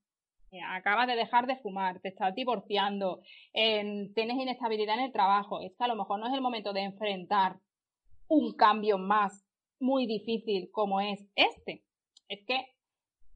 acabas 0.61 1.07
de 1.07 1.15
dejar 1.15 1.47
de 1.47 1.57
fumar, 1.57 1.99
te 1.99 2.09
estás 2.09 2.35
divorciando, 2.35 3.21
tienes 3.53 4.37
inestabilidad 4.37 4.95
en 4.95 5.05
el 5.05 5.11
trabajo, 5.11 5.61
es 5.61 5.73
que 5.75 5.83
a 5.83 5.87
lo 5.87 5.95
mejor 5.95 6.19
no 6.19 6.27
es 6.27 6.33
el 6.33 6.41
momento 6.41 6.73
de 6.73 6.81
enfrentar 6.81 7.57
un 8.27 8.53
cambio 8.53 8.97
más 8.97 9.45
muy 9.79 10.05
difícil 10.05 10.69
como 10.71 11.01
es 11.01 11.27
este. 11.35 11.83
Es 12.27 12.45
que 12.45 12.67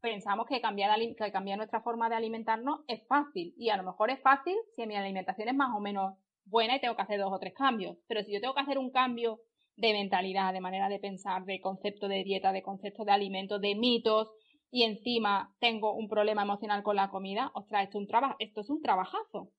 pensamos 0.00 0.46
que 0.46 0.60
cambiar, 0.60 0.98
que 0.98 1.32
cambiar 1.32 1.58
nuestra 1.58 1.80
forma 1.80 2.08
de 2.08 2.16
alimentarnos 2.16 2.80
es 2.86 3.06
fácil 3.06 3.54
y 3.56 3.70
a 3.70 3.76
lo 3.76 3.82
mejor 3.82 4.10
es 4.10 4.20
fácil 4.20 4.56
si 4.74 4.86
mi 4.86 4.96
alimentación 4.96 5.48
es 5.48 5.54
más 5.54 5.74
o 5.74 5.80
menos 5.80 6.14
buena 6.44 6.76
y 6.76 6.80
tengo 6.80 6.96
que 6.96 7.02
hacer 7.02 7.18
dos 7.20 7.32
o 7.32 7.38
tres 7.38 7.54
cambios, 7.54 7.96
pero 8.06 8.22
si 8.22 8.32
yo 8.32 8.40
tengo 8.40 8.54
que 8.54 8.60
hacer 8.60 8.78
un 8.78 8.90
cambio 8.90 9.40
de 9.76 9.92
mentalidad, 9.92 10.52
de 10.52 10.60
manera 10.60 10.88
de 10.88 10.98
pensar, 10.98 11.44
de 11.44 11.60
concepto 11.60 12.08
de 12.08 12.24
dieta, 12.24 12.52
de 12.52 12.62
concepto 12.62 13.04
de 13.04 13.12
alimentos, 13.12 13.60
de 13.60 13.74
mitos, 13.74 14.28
y 14.70 14.82
encima 14.82 15.54
tengo 15.60 15.94
un 15.94 16.08
problema 16.08 16.42
emocional 16.42 16.82
con 16.82 16.96
la 16.96 17.10
comida, 17.10 17.50
ostras, 17.54 17.84
esto, 17.84 17.98
un 17.98 18.06
trabajo, 18.06 18.36
esto 18.38 18.60
es 18.60 18.70
un 18.70 18.82
trabajazo. 18.82 19.50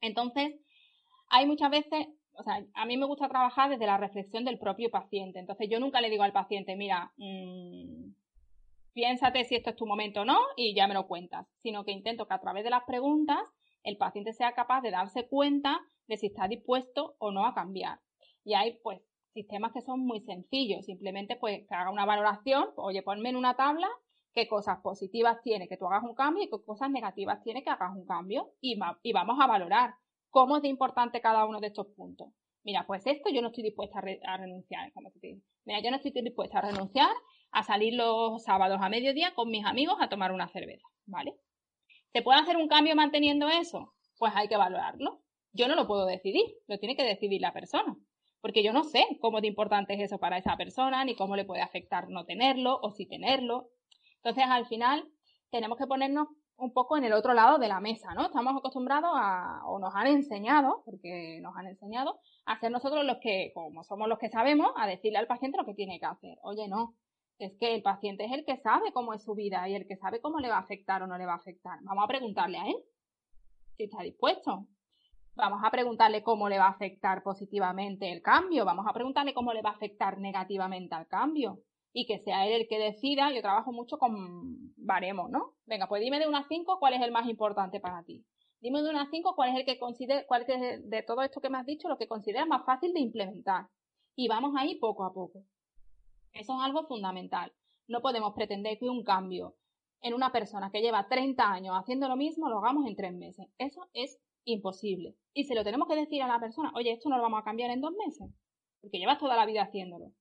Entonces, 0.00 0.54
hay 1.28 1.46
muchas 1.46 1.70
veces, 1.70 2.06
o 2.34 2.42
sea, 2.42 2.64
a 2.74 2.86
mí 2.86 2.96
me 2.96 3.06
gusta 3.06 3.28
trabajar 3.28 3.70
desde 3.70 3.86
la 3.86 3.98
reflexión 3.98 4.44
del 4.44 4.58
propio 4.58 4.90
paciente. 4.90 5.40
Entonces, 5.40 5.68
yo 5.68 5.80
nunca 5.80 6.00
le 6.00 6.10
digo 6.10 6.22
al 6.22 6.32
paciente, 6.32 6.76
mira, 6.76 7.12
mmm, 7.16 8.12
piénsate 8.94 9.44
si 9.44 9.56
esto 9.56 9.70
es 9.70 9.76
tu 9.76 9.86
momento 9.86 10.22
o 10.22 10.24
no 10.24 10.38
y 10.56 10.74
ya 10.74 10.86
me 10.86 10.94
lo 10.94 11.06
cuentas, 11.06 11.46
sino 11.62 11.84
que 11.84 11.92
intento 11.92 12.26
que 12.26 12.34
a 12.34 12.40
través 12.40 12.64
de 12.64 12.70
las 12.70 12.84
preguntas 12.84 13.42
el 13.82 13.98
paciente 13.98 14.32
sea 14.32 14.54
capaz 14.54 14.80
de 14.80 14.90
darse 14.90 15.28
cuenta 15.28 15.80
de 16.06 16.16
si 16.16 16.26
está 16.28 16.48
dispuesto 16.48 17.16
o 17.18 17.30
no 17.30 17.46
a 17.46 17.54
cambiar. 17.54 18.00
Y 18.44 18.54
hay, 18.54 18.78
pues, 18.82 19.02
sistemas 19.34 19.72
que 19.72 19.82
son 19.82 20.00
muy 20.00 20.20
sencillos, 20.20 20.86
simplemente 20.86 21.36
pues 21.36 21.66
que 21.68 21.74
haga 21.74 21.90
una 21.90 22.06
valoración, 22.06 22.68
oye, 22.76 23.02
ponme 23.02 23.30
en 23.30 23.36
una 23.36 23.56
tabla 23.56 23.88
qué 24.32 24.48
cosas 24.48 24.78
positivas 24.80 25.42
tiene 25.42 25.68
que 25.68 25.76
tú 25.76 25.86
hagas 25.86 26.04
un 26.04 26.14
cambio 26.14 26.44
y 26.44 26.50
qué 26.50 26.64
cosas 26.64 26.90
negativas 26.90 27.42
tiene 27.42 27.62
que 27.62 27.70
hagas 27.70 27.94
un 27.94 28.06
cambio 28.06 28.52
y, 28.60 28.78
vamos 28.78 29.38
a 29.40 29.46
valorar 29.46 29.94
cómo 30.30 30.56
es 30.56 30.62
de 30.62 30.68
importante 30.68 31.20
cada 31.20 31.44
uno 31.46 31.60
de 31.60 31.68
estos 31.68 31.88
puntos. 31.96 32.28
Mira, 32.62 32.86
pues 32.86 33.06
esto 33.06 33.28
yo 33.30 33.42
no 33.42 33.48
estoy 33.48 33.64
dispuesta 33.64 33.98
a, 33.98 34.36
renunciar, 34.36 34.92
como 34.92 35.10
te 35.10 35.18
digo. 35.20 35.40
Mira, 35.64 35.80
yo 35.82 35.90
no 35.90 35.96
estoy 35.96 36.12
dispuesta 36.12 36.58
a 36.58 36.62
renunciar 36.62 37.10
a 37.54 37.62
salir 37.62 37.94
los 37.94 38.42
sábados 38.42 38.80
a 38.82 38.88
mediodía 38.88 39.32
con 39.34 39.48
mis 39.48 39.64
amigos 39.64 39.96
a 40.00 40.08
tomar 40.08 40.32
una 40.32 40.48
cerveza, 40.48 40.86
¿vale? 41.06 41.36
¿Se 42.12 42.20
puede 42.20 42.40
hacer 42.40 42.56
un 42.56 42.66
cambio 42.66 42.96
manteniendo 42.96 43.48
eso? 43.48 43.94
Pues 44.18 44.32
hay 44.34 44.48
que 44.48 44.56
valorarlo. 44.56 45.22
Yo 45.52 45.68
no 45.68 45.76
lo 45.76 45.86
puedo 45.86 46.04
decidir, 46.04 46.44
lo 46.66 46.78
tiene 46.78 46.96
que 46.96 47.04
decidir 47.04 47.40
la 47.40 47.52
persona. 47.52 47.96
Porque 48.40 48.64
yo 48.64 48.72
no 48.72 48.82
sé 48.82 49.06
cómo 49.20 49.40
de 49.40 49.46
importante 49.46 49.94
es 49.94 50.00
eso 50.00 50.18
para 50.18 50.36
esa 50.36 50.56
persona, 50.56 51.04
ni 51.04 51.14
cómo 51.14 51.36
le 51.36 51.44
puede 51.44 51.62
afectar 51.62 52.08
no 52.10 52.24
tenerlo 52.24 52.78
o 52.82 52.90
si 52.90 53.06
tenerlo. 53.06 53.70
Entonces, 54.16 54.44
al 54.48 54.66
final, 54.66 55.08
tenemos 55.50 55.78
que 55.78 55.86
ponernos 55.86 56.26
un 56.56 56.72
poco 56.72 56.96
en 56.96 57.04
el 57.04 57.12
otro 57.12 57.34
lado 57.34 57.58
de 57.58 57.68
la 57.68 57.80
mesa, 57.80 58.14
¿no? 58.14 58.26
Estamos 58.26 58.56
acostumbrados 58.56 59.12
a, 59.14 59.62
o 59.66 59.78
nos 59.78 59.94
han 59.94 60.08
enseñado, 60.08 60.82
porque 60.84 61.38
nos 61.40 61.56
han 61.56 61.68
enseñado, 61.68 62.18
a 62.46 62.58
ser 62.58 62.72
nosotros 62.72 63.04
los 63.04 63.18
que, 63.18 63.52
como 63.54 63.84
somos 63.84 64.08
los 64.08 64.18
que 64.18 64.28
sabemos, 64.28 64.72
a 64.76 64.88
decirle 64.88 65.18
al 65.18 65.28
paciente 65.28 65.56
lo 65.56 65.64
que 65.64 65.74
tiene 65.74 66.00
que 66.00 66.06
hacer. 66.06 66.36
Oye, 66.42 66.68
no, 66.68 66.96
es 67.38 67.52
que 67.58 67.74
el 67.74 67.82
paciente 67.82 68.24
es 68.24 68.32
el 68.32 68.44
que 68.44 68.56
sabe 68.58 68.92
cómo 68.92 69.12
es 69.14 69.22
su 69.22 69.34
vida 69.34 69.68
y 69.68 69.74
el 69.74 69.86
que 69.86 69.96
sabe 69.96 70.20
cómo 70.20 70.38
le 70.38 70.48
va 70.48 70.56
a 70.56 70.60
afectar 70.60 71.02
o 71.02 71.06
no 71.06 71.18
le 71.18 71.26
va 71.26 71.32
a 71.32 71.36
afectar. 71.36 71.78
Vamos 71.82 72.04
a 72.04 72.08
preguntarle 72.08 72.58
a 72.58 72.66
él 72.68 72.76
si 73.76 73.84
está 73.84 74.02
dispuesto. 74.02 74.66
Vamos 75.34 75.60
a 75.64 75.70
preguntarle 75.70 76.22
cómo 76.22 76.48
le 76.48 76.58
va 76.58 76.66
a 76.66 76.70
afectar 76.70 77.22
positivamente 77.22 78.12
el 78.12 78.22
cambio. 78.22 78.64
Vamos 78.64 78.86
a 78.88 78.92
preguntarle 78.92 79.34
cómo 79.34 79.52
le 79.52 79.62
va 79.62 79.70
a 79.70 79.74
afectar 79.74 80.18
negativamente 80.18 80.94
al 80.94 81.08
cambio 81.08 81.58
y 81.92 82.06
que 82.06 82.20
sea 82.20 82.46
él 82.46 82.62
el 82.62 82.68
que 82.68 82.78
decida. 82.78 83.32
Yo 83.32 83.42
trabajo 83.42 83.72
mucho 83.72 83.98
con 83.98 84.72
baremos, 84.76 85.30
¿no? 85.30 85.54
Venga, 85.66 85.88
pues 85.88 86.02
dime 86.02 86.20
de 86.20 86.28
unas 86.28 86.46
cinco 86.48 86.78
cuál 86.78 86.94
es 86.94 87.02
el 87.02 87.10
más 87.10 87.28
importante 87.28 87.80
para 87.80 88.04
ti. 88.04 88.24
Dime 88.64 88.80
de 88.80 88.88
una 88.88 89.10
5 89.10 89.34
cuál 89.36 89.50
es 89.50 89.56
el 89.56 89.66
que 89.66 89.78
considera, 89.78 90.24
cuál 90.26 90.46
es 90.48 90.88
de 90.88 91.02
todo 91.02 91.20
esto 91.20 91.42
que 91.42 91.50
me 91.50 91.58
has 91.58 91.66
dicho, 91.66 91.86
lo 91.86 91.98
que 91.98 92.08
consideras 92.08 92.48
más 92.48 92.64
fácil 92.64 92.94
de 92.94 93.00
implementar. 93.00 93.66
Y 94.16 94.26
vamos 94.26 94.54
ahí 94.56 94.76
poco 94.76 95.04
a 95.04 95.12
poco. 95.12 95.44
Eso 96.34 96.52
es 96.52 96.60
algo 96.60 96.86
fundamental. 96.86 97.52
No 97.86 98.00
podemos 98.02 98.34
pretender 98.34 98.78
que 98.78 98.90
un 98.90 99.04
cambio 99.04 99.54
en 100.02 100.14
una 100.14 100.32
persona 100.32 100.70
que 100.70 100.82
lleva 100.82 101.08
30 101.08 101.42
años 101.42 101.74
haciendo 101.78 102.08
lo 102.08 102.16
mismo 102.16 102.50
lo 102.50 102.58
hagamos 102.58 102.86
en 102.86 102.96
tres 102.96 103.14
meses. 103.14 103.46
Eso 103.58 103.88
es 103.94 104.20
imposible. 104.44 105.14
Y 105.32 105.44
se 105.44 105.54
lo 105.54 105.64
tenemos 105.64 105.88
que 105.88 105.96
decir 105.96 106.22
a 106.22 106.28
la 106.28 106.38
persona, 106.38 106.72
oye, 106.74 106.92
esto 106.92 107.08
no 107.08 107.16
lo 107.16 107.22
vamos 107.22 107.40
a 107.40 107.44
cambiar 107.44 107.70
en 107.70 107.80
dos 107.80 107.92
meses, 107.92 108.28
porque 108.80 108.98
llevas 108.98 109.18
toda 109.18 109.36
la 109.36 109.46
vida 109.46 109.62
haciéndolo. 109.62 110.12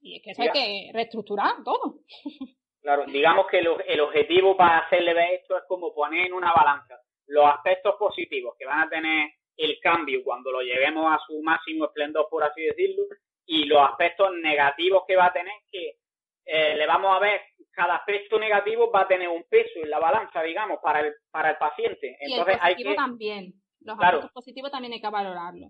Y 0.00 0.16
es 0.16 0.22
que 0.22 0.32
eso 0.32 0.42
hay 0.42 0.50
que 0.50 0.90
reestructurar 0.92 1.62
todo. 1.64 2.00
Claro, 2.82 3.04
digamos 3.06 3.48
que 3.48 3.58
el, 3.58 4.00
objetivo 4.00 4.56
para 4.56 4.78
hacerle 4.78 5.12
ver 5.12 5.40
esto 5.40 5.58
es 5.58 5.64
como 5.66 5.92
poner 5.92 6.26
en 6.26 6.32
una 6.32 6.52
balanza 6.52 6.94
los 7.26 7.44
aspectos 7.44 7.96
positivos 7.98 8.54
que 8.56 8.64
van 8.64 8.86
a 8.86 8.88
tener 8.88 9.32
el 9.56 9.80
cambio 9.80 10.22
cuando 10.22 10.52
lo 10.52 10.60
llevemos 10.60 11.04
a 11.12 11.18
su 11.26 11.42
máximo 11.42 11.86
esplendor, 11.86 12.28
por 12.30 12.44
así 12.44 12.62
decirlo, 12.62 13.02
y 13.46 13.64
los 13.64 13.80
aspectos 13.80 14.30
negativos 14.42 15.04
que 15.06 15.16
va 15.16 15.26
a 15.26 15.32
tener 15.32 15.54
que 15.70 15.96
eh, 16.44 16.76
le 16.76 16.86
vamos 16.86 17.14
a 17.16 17.18
ver 17.18 17.40
cada 17.76 17.96
aspecto 17.96 18.38
negativo 18.38 18.90
va 18.90 19.02
a 19.02 19.08
tener 19.08 19.28
un 19.28 19.44
peso 19.44 19.80
en 19.82 19.90
la 19.90 19.98
balanza, 19.98 20.42
digamos, 20.42 20.78
para 20.82 21.00
el, 21.00 21.14
para 21.30 21.50
el 21.50 21.56
paciente. 21.58 22.16
Entonces 22.20 22.56
hay 22.60 22.74
que 22.74 22.94
también. 22.94 23.52
Los 23.80 23.98
aspectos 24.00 24.32
positivos 24.32 24.70
también 24.70 24.94
hay 24.94 25.00
que 25.00 25.10
valorarlo. 25.10 25.68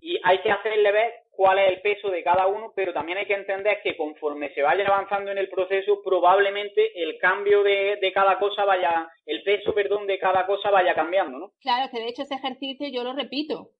Y 0.00 0.18
hay 0.22 0.38
que 0.40 0.50
hacerle 0.50 0.90
ver 0.90 1.12
cuál 1.30 1.58
es 1.58 1.68
el 1.70 1.80
peso 1.82 2.10
de 2.10 2.22
cada 2.22 2.46
uno, 2.46 2.72
pero 2.74 2.92
también 2.92 3.18
hay 3.18 3.26
que 3.26 3.34
entender 3.34 3.80
que 3.82 3.96
conforme 3.96 4.52
se 4.54 4.62
vaya 4.62 4.86
avanzando 4.86 5.30
en 5.30 5.38
el 5.38 5.48
proceso, 5.48 6.02
probablemente 6.02 7.02
el 7.02 7.18
cambio 7.18 7.62
de, 7.62 7.98
de 8.00 8.12
cada 8.12 8.38
cosa 8.38 8.64
vaya, 8.64 9.08
el 9.24 9.42
peso, 9.42 9.74
perdón, 9.74 10.06
de 10.06 10.18
cada 10.18 10.46
cosa 10.46 10.70
vaya 10.70 10.94
cambiando, 10.94 11.38
¿no? 11.38 11.52
Claro, 11.60 11.90
que 11.90 12.00
de 12.00 12.08
hecho 12.08 12.22
ese 12.22 12.34
ejercicio 12.34 12.88
yo 12.88 13.02
lo 13.02 13.14
repito. 13.14 13.70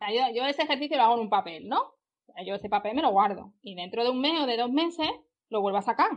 yo, 0.00 0.22
yo 0.34 0.46
ese 0.46 0.62
ejercicio 0.62 0.96
lo 0.96 1.02
hago 1.02 1.14
en 1.14 1.20
un 1.20 1.30
papel, 1.30 1.68
¿no? 1.68 1.94
Yo 2.46 2.54
ese 2.54 2.68
papel 2.68 2.94
me 2.94 3.02
lo 3.02 3.10
guardo. 3.10 3.52
Y 3.62 3.74
dentro 3.74 4.02
de 4.02 4.10
un 4.10 4.20
mes 4.20 4.40
o 4.40 4.46
de 4.46 4.56
dos 4.56 4.70
meses 4.70 5.08
lo 5.50 5.60
vuelvo 5.60 5.78
a 5.78 5.82
sacar. 5.82 6.10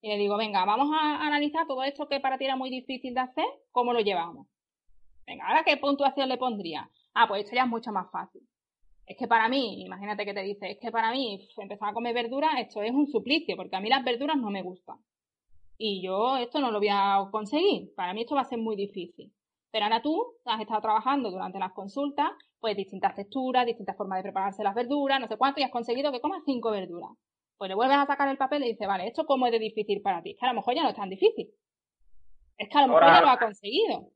Y 0.00 0.08
le 0.08 0.16
digo, 0.16 0.36
venga, 0.36 0.64
vamos 0.64 0.90
a 0.92 1.24
analizar 1.24 1.66
todo 1.66 1.84
esto 1.84 2.08
que 2.08 2.20
para 2.20 2.36
ti 2.36 2.44
era 2.44 2.56
muy 2.56 2.70
difícil 2.70 3.14
de 3.14 3.20
hacer, 3.20 3.44
¿cómo 3.70 3.92
lo 3.92 4.00
llevamos? 4.00 4.48
Venga, 5.26 5.46
ahora 5.46 5.62
qué 5.64 5.76
puntuación 5.76 6.28
le 6.28 6.38
pondría. 6.38 6.90
Ah, 7.14 7.26
pues 7.28 7.44
esto 7.44 7.54
ya 7.54 7.62
es 7.62 7.68
mucho 7.68 7.92
más 7.92 8.10
fácil. 8.10 8.42
Es 9.06 9.16
que 9.16 9.28
para 9.28 9.48
mí, 9.48 9.82
imagínate 9.84 10.24
que 10.24 10.34
te 10.34 10.42
dice, 10.42 10.72
es 10.72 10.78
que 10.78 10.90
para 10.90 11.12
mí 11.12 11.46
empezar 11.56 11.90
a 11.90 11.92
comer 11.92 12.14
verduras, 12.14 12.52
esto 12.58 12.82
es 12.82 12.92
un 12.92 13.06
suplicio, 13.06 13.56
porque 13.56 13.76
a 13.76 13.80
mí 13.80 13.88
las 13.88 14.04
verduras 14.04 14.36
no 14.36 14.50
me 14.50 14.62
gustan. 14.62 14.96
Y 15.78 16.02
yo 16.02 16.36
esto 16.36 16.60
no 16.60 16.70
lo 16.70 16.78
voy 16.78 16.88
a 16.90 17.28
conseguir. 17.30 17.94
Para 17.94 18.14
mí 18.14 18.22
esto 18.22 18.34
va 18.34 18.42
a 18.42 18.44
ser 18.44 18.58
muy 18.58 18.76
difícil. 18.76 19.32
Pero 19.72 19.86
ahora 19.86 20.02
tú 20.02 20.34
has 20.44 20.60
estado 20.60 20.80
trabajando 20.80 21.30
durante 21.30 21.58
las 21.58 21.72
consultas, 21.72 22.30
pues 22.60 22.76
distintas 22.76 23.16
texturas, 23.16 23.66
distintas 23.66 23.96
formas 23.96 24.18
de 24.18 24.22
prepararse 24.22 24.62
las 24.62 24.74
verduras, 24.74 25.18
no 25.18 25.26
sé 25.26 25.36
cuánto, 25.36 25.60
y 25.60 25.64
has 25.64 25.72
conseguido 25.72 26.12
que 26.12 26.20
comas 26.20 26.42
cinco 26.46 26.70
verduras 26.70 27.10
pues 27.62 27.68
le 27.68 27.76
vuelves 27.76 27.96
a 27.96 28.06
sacar 28.06 28.26
el 28.28 28.36
papel 28.36 28.64
y 28.64 28.72
dice, 28.72 28.88
vale, 28.88 29.06
¿esto 29.06 29.24
cómo 29.24 29.46
es 29.46 29.52
de 29.52 29.60
difícil 29.60 30.02
para 30.02 30.20
ti? 30.20 30.32
Es 30.32 30.36
que 30.36 30.46
a 30.46 30.48
lo 30.48 30.56
mejor 30.56 30.74
ya 30.74 30.82
no 30.82 30.88
es 30.88 30.96
tan 30.96 31.08
difícil. 31.08 31.48
Es 32.58 32.68
que 32.68 32.76
a 32.76 32.80
lo 32.80 32.88
mejor 32.88 33.04
ya 33.04 33.20
lo 33.20 33.28
ha 33.28 33.38
conseguido. 33.38 34.10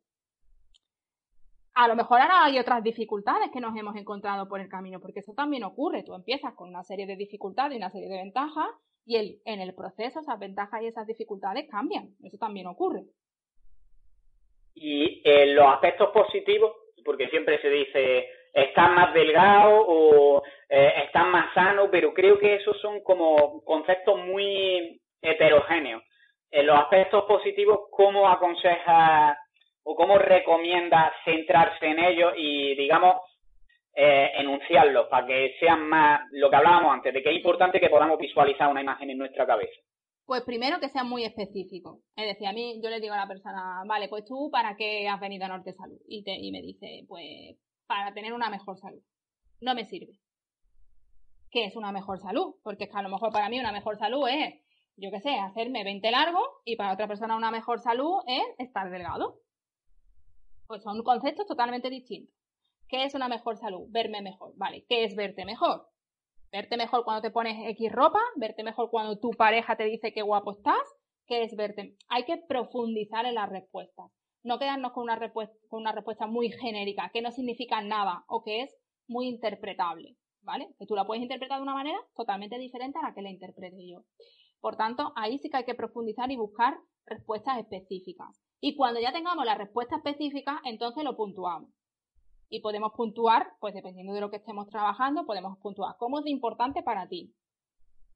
A 1.74 1.86
lo 1.86 1.94
mejor 1.94 2.20
ahora 2.20 2.44
hay 2.44 2.58
otras 2.58 2.82
dificultades 2.82 3.52
que 3.52 3.60
nos 3.60 3.76
hemos 3.76 3.94
encontrado 3.94 4.48
por 4.48 4.60
el 4.60 4.68
camino, 4.68 4.98
porque 4.98 5.20
eso 5.20 5.32
también 5.34 5.62
ocurre. 5.62 6.02
Tú 6.02 6.14
empiezas 6.14 6.54
con 6.54 6.70
una 6.70 6.82
serie 6.82 7.06
de 7.06 7.14
dificultades 7.14 7.74
y 7.74 7.76
una 7.76 7.92
serie 7.92 8.08
de 8.08 8.16
ventajas, 8.16 8.66
y 9.04 9.14
el, 9.14 9.40
en 9.44 9.60
el 9.60 9.76
proceso 9.76 10.18
esas 10.18 10.40
ventajas 10.40 10.82
y 10.82 10.86
esas 10.86 11.06
dificultades 11.06 11.68
cambian. 11.70 12.16
Eso 12.24 12.38
también 12.38 12.66
ocurre. 12.66 13.04
Y 14.76 15.22
en 15.24 15.54
los 15.54 15.66
aspectos 15.66 16.10
positivos, 16.10 16.72
porque 17.02 17.28
siempre 17.28 17.60
se 17.62 17.70
dice, 17.70 18.28
estás 18.52 18.90
más 18.90 19.12
delgado 19.14 19.84
o 19.88 20.42
eh, 20.68 21.10
más 21.26 21.52
sano, 21.54 21.90
pero 21.90 22.12
creo 22.12 22.38
que 22.38 22.56
esos 22.56 22.78
son 22.80 23.00
como 23.00 23.64
conceptos 23.64 24.18
muy 24.18 25.00
heterogéneos. 25.22 26.02
En 26.50 26.66
los 26.66 26.78
aspectos 26.78 27.24
positivos, 27.24 27.88
¿cómo 27.90 28.28
aconseja 28.28 29.38
o 29.82 29.96
cómo 29.96 30.18
recomienda 30.18 31.12
centrarse 31.24 31.86
en 31.86 31.98
ellos 31.98 32.34
y, 32.36 32.74
digamos, 32.74 33.16
eh, 33.94 34.32
enunciarlos 34.34 35.06
para 35.06 35.26
que 35.26 35.56
sean 35.58 35.88
más 35.88 36.20
lo 36.32 36.50
que 36.50 36.56
hablábamos 36.56 36.92
antes, 36.92 37.14
de 37.14 37.22
que 37.22 37.30
es 37.30 37.36
importante 37.36 37.80
que 37.80 37.88
podamos 37.88 38.18
visualizar 38.18 38.68
una 38.68 38.82
imagen 38.82 39.08
en 39.10 39.18
nuestra 39.18 39.46
cabeza? 39.46 39.80
Pues 40.26 40.42
primero 40.42 40.80
que 40.80 40.88
sean 40.88 41.08
muy 41.08 41.24
específicos. 41.24 42.00
Es 42.16 42.26
decir, 42.26 42.48
a 42.48 42.52
mí 42.52 42.80
yo 42.82 42.90
le 42.90 43.00
digo 43.00 43.14
a 43.14 43.18
la 43.18 43.28
persona, 43.28 43.82
vale, 43.86 44.08
pues 44.08 44.24
tú 44.24 44.50
para 44.50 44.76
qué 44.76 45.08
has 45.08 45.20
venido 45.20 45.44
a 45.44 45.48
Norte 45.48 45.72
Salud? 45.72 45.98
Y, 46.08 46.24
y 46.26 46.50
me 46.50 46.62
dice, 46.62 47.04
pues 47.08 47.56
para 47.86 48.12
tener 48.12 48.32
una 48.32 48.50
mejor 48.50 48.76
salud. 48.76 49.00
No 49.60 49.74
me 49.74 49.84
sirve. 49.84 50.18
¿Qué 51.50 51.64
es 51.64 51.76
una 51.76 51.92
mejor 51.92 52.18
salud? 52.18 52.56
Porque 52.64 52.84
es 52.84 52.90
que 52.90 52.98
a 52.98 53.02
lo 53.02 53.08
mejor 53.08 53.32
para 53.32 53.48
mí 53.48 53.60
una 53.60 53.70
mejor 53.70 53.96
salud 53.98 54.28
es, 54.28 54.54
yo 54.96 55.12
qué 55.12 55.20
sé, 55.20 55.38
hacerme 55.38 55.84
20 55.84 56.10
largo 56.10 56.40
y 56.64 56.74
para 56.74 56.92
otra 56.92 57.06
persona 57.06 57.36
una 57.36 57.52
mejor 57.52 57.78
salud 57.80 58.18
es 58.26 58.44
estar 58.58 58.90
delgado. 58.90 59.40
Pues 60.66 60.82
son 60.82 61.04
conceptos 61.04 61.46
totalmente 61.46 61.88
distintos. 61.88 62.34
¿Qué 62.88 63.04
es 63.04 63.14
una 63.14 63.28
mejor 63.28 63.56
salud? 63.56 63.86
Verme 63.90 64.22
mejor. 64.22 64.54
Vale, 64.56 64.84
¿qué 64.88 65.04
es 65.04 65.14
verte 65.14 65.44
mejor? 65.44 65.88
Verte 66.56 66.78
mejor 66.78 67.04
cuando 67.04 67.20
te 67.20 67.30
pones 67.30 67.68
X 67.72 67.92
ropa, 67.92 68.18
verte 68.36 68.64
mejor 68.64 68.88
cuando 68.88 69.18
tu 69.18 69.30
pareja 69.32 69.76
te 69.76 69.84
dice 69.84 70.14
qué 70.14 70.22
guapo 70.22 70.52
estás, 70.52 70.80
¿qué 71.26 71.42
es 71.42 71.54
verte? 71.54 71.96
Hay 72.08 72.24
que 72.24 72.38
profundizar 72.38 73.26
en 73.26 73.34
las 73.34 73.50
respuestas 73.50 74.10
no 74.42 74.58
quedarnos 74.58 74.92
con 74.92 75.02
una, 75.02 75.16
respuesta, 75.16 75.54
con 75.68 75.82
una 75.82 75.92
respuesta 75.92 76.26
muy 76.26 76.50
genérica, 76.50 77.10
que 77.12 77.20
no 77.20 77.32
significa 77.32 77.82
nada 77.82 78.24
o 78.28 78.44
que 78.44 78.62
es 78.62 78.74
muy 79.08 79.26
interpretable, 79.26 80.16
¿vale? 80.40 80.68
Que 80.78 80.86
tú 80.86 80.94
la 80.94 81.04
puedes 81.04 81.22
interpretar 81.22 81.58
de 81.58 81.64
una 81.64 81.74
manera 81.74 81.98
totalmente 82.14 82.56
diferente 82.56 82.98
a 82.98 83.08
la 83.08 83.14
que 83.14 83.22
la 83.22 83.30
interprete 83.30 83.88
yo. 83.88 84.04
Por 84.60 84.76
tanto, 84.76 85.12
ahí 85.16 85.38
sí 85.38 85.50
que 85.50 85.58
hay 85.58 85.64
que 85.64 85.74
profundizar 85.74 86.30
y 86.30 86.36
buscar 86.36 86.78
respuestas 87.06 87.58
específicas. 87.58 88.40
Y 88.60 88.76
cuando 88.76 89.00
ya 89.00 89.12
tengamos 89.12 89.44
la 89.44 89.56
respuesta 89.56 89.96
específica, 89.96 90.60
entonces 90.64 91.02
lo 91.02 91.16
puntuamos. 91.16 91.70
Y 92.48 92.60
podemos 92.60 92.92
puntuar, 92.92 93.52
pues 93.60 93.74
dependiendo 93.74 94.12
de 94.12 94.20
lo 94.20 94.30
que 94.30 94.36
estemos 94.36 94.68
trabajando, 94.68 95.26
podemos 95.26 95.58
puntuar 95.58 95.96
cómo 95.98 96.18
es 96.18 96.24
de 96.24 96.30
importante 96.30 96.82
para 96.82 97.08
ti. 97.08 97.34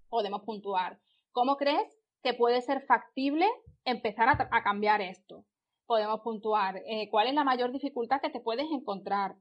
Podemos 0.09 0.43
puntuar 0.43 0.99
cómo 1.33 1.57
crees 1.57 1.89
que 2.23 2.35
puede 2.35 2.63
ser 2.63 2.83
factible 2.87 3.47
empezar 3.85 4.29
a 4.29 4.63
cambiar 4.63 5.01
esto 5.01 5.45
podemos 5.91 6.21
puntuar 6.21 6.81
eh, 6.87 7.09
cuál 7.11 7.27
es 7.27 7.35
la 7.35 7.43
mayor 7.43 7.73
dificultad 7.73 8.21
que 8.21 8.31
te 8.31 8.39
puedes 8.39 8.71
encontrar, 8.71 9.35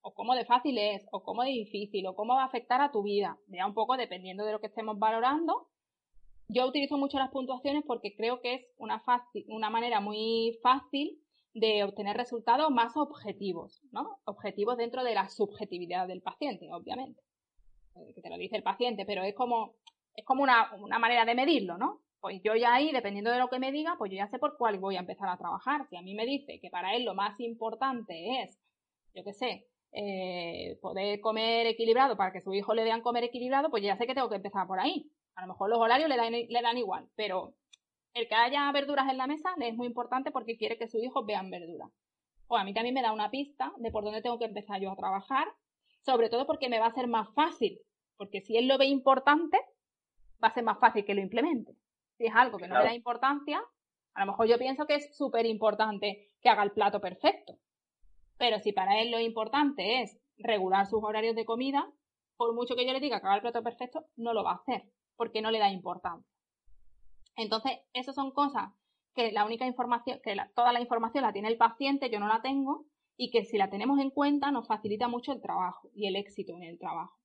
o 0.00 0.14
cómo 0.14 0.36
de 0.36 0.44
fácil 0.44 0.78
es, 0.78 1.04
o 1.10 1.24
cómo 1.24 1.42
de 1.42 1.50
difícil, 1.50 2.06
o 2.06 2.14
cómo 2.14 2.36
va 2.36 2.42
a 2.42 2.46
afectar 2.46 2.80
a 2.80 2.92
tu 2.92 3.02
vida. 3.02 3.36
Ya 3.48 3.66
un 3.66 3.74
poco 3.74 3.96
dependiendo 3.96 4.44
de 4.44 4.52
lo 4.52 4.60
que 4.60 4.68
estemos 4.68 4.96
valorando. 4.96 5.66
Yo 6.46 6.68
utilizo 6.68 6.98
mucho 6.98 7.18
las 7.18 7.32
puntuaciones 7.32 7.82
porque 7.84 8.14
creo 8.14 8.40
que 8.40 8.54
es 8.54 8.66
una, 8.78 9.00
fácil, 9.00 9.44
una 9.48 9.68
manera 9.68 9.98
muy 9.98 10.56
fácil 10.62 11.20
de 11.58 11.84
obtener 11.84 12.16
resultados 12.16 12.70
más 12.70 12.96
objetivos, 12.96 13.82
¿no? 13.92 14.18
Objetivos 14.24 14.76
dentro 14.76 15.04
de 15.04 15.14
la 15.14 15.28
subjetividad 15.28 16.06
del 16.06 16.22
paciente, 16.22 16.68
obviamente. 16.72 17.20
Eh, 17.94 18.12
que 18.14 18.22
te 18.22 18.30
lo 18.30 18.36
dice 18.36 18.56
el 18.56 18.62
paciente, 18.62 19.04
pero 19.06 19.22
es 19.22 19.34
como, 19.34 19.74
es 20.14 20.24
como 20.24 20.42
una, 20.42 20.72
una 20.76 20.98
manera 20.98 21.24
de 21.24 21.34
medirlo, 21.34 21.78
¿no? 21.78 22.02
pues 22.26 22.40
yo 22.42 22.56
ya 22.56 22.74
ahí, 22.74 22.90
dependiendo 22.90 23.30
de 23.30 23.38
lo 23.38 23.48
que 23.48 23.60
me 23.60 23.70
diga, 23.70 23.94
pues 23.98 24.10
yo 24.10 24.16
ya 24.16 24.26
sé 24.26 24.40
por 24.40 24.56
cuál 24.56 24.80
voy 24.80 24.96
a 24.96 24.98
empezar 25.00 25.28
a 25.28 25.36
trabajar. 25.36 25.86
Si 25.88 25.96
a 25.96 26.02
mí 26.02 26.12
me 26.12 26.26
dice 26.26 26.58
que 26.60 26.70
para 26.70 26.96
él 26.96 27.04
lo 27.04 27.14
más 27.14 27.38
importante 27.38 28.42
es, 28.42 28.58
yo 29.14 29.22
qué 29.22 29.32
sé, 29.32 29.68
eh, 29.92 30.76
poder 30.82 31.20
comer 31.20 31.68
equilibrado 31.68 32.16
para 32.16 32.32
que 32.32 32.40
su 32.40 32.52
hijo 32.52 32.74
le 32.74 32.82
vean 32.82 33.00
comer 33.00 33.22
equilibrado, 33.22 33.70
pues 33.70 33.84
ya 33.84 33.96
sé 33.96 34.08
que 34.08 34.14
tengo 34.14 34.28
que 34.28 34.36
empezar 34.36 34.66
por 34.66 34.80
ahí. 34.80 35.08
A 35.36 35.42
lo 35.42 35.52
mejor 35.52 35.70
los 35.70 35.78
horarios 35.78 36.08
le 36.08 36.16
dan, 36.16 36.32
le 36.32 36.62
dan 36.62 36.78
igual, 36.78 37.08
pero 37.14 37.54
el 38.16 38.28
que 38.28 38.34
haya 38.34 38.72
verduras 38.72 39.10
en 39.10 39.18
la 39.18 39.26
mesa 39.26 39.54
le 39.58 39.68
es 39.68 39.76
muy 39.76 39.86
importante 39.86 40.30
porque 40.30 40.56
quiere 40.56 40.78
que 40.78 40.88
su 40.88 40.98
hijo 40.98 41.26
vean 41.26 41.50
verduras. 41.50 41.90
O 42.48 42.56
a 42.56 42.64
mí 42.64 42.72
también 42.72 42.94
me 42.94 43.02
da 43.02 43.12
una 43.12 43.30
pista 43.30 43.74
de 43.76 43.90
por 43.90 44.04
dónde 44.04 44.22
tengo 44.22 44.38
que 44.38 44.46
empezar 44.46 44.80
yo 44.80 44.90
a 44.90 44.96
trabajar, 44.96 45.46
sobre 46.00 46.30
todo 46.30 46.46
porque 46.46 46.70
me 46.70 46.78
va 46.78 46.86
a 46.86 46.94
ser 46.94 47.08
más 47.08 47.28
fácil, 47.34 47.78
porque 48.16 48.40
si 48.40 48.56
él 48.56 48.68
lo 48.68 48.78
ve 48.78 48.86
importante, 48.86 49.58
va 50.42 50.48
a 50.48 50.54
ser 50.54 50.64
más 50.64 50.78
fácil 50.78 51.04
que 51.04 51.14
lo 51.14 51.20
implemente. 51.20 51.76
Si 52.16 52.24
es 52.24 52.34
algo 52.34 52.56
que 52.56 52.68
no 52.68 52.78
le 52.78 52.84
da 52.84 52.94
importancia, 52.94 53.62
a 54.14 54.20
lo 54.24 54.32
mejor 54.32 54.46
yo 54.46 54.58
pienso 54.58 54.86
que 54.86 54.94
es 54.94 55.14
súper 55.14 55.44
importante 55.44 56.30
que 56.40 56.48
haga 56.48 56.62
el 56.62 56.72
plato 56.72 57.02
perfecto. 57.02 57.58
Pero 58.38 58.60
si 58.60 58.72
para 58.72 58.98
él 59.02 59.10
lo 59.10 59.20
importante 59.20 60.00
es 60.00 60.18
regular 60.38 60.86
sus 60.86 61.04
horarios 61.04 61.36
de 61.36 61.44
comida, 61.44 61.86
por 62.38 62.54
mucho 62.54 62.76
que 62.76 62.86
yo 62.86 62.94
le 62.94 63.00
diga 63.00 63.20
que 63.20 63.26
haga 63.26 63.36
el 63.36 63.42
plato 63.42 63.62
perfecto, 63.62 64.06
no 64.16 64.32
lo 64.32 64.42
va 64.42 64.52
a 64.52 64.56
hacer, 64.56 64.84
porque 65.16 65.42
no 65.42 65.50
le 65.50 65.58
da 65.58 65.70
importancia. 65.70 66.35
Entonces, 67.36 67.72
esas 67.92 68.14
son 68.14 68.30
cosas 68.32 68.72
que 69.14 69.32
la 69.32 69.44
única 69.44 69.66
información, 69.66 70.20
que 70.22 70.36
toda 70.54 70.72
la 70.72 70.80
información 70.80 71.24
la 71.24 71.32
tiene 71.32 71.48
el 71.48 71.56
paciente, 71.56 72.10
yo 72.10 72.18
no 72.20 72.28
la 72.28 72.42
tengo, 72.42 72.84
y 73.16 73.30
que 73.30 73.44
si 73.44 73.56
la 73.56 73.70
tenemos 73.70 73.98
en 73.98 74.10
cuenta 74.10 74.50
nos 74.50 74.66
facilita 74.68 75.08
mucho 75.08 75.32
el 75.32 75.40
trabajo 75.40 75.88
y 75.94 76.06
el 76.06 76.16
éxito 76.16 76.54
en 76.56 76.64
el 76.64 76.78
trabajo. 76.78 77.16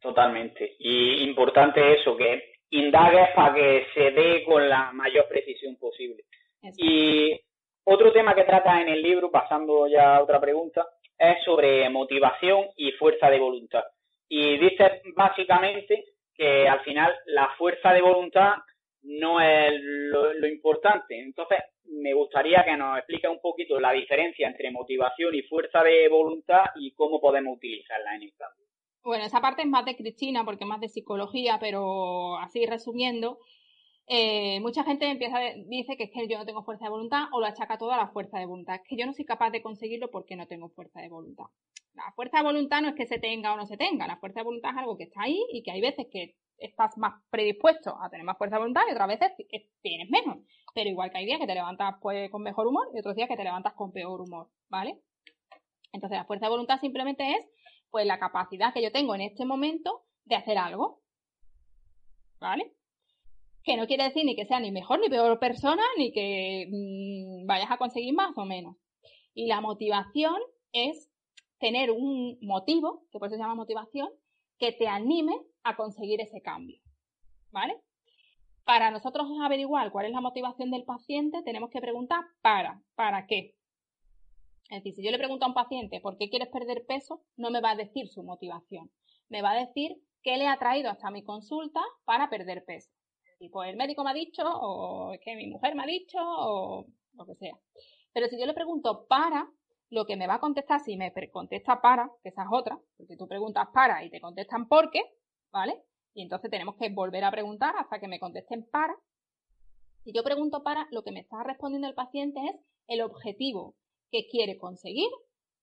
Totalmente. 0.00 0.76
Y 0.78 1.24
importante 1.24 2.00
eso, 2.00 2.16
que 2.16 2.54
indagues 2.70 3.28
para 3.34 3.54
que 3.54 3.86
se 3.94 4.10
dé 4.10 4.44
con 4.44 4.68
la 4.68 4.92
mayor 4.92 5.26
precisión 5.28 5.76
posible. 5.76 6.24
Y 6.76 7.40
Otro 7.84 8.12
tema 8.12 8.34
que 8.34 8.44
trata 8.44 8.80
en 8.80 8.88
el 8.88 9.02
libro, 9.02 9.30
pasando 9.30 9.88
ya 9.88 10.16
a 10.16 10.22
otra 10.22 10.40
pregunta, 10.40 10.86
es 11.18 11.42
sobre 11.44 11.88
motivación 11.88 12.66
y 12.76 12.92
fuerza 12.92 13.30
de 13.30 13.38
voluntad. 13.38 13.84
Y 14.28 14.58
dice 14.58 15.02
básicamente 15.16 16.04
que 16.34 16.68
al 16.68 16.80
final 16.80 17.12
la 17.26 17.48
fuerza 17.58 17.92
de 17.92 18.00
voluntad 18.02 18.54
no 19.02 19.40
es 19.40 19.72
lo, 19.82 20.46
importante. 20.46 21.18
Entonces, 21.18 21.58
me 21.84 22.12
gustaría 22.14 22.64
que 22.64 22.76
nos 22.76 22.98
explique 22.98 23.28
un 23.28 23.40
poquito 23.40 23.80
la 23.80 23.92
diferencia 23.92 24.48
entre 24.48 24.70
motivación 24.70 25.34
y 25.34 25.42
fuerza 25.42 25.82
de 25.82 26.08
voluntad 26.08 26.64
y 26.76 26.92
cómo 26.92 27.20
podemos 27.20 27.56
utilizarla 27.56 28.16
en 28.16 28.22
el. 28.22 28.32
Bueno, 29.02 29.24
esa 29.24 29.40
parte 29.40 29.62
es 29.62 29.68
más 29.68 29.84
de 29.86 29.96
Cristina 29.96 30.44
porque 30.44 30.64
es 30.64 30.68
más 30.68 30.80
de 30.80 30.88
psicología, 30.88 31.56
pero 31.58 32.36
así 32.36 32.66
resumiendo, 32.66 33.38
eh, 34.06 34.60
mucha 34.60 34.84
gente 34.84 35.08
empieza 35.08 35.38
dice 35.66 35.96
que 35.96 36.04
es 36.04 36.10
que 36.10 36.28
yo 36.28 36.36
no 36.36 36.44
tengo 36.44 36.64
fuerza 36.64 36.84
de 36.84 36.90
voluntad 36.90 37.24
o 37.32 37.40
lo 37.40 37.46
achaca 37.46 37.78
todo 37.78 37.92
a 37.92 37.96
la 37.96 38.08
fuerza 38.08 38.38
de 38.38 38.46
voluntad. 38.46 38.74
Es 38.74 38.82
que 38.86 38.96
yo 38.96 39.06
no 39.06 39.14
soy 39.14 39.24
capaz 39.24 39.50
de 39.50 39.62
conseguirlo 39.62 40.10
porque 40.10 40.36
no 40.36 40.46
tengo 40.46 40.68
fuerza 40.68 41.00
de 41.00 41.08
voluntad. 41.08 41.46
La 41.94 42.12
fuerza 42.14 42.38
de 42.38 42.44
voluntad 42.44 42.82
no 42.82 42.88
es 42.88 42.94
que 42.94 43.06
se 43.06 43.18
tenga 43.18 43.54
o 43.54 43.56
no 43.56 43.66
se 43.66 43.76
tenga, 43.76 44.06
la 44.06 44.18
fuerza 44.18 44.40
de 44.40 44.44
voluntad 44.44 44.72
es 44.72 44.78
algo 44.78 44.96
que 44.96 45.04
está 45.04 45.22
ahí 45.22 45.40
y 45.52 45.62
que 45.62 45.70
hay 45.70 45.80
veces 45.80 46.06
que 46.10 46.34
estás 46.60 46.96
más 46.98 47.22
predispuesto 47.30 47.96
a 48.00 48.08
tener 48.10 48.24
más 48.24 48.38
fuerza 48.38 48.56
de 48.56 48.60
voluntad 48.60 48.82
y 48.88 48.92
otras 48.92 49.08
veces 49.08 49.32
tienes 49.82 50.10
menos. 50.10 50.38
Pero 50.74 50.88
igual 50.88 51.10
que 51.10 51.18
hay 51.18 51.26
días 51.26 51.40
que 51.40 51.46
te 51.46 51.54
levantas 51.54 51.96
pues, 52.00 52.30
con 52.30 52.42
mejor 52.42 52.66
humor 52.66 52.88
y 52.94 53.00
otros 53.00 53.16
días 53.16 53.28
que 53.28 53.36
te 53.36 53.44
levantas 53.44 53.74
con 53.74 53.92
peor 53.92 54.20
humor, 54.20 54.48
¿vale? 54.68 55.00
Entonces 55.92 56.18
la 56.18 56.24
fuerza 56.24 56.46
de 56.46 56.50
voluntad 56.50 56.78
simplemente 56.80 57.28
es 57.32 57.46
pues 57.90 58.06
la 58.06 58.18
capacidad 58.18 58.72
que 58.72 58.82
yo 58.82 58.92
tengo 58.92 59.14
en 59.14 59.22
este 59.22 59.44
momento 59.44 60.04
de 60.24 60.36
hacer 60.36 60.58
algo. 60.58 61.00
¿Vale? 62.40 62.72
Que 63.64 63.76
no 63.76 63.86
quiere 63.86 64.04
decir 64.04 64.24
ni 64.24 64.36
que 64.36 64.46
sea 64.46 64.60
ni 64.60 64.70
mejor 64.70 65.00
ni 65.00 65.08
peor 65.08 65.38
persona, 65.38 65.82
ni 65.98 66.12
que 66.12 66.66
mm, 66.70 67.46
vayas 67.46 67.70
a 67.70 67.76
conseguir 67.76 68.14
más 68.14 68.36
o 68.36 68.44
menos. 68.44 68.76
Y 69.34 69.46
la 69.46 69.60
motivación 69.60 70.36
es 70.72 71.10
tener 71.58 71.90
un 71.90 72.38
motivo, 72.40 73.04
que 73.12 73.18
por 73.18 73.28
eso 73.28 73.36
se 73.36 73.42
llama 73.42 73.54
motivación, 73.54 74.08
que 74.60 74.72
te 74.72 74.86
anime 74.86 75.36
a 75.64 75.74
conseguir 75.74 76.20
ese 76.20 76.40
cambio. 76.42 76.78
¿Vale? 77.50 77.80
Para 78.64 78.92
nosotros 78.92 79.26
averiguar 79.42 79.90
cuál 79.90 80.06
es 80.06 80.12
la 80.12 80.20
motivación 80.20 80.70
del 80.70 80.84
paciente, 80.84 81.42
tenemos 81.42 81.70
que 81.70 81.80
preguntar 81.80 82.24
para, 82.42 82.80
¿para 82.94 83.26
qué? 83.26 83.56
Es 84.70 84.84
decir, 84.84 84.94
si 84.94 85.02
yo 85.02 85.10
le 85.10 85.18
pregunto 85.18 85.44
a 85.44 85.48
un 85.48 85.54
paciente 85.54 86.00
por 86.00 86.16
qué 86.16 86.30
quieres 86.30 86.48
perder 86.48 86.86
peso, 86.86 87.22
no 87.36 87.50
me 87.50 87.60
va 87.60 87.72
a 87.72 87.76
decir 87.76 88.08
su 88.08 88.22
motivación. 88.22 88.90
Me 89.28 89.42
va 89.42 89.50
a 89.52 89.66
decir 89.66 89.96
qué 90.22 90.36
le 90.36 90.46
ha 90.46 90.58
traído 90.58 90.90
hasta 90.90 91.10
mi 91.10 91.24
consulta 91.24 91.80
para 92.04 92.30
perder 92.30 92.64
peso. 92.64 92.92
Y 93.40 93.48
pues 93.48 93.70
el 93.70 93.76
médico 93.76 94.04
me 94.04 94.10
ha 94.10 94.14
dicho, 94.14 94.44
o 94.44 95.14
es 95.14 95.20
que 95.20 95.34
mi 95.34 95.48
mujer 95.48 95.74
me 95.74 95.82
ha 95.82 95.86
dicho, 95.86 96.18
o 96.20 96.86
lo 97.14 97.26
que 97.26 97.34
sea. 97.34 97.58
Pero 98.12 98.28
si 98.28 98.38
yo 98.38 98.46
le 98.46 98.54
pregunto 98.54 99.06
para, 99.08 99.48
lo 99.90 100.06
que 100.06 100.16
me 100.16 100.26
va 100.26 100.34
a 100.34 100.40
contestar, 100.40 100.80
si 100.80 100.96
me 100.96 101.12
contesta 101.30 101.80
para, 101.80 102.10
que 102.22 102.28
esa 102.28 102.42
es 102.42 102.48
otra, 102.50 102.78
porque 102.96 103.16
tú 103.16 103.26
preguntas 103.26 103.68
para 103.74 104.04
y 104.04 104.10
te 104.10 104.20
contestan 104.20 104.68
por 104.68 104.90
qué, 104.90 105.02
¿vale? 105.52 105.82
Y 106.14 106.22
entonces 106.22 106.50
tenemos 106.50 106.76
que 106.76 106.90
volver 106.90 107.24
a 107.24 107.30
preguntar 107.30 107.74
hasta 107.76 107.98
que 107.98 108.08
me 108.08 108.20
contesten 108.20 108.68
para. 108.70 108.96
Si 110.04 110.12
yo 110.12 110.22
pregunto 110.22 110.62
para, 110.62 110.86
lo 110.90 111.02
que 111.02 111.12
me 111.12 111.20
está 111.20 111.42
respondiendo 111.42 111.88
el 111.88 111.94
paciente 111.94 112.40
es 112.46 112.56
el 112.86 113.02
objetivo 113.02 113.74
que 114.10 114.26
quiere 114.28 114.58
conseguir 114.58 115.10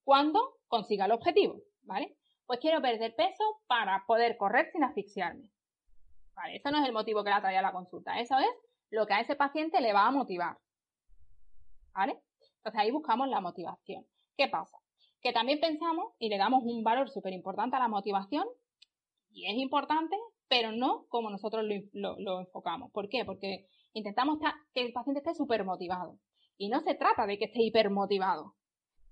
cuando 0.04 0.58
consiga 0.68 1.06
el 1.06 1.12
objetivo, 1.14 1.62
¿vale? 1.84 2.18
Pues 2.46 2.60
quiero 2.60 2.82
perder 2.82 3.16
peso 3.16 3.44
para 3.68 4.04
poder 4.08 4.38
correr 4.38 4.70
sin 4.72 4.84
asfixiarme. 4.84 5.52
Vale, 6.36 6.58
eso 6.58 6.70
no 6.70 6.82
es 6.82 6.86
el 6.86 6.94
motivo 6.94 7.24
que 7.24 7.30
la 7.30 7.42
trae 7.42 7.58
a 7.58 7.62
la 7.62 7.72
consulta, 7.72 8.20
eso 8.20 8.38
es 8.38 8.48
lo 8.90 9.06
que 9.06 9.14
a 9.14 9.22
ese 9.22 9.36
paciente 9.36 9.82
le 9.82 9.94
va 9.94 10.06
a 10.06 10.12
motivar. 10.12 10.58
¿Vale? 11.94 12.22
Entonces 12.58 12.80
ahí 12.80 12.92
buscamos 12.92 13.28
la 13.30 13.42
motivación. 13.42 14.06
¿Qué 14.38 14.48
pasa? 14.48 14.78
Que 15.22 15.34
también 15.34 15.60
pensamos 15.60 16.14
y 16.20 16.30
le 16.30 16.38
damos 16.38 16.64
un 16.64 16.84
valor 16.84 17.10
súper 17.10 17.34
importante 17.34 17.76
a 17.76 17.80
la 17.80 17.88
motivación 17.88 18.48
y 19.32 19.48
es 19.48 19.58
importante, 19.58 20.16
pero 20.48 20.72
no 20.72 21.08
como 21.10 21.30
nosotros 21.30 21.66
lo, 21.94 22.40
enfocamos. 22.40 22.92
¿Por 22.92 23.10
qué? 23.10 23.26
Porque 23.26 23.68
intentamos 23.94 24.40
que 24.74 24.82
el 24.82 24.94
paciente 24.94 25.20
esté 25.20 25.34
súper 25.34 25.66
motivado. 25.66 26.20
Y 26.58 26.70
no 26.70 26.80
se 26.82 26.96
trata 26.96 27.26
de 27.26 27.38
que 27.38 27.46
esté 27.46 27.62
hipermotivado. 27.64 28.56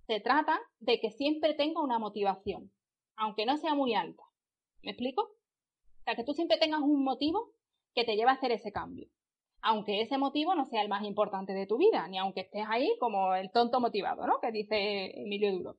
Se 0.07 0.19
trata 0.19 0.59
de 0.80 0.99
que 0.99 1.11
siempre 1.11 1.55
tenga 1.55 1.82
una 1.82 1.99
motivación, 1.99 2.71
aunque 3.15 3.45
no 3.45 3.57
sea 3.57 3.73
muy 3.73 3.95
alta. 3.95 4.23
¿Me 4.84 4.91
explico? 4.91 5.21
O 5.21 6.03
sea, 6.03 6.15
que 6.15 6.23
tú 6.23 6.34
siempre 6.34 6.57
tengas 6.57 6.82
un 6.82 7.03
motivo 7.03 7.51
que 7.95 8.03
te 8.03 8.15
lleve 8.15 8.30
a 8.30 8.34
hacer 8.36 8.51
ese 8.51 8.71
cambio. 8.71 9.09
Aunque 9.68 9.99
ese 10.01 10.20
motivo 10.20 10.53
no 10.53 10.66
sea 10.66 10.84
el 10.84 10.89
más 10.89 11.03
importante 11.03 11.53
de 11.53 11.66
tu 11.66 11.78
vida, 11.78 12.07
ni 12.07 12.20
aunque 12.20 12.41
estés 12.41 12.66
ahí 12.70 12.95
como 12.99 13.34
el 13.34 13.49
tonto 13.49 13.80
motivado, 13.80 14.28
¿no? 14.28 14.39
Que 14.39 14.51
dice 14.51 15.20
Emilio 15.20 15.51
Duro. 15.53 15.78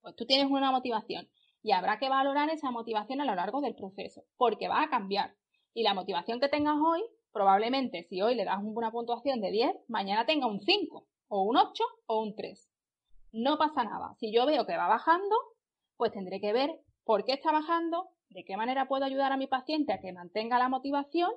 Pues 0.00 0.16
tú 0.16 0.26
tienes 0.26 0.50
una 0.50 0.72
motivación 0.72 1.28
y 1.62 1.70
habrá 1.70 2.00
que 2.00 2.08
valorar 2.08 2.50
esa 2.50 2.72
motivación 2.72 3.20
a 3.20 3.26
lo 3.26 3.36
largo 3.36 3.60
del 3.60 3.76
proceso, 3.76 4.24
porque 4.36 4.66
va 4.66 4.82
a 4.82 4.90
cambiar. 4.90 5.36
Y 5.72 5.84
la 5.84 5.94
motivación 5.94 6.40
que 6.40 6.48
tengas 6.48 6.74
hoy, 6.84 7.04
probablemente 7.32 8.02
si 8.02 8.20
hoy 8.22 8.34
le 8.34 8.44
das 8.44 8.58
una 8.60 8.90
puntuación 8.90 9.40
de 9.40 9.52
10, 9.52 9.76
mañana 9.86 10.26
tenga 10.26 10.48
un 10.48 10.60
5, 10.60 11.06
o 11.28 11.42
un 11.42 11.56
8, 11.56 11.84
o 12.06 12.22
un 12.22 12.34
3. 12.34 12.68
No 13.30 13.56
pasa 13.56 13.84
nada. 13.84 14.16
Si 14.18 14.32
yo 14.32 14.46
veo 14.46 14.66
que 14.66 14.76
va 14.76 14.88
bajando, 14.88 15.36
pues 15.96 16.10
tendré 16.10 16.40
que 16.40 16.52
ver 16.52 16.80
por 17.04 17.24
qué 17.24 17.34
está 17.34 17.52
bajando, 17.52 18.08
de 18.30 18.44
qué 18.44 18.56
manera 18.56 18.88
puedo 18.88 19.04
ayudar 19.04 19.30
a 19.30 19.36
mi 19.36 19.46
paciente 19.46 19.92
a 19.92 20.00
que 20.00 20.12
mantenga 20.12 20.58
la 20.58 20.68
motivación 20.68 21.30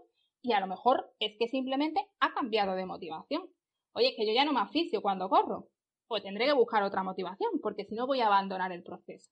y 0.48 0.54
a 0.54 0.62
lo 0.62 0.68
mejor 0.68 1.12
es 1.20 1.34
que 1.38 1.50
simplemente 1.50 2.00
ha 2.22 2.34
cambiado 2.34 2.74
de 2.74 2.86
motivación. 2.86 3.44
Oye, 3.92 4.10
es 4.10 4.16
que 4.16 4.26
yo 4.26 4.32
ya 4.34 4.46
no 4.46 4.54
me 4.54 4.62
aficio 4.62 5.02
cuando 5.02 5.28
corro. 5.28 5.68
Pues 6.08 6.24
tendré 6.24 6.46
que 6.46 6.54
buscar 6.54 6.84
otra 6.84 7.04
motivación, 7.04 7.60
porque 7.62 7.84
si 7.84 7.96
no 7.96 8.08
voy 8.08 8.22
a 8.22 8.28
abandonar 8.28 8.72
el 8.72 8.82
proceso. 8.82 9.30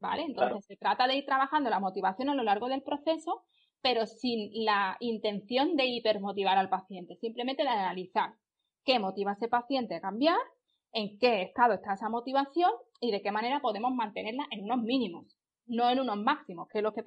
¿Vale? 0.00 0.22
Entonces 0.22 0.64
se 0.66 0.76
trata 0.76 1.06
de 1.06 1.16
ir 1.16 1.26
trabajando 1.26 1.70
la 1.70 1.78
motivación 1.78 2.28
a 2.28 2.34
lo 2.34 2.42
largo 2.42 2.68
del 2.68 2.82
proceso, 2.82 3.44
pero 3.80 4.06
sin 4.06 4.50
la 4.64 4.96
intención 4.98 5.76
de 5.76 5.86
hipermotivar 5.86 6.58
al 6.58 6.68
paciente, 6.68 7.14
simplemente 7.16 7.62
de 7.62 7.68
analizar 7.68 8.34
qué 8.84 8.98
motiva 8.98 9.30
a 9.30 9.34
ese 9.34 9.46
paciente 9.46 9.94
a 9.94 10.00
cambiar, 10.00 10.38
en 10.92 11.20
qué 11.20 11.42
estado 11.42 11.74
está 11.74 11.94
esa 11.94 12.08
motivación 12.08 12.72
y 13.00 13.12
de 13.12 13.22
qué 13.22 13.30
manera 13.30 13.60
podemos 13.60 13.94
mantenerla 13.94 14.44
en 14.50 14.64
unos 14.64 14.82
mínimos, 14.82 15.36
no 15.66 15.88
en 15.88 16.00
unos 16.00 16.16
máximos, 16.16 16.66
que 16.68 16.78
es 16.78 16.84
lo 16.84 16.92
que 16.92 17.04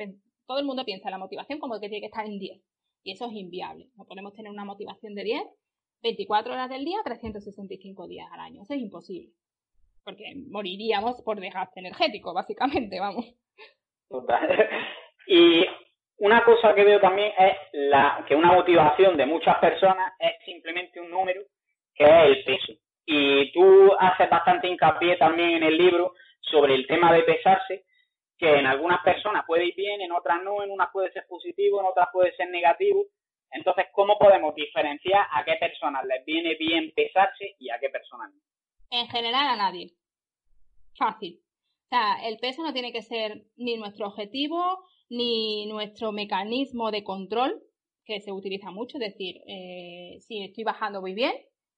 todo 0.52 0.60
el 0.60 0.66
mundo 0.66 0.84
piensa 0.84 1.10
la 1.10 1.18
motivación 1.18 1.60
como 1.60 1.80
que 1.80 1.88
tiene 1.88 2.02
que 2.02 2.08
estar 2.08 2.26
en 2.26 2.38
10. 2.38 2.62
Y 3.04 3.14
eso 3.14 3.26
es 3.28 3.34
inviable. 3.34 3.88
No 3.96 4.04
podemos 4.06 4.34
tener 4.34 4.52
una 4.52 4.66
motivación 4.66 5.16
de 5.16 5.24
10 5.24 5.44
24 6.04 6.54
horas 6.54 6.70
del 6.70 6.84
día, 6.84 6.98
365 7.06 8.08
días 8.08 8.28
al 8.34 8.40
año. 8.42 8.64
Eso 8.64 8.74
es 8.74 8.82
imposible 8.82 9.32
porque 10.04 10.34
moriríamos 10.50 11.22
por 11.22 11.40
desgaste 11.40 11.80
energético, 11.80 12.34
básicamente, 12.34 13.00
vamos. 13.00 13.26
Y 15.28 15.66
una 16.18 16.44
cosa 16.44 16.74
que 16.76 16.84
veo 16.84 17.00
también 17.00 17.32
es 17.38 17.56
la, 17.74 18.26
que 18.28 18.36
una 18.36 18.52
motivación 18.52 19.16
de 19.16 19.26
muchas 19.26 19.58
personas 19.60 20.14
es 20.20 20.34
simplemente 20.44 21.00
un 21.00 21.10
número, 21.10 21.42
que 21.96 22.04
es 22.04 22.26
el 22.26 22.44
peso. 22.44 22.74
Y 23.06 23.52
tú 23.54 23.92
haces 24.00 24.30
bastante 24.30 24.68
hincapié 24.68 25.18
también 25.18 25.52
en 25.52 25.64
el 25.64 25.78
libro 25.78 26.14
sobre 26.42 26.76
el 26.76 26.88
tema 26.88 27.14
de 27.14 27.24
pesarse, 27.24 27.86
que 28.42 28.58
en 28.58 28.66
algunas 28.66 29.04
personas 29.04 29.46
puede 29.46 29.68
ir 29.68 29.76
bien, 29.76 30.02
en 30.02 30.12
otras 30.12 30.42
no, 30.44 30.64
en 30.64 30.72
unas 30.72 30.90
puede 30.92 31.12
ser 31.12 31.28
positivo, 31.28 31.80
en 31.80 31.86
otras 31.86 32.08
puede 32.12 32.36
ser 32.36 32.50
negativo. 32.50 33.06
Entonces, 33.52 33.86
¿cómo 33.94 34.18
podemos 34.18 34.56
diferenciar 34.56 35.28
a 35.32 35.46
qué 35.46 35.58
personas 35.60 36.04
les 36.06 36.26
viene 36.26 36.56
bien 36.56 36.92
pesarse 36.96 37.56
y 37.60 37.70
a 37.70 37.78
qué 37.80 37.90
personas 37.90 38.34
no? 38.34 38.42
En 38.90 39.08
general 39.10 39.48
a 39.48 39.56
nadie. 39.56 39.92
Fácil. 40.98 41.40
O 41.86 41.90
sea, 41.90 42.28
el 42.28 42.40
peso 42.40 42.64
no 42.64 42.74
tiene 42.74 42.92
que 42.92 43.04
ser 43.04 43.44
ni 43.58 43.78
nuestro 43.78 44.08
objetivo, 44.08 44.86
ni 45.08 45.68
nuestro 45.68 46.12
mecanismo 46.12 46.90
de 46.90 47.04
control, 47.04 47.62
que 48.06 48.22
se 48.22 48.32
utiliza 48.32 48.72
mucho, 48.72 48.98
es 48.98 49.12
decir, 49.12 49.36
eh, 49.48 50.18
si 50.22 50.44
estoy 50.44 50.64
bajando 50.64 51.00
voy 51.00 51.14
bien, 51.14 51.34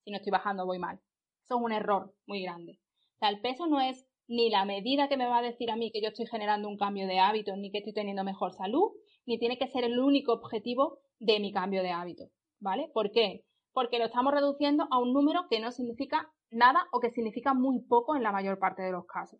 si 0.06 0.12
no 0.12 0.18
estoy 0.18 0.32
bajando 0.32 0.66
voy 0.66 0.80
mal. 0.80 0.98
Eso 1.44 1.58
es 1.58 1.62
un 1.62 1.74
error 1.74 2.14
muy 2.26 2.42
grande. 2.42 2.80
O 3.16 3.20
sea, 3.20 3.28
el 3.28 3.42
peso 3.42 3.68
no 3.68 3.82
es 3.82 4.08
ni 4.28 4.50
la 4.50 4.66
medida 4.66 5.08
que 5.08 5.18
me 5.18 5.28
va 5.28 5.40
a 5.40 5.42
decir 5.42 5.70
a 5.72 5.76
mí 5.76 5.92
que 5.92 6.02
yo 6.02 6.10
estoy 6.10 6.26
generando 6.28 6.68
un 6.68 6.78
cambio 6.78 7.08
de 7.08 7.20
hábito, 7.20 7.56
ni 7.56 7.72
que 7.72 7.80
estoy 7.80 7.94
teniendo 7.94 8.24
mejor 8.24 8.54
salud, 8.54 8.92
ni 9.26 9.38
tiene 9.38 9.58
que 9.58 9.68
ser 9.68 9.84
el 9.84 10.00
único 10.00 10.34
objetivo 10.34 11.00
de 11.20 11.40
mi 11.40 11.52
cambio 11.52 11.84
de 11.84 11.92
hábito. 11.92 12.26
¿Vale? 12.60 12.90
¿Por 12.94 13.12
qué? 13.12 13.44
Porque 13.74 14.00
lo 14.00 14.06
estamos 14.06 14.34
reduciendo 14.34 14.88
a 14.92 15.00
un 15.00 15.14
número 15.14 15.48
que 15.50 15.60
no 15.60 15.72
significa 15.72 16.32
nada 16.52 16.88
o 16.92 17.00
que 17.00 17.12
significa 17.12 17.54
muy 17.54 17.82
poco 17.82 18.16
en 18.16 18.24
la 18.24 18.32
mayor 18.32 18.60
parte 18.60 18.82
de 18.82 18.92
los 18.92 19.06
casos. 19.06 19.40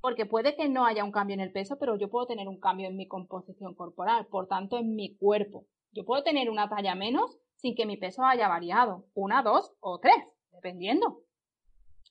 Porque 0.00 0.26
puede 0.26 0.56
que 0.56 0.68
no 0.68 0.84
haya 0.84 1.04
un 1.04 1.12
cambio 1.12 1.34
en 1.34 1.40
el 1.40 1.52
peso, 1.52 1.76
pero 1.78 1.96
yo 1.96 2.08
puedo 2.08 2.26
tener 2.26 2.48
un 2.48 2.60
cambio 2.60 2.88
en 2.88 2.96
mi 2.96 3.06
composición 3.06 3.74
corporal, 3.74 4.26
por 4.26 4.46
tanto 4.46 4.78
en 4.78 4.94
mi 4.94 5.16
cuerpo. 5.16 5.66
Yo 5.92 6.04
puedo 6.04 6.22
tener 6.22 6.50
una 6.50 6.68
talla 6.68 6.94
menos 6.94 7.38
sin 7.56 7.74
que 7.74 7.86
mi 7.86 7.96
peso 7.96 8.22
haya 8.24 8.48
variado, 8.48 9.06
una, 9.14 9.42
dos 9.42 9.74
o 9.80 9.98
tres, 9.98 10.16
dependiendo. 10.52 11.22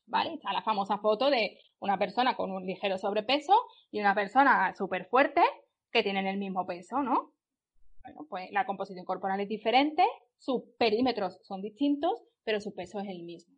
¿Vale? 0.08 0.34
Está 0.34 0.54
la 0.54 0.62
famosa 0.62 0.98
foto 0.98 1.30
de 1.30 1.60
una 1.80 1.98
persona 1.98 2.36
con 2.36 2.52
un 2.52 2.66
ligero 2.66 2.98
sobrepeso 2.98 3.54
y 3.92 4.00
una 4.00 4.16
persona 4.16 4.74
súper 4.76 5.06
fuerte 5.06 5.42
que 5.92 6.02
tienen 6.02 6.28
el 6.28 6.38
mismo 6.38 6.66
peso, 6.66 7.02
¿no? 7.04 7.34
Bueno, 8.04 8.26
pues 8.30 8.50
la 8.52 8.66
composición 8.66 9.06
corporal 9.06 9.40
es 9.42 9.50
diferente, 9.50 10.04
sus 10.38 10.64
perímetros 10.80 11.40
son 11.44 11.62
distintos, 11.62 12.24
pero 12.46 12.62
su 12.62 12.74
peso 12.74 13.00
es 13.00 13.10
el 13.10 13.24
mismo. 13.24 13.54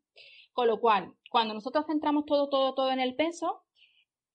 Con 0.53 0.67
lo 0.67 0.79
cual, 0.81 1.13
cuando 1.29 1.53
nosotros 1.53 1.85
centramos 1.85 2.25
todo, 2.25 2.49
todo, 2.49 2.73
todo 2.73 2.91
en 2.91 2.99
el 2.99 3.15
peso, 3.15 3.63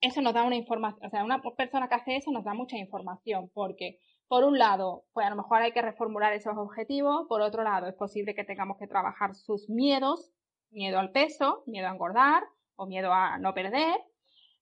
eso 0.00 0.22
nos 0.22 0.34
da 0.34 0.44
una 0.44 0.56
información, 0.56 1.06
o 1.06 1.10
sea, 1.10 1.24
una 1.24 1.42
persona 1.42 1.88
que 1.88 1.94
hace 1.96 2.16
eso 2.16 2.30
nos 2.30 2.44
da 2.44 2.54
mucha 2.54 2.76
información, 2.76 3.50
porque 3.52 3.98
por 4.28 4.44
un 4.44 4.58
lado, 4.58 5.04
pues 5.12 5.26
a 5.26 5.30
lo 5.30 5.36
mejor 5.36 5.62
hay 5.62 5.72
que 5.72 5.82
reformular 5.82 6.32
esos 6.32 6.56
objetivos, 6.56 7.26
por 7.28 7.40
otro 7.40 7.64
lado, 7.64 7.88
es 7.88 7.94
posible 7.94 8.34
que 8.34 8.44
tengamos 8.44 8.78
que 8.78 8.86
trabajar 8.86 9.34
sus 9.34 9.68
miedos, 9.68 10.30
miedo 10.75 10.99
al 10.99 11.11
peso, 11.11 11.62
miedo 11.66 11.89
a 11.89 11.93
engordar 11.93 12.45
o 12.77 12.87
miedo 12.87 13.12
a 13.12 13.39
no 13.39 13.55
perder, 13.55 13.97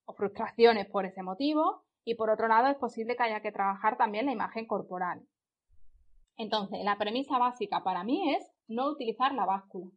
o 0.05 0.13
frustraciones 0.13 0.87
por 0.87 1.07
ese 1.07 1.23
motivo, 1.23 1.85
y 2.05 2.15
por 2.15 2.31
otro 2.31 2.49
lado, 2.49 2.69
es 2.69 2.77
posible 2.77 3.17
que 3.17 3.23
haya 3.23 3.41
que 3.41 3.53
trabajar 3.53 3.97
también 3.97 4.27
la 4.27 4.33
imagen 4.33 4.67
corporal. 4.67 5.23
Entonces, 6.37 6.81
la 6.85 6.99
premisa 6.99 7.39
básica 7.39 7.83
para 7.85 8.05
mí 8.05 8.35
es 8.35 8.45
no 8.67 8.91
utilizar 8.91 9.35
la 9.35 9.47
báscula 9.47 9.91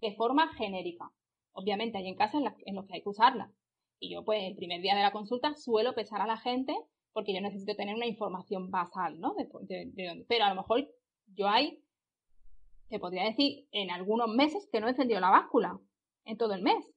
de 0.00 0.14
forma 0.14 0.52
genérica. 0.54 1.10
Obviamente 1.52 1.98
hay 1.98 2.08
en 2.08 2.16
casos 2.16 2.42
en, 2.64 2.74
los 2.74 2.86
que 2.86 2.94
hay 2.94 3.02
que 3.02 3.08
usarla. 3.08 3.52
Y 3.98 4.12
yo, 4.12 4.24
pues, 4.24 4.42
el 4.44 4.56
primer 4.56 4.80
día 4.80 4.94
de 4.94 5.02
la 5.02 5.12
consulta 5.12 5.54
suelo 5.54 5.94
pesar 5.94 6.20
a 6.20 6.26
la 6.26 6.38
gente 6.38 6.74
porque 7.12 7.34
yo 7.34 7.40
necesito 7.40 7.74
tener 7.74 7.96
una 7.96 8.06
información 8.06 8.70
basal, 8.70 9.18
¿no? 9.18 9.34
Pero 10.28 10.44
a 10.44 10.48
lo 10.50 10.54
mejor 10.54 10.88
yo 11.34 11.48
hay, 11.48 11.82
te 12.88 12.98
podría 12.98 13.24
decir, 13.24 13.66
en 13.72 13.90
algunos 13.90 14.28
meses 14.28 14.68
que 14.72 14.80
no 14.80 14.86
he 14.86 14.90
encendido 14.90 15.20
la 15.20 15.30
báscula, 15.30 15.78
en 16.24 16.36
todo 16.36 16.54
el 16.54 16.62
mes. 16.62 16.94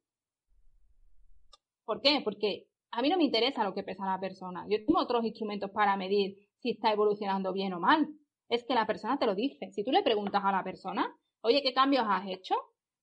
¿Por 1.85 2.01
qué? 2.01 2.21
Porque 2.23 2.67
a 2.91 3.01
mí 3.01 3.09
no 3.09 3.17
me 3.17 3.23
interesa 3.23 3.63
lo 3.63 3.73
que 3.73 3.83
pesa 3.83 4.05
la 4.05 4.19
persona. 4.19 4.65
Yo 4.69 4.77
tengo 4.85 4.99
otros 4.99 5.25
instrumentos 5.25 5.71
para 5.71 5.95
medir 5.97 6.37
si 6.59 6.71
está 6.71 6.91
evolucionando 6.91 7.53
bien 7.53 7.73
o 7.73 7.79
mal. 7.79 8.07
Es 8.49 8.63
que 8.65 8.75
la 8.75 8.85
persona 8.85 9.17
te 9.17 9.25
lo 9.25 9.35
dice. 9.35 9.71
Si 9.71 9.83
tú 9.83 9.91
le 9.91 10.03
preguntas 10.03 10.41
a 10.43 10.51
la 10.51 10.63
persona, 10.63 11.13
oye, 11.41 11.61
¿qué 11.61 11.73
cambios 11.73 12.05
has 12.07 12.27
hecho? 12.27 12.55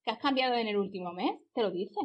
¿Qué 0.05 0.11
has 0.11 0.19
cambiado 0.19 0.55
en 0.55 0.69
el 0.69 0.77
último 0.77 1.13
mes? 1.13 1.33
Te 1.55 1.63
lo 1.63 1.71
dice. 1.71 2.01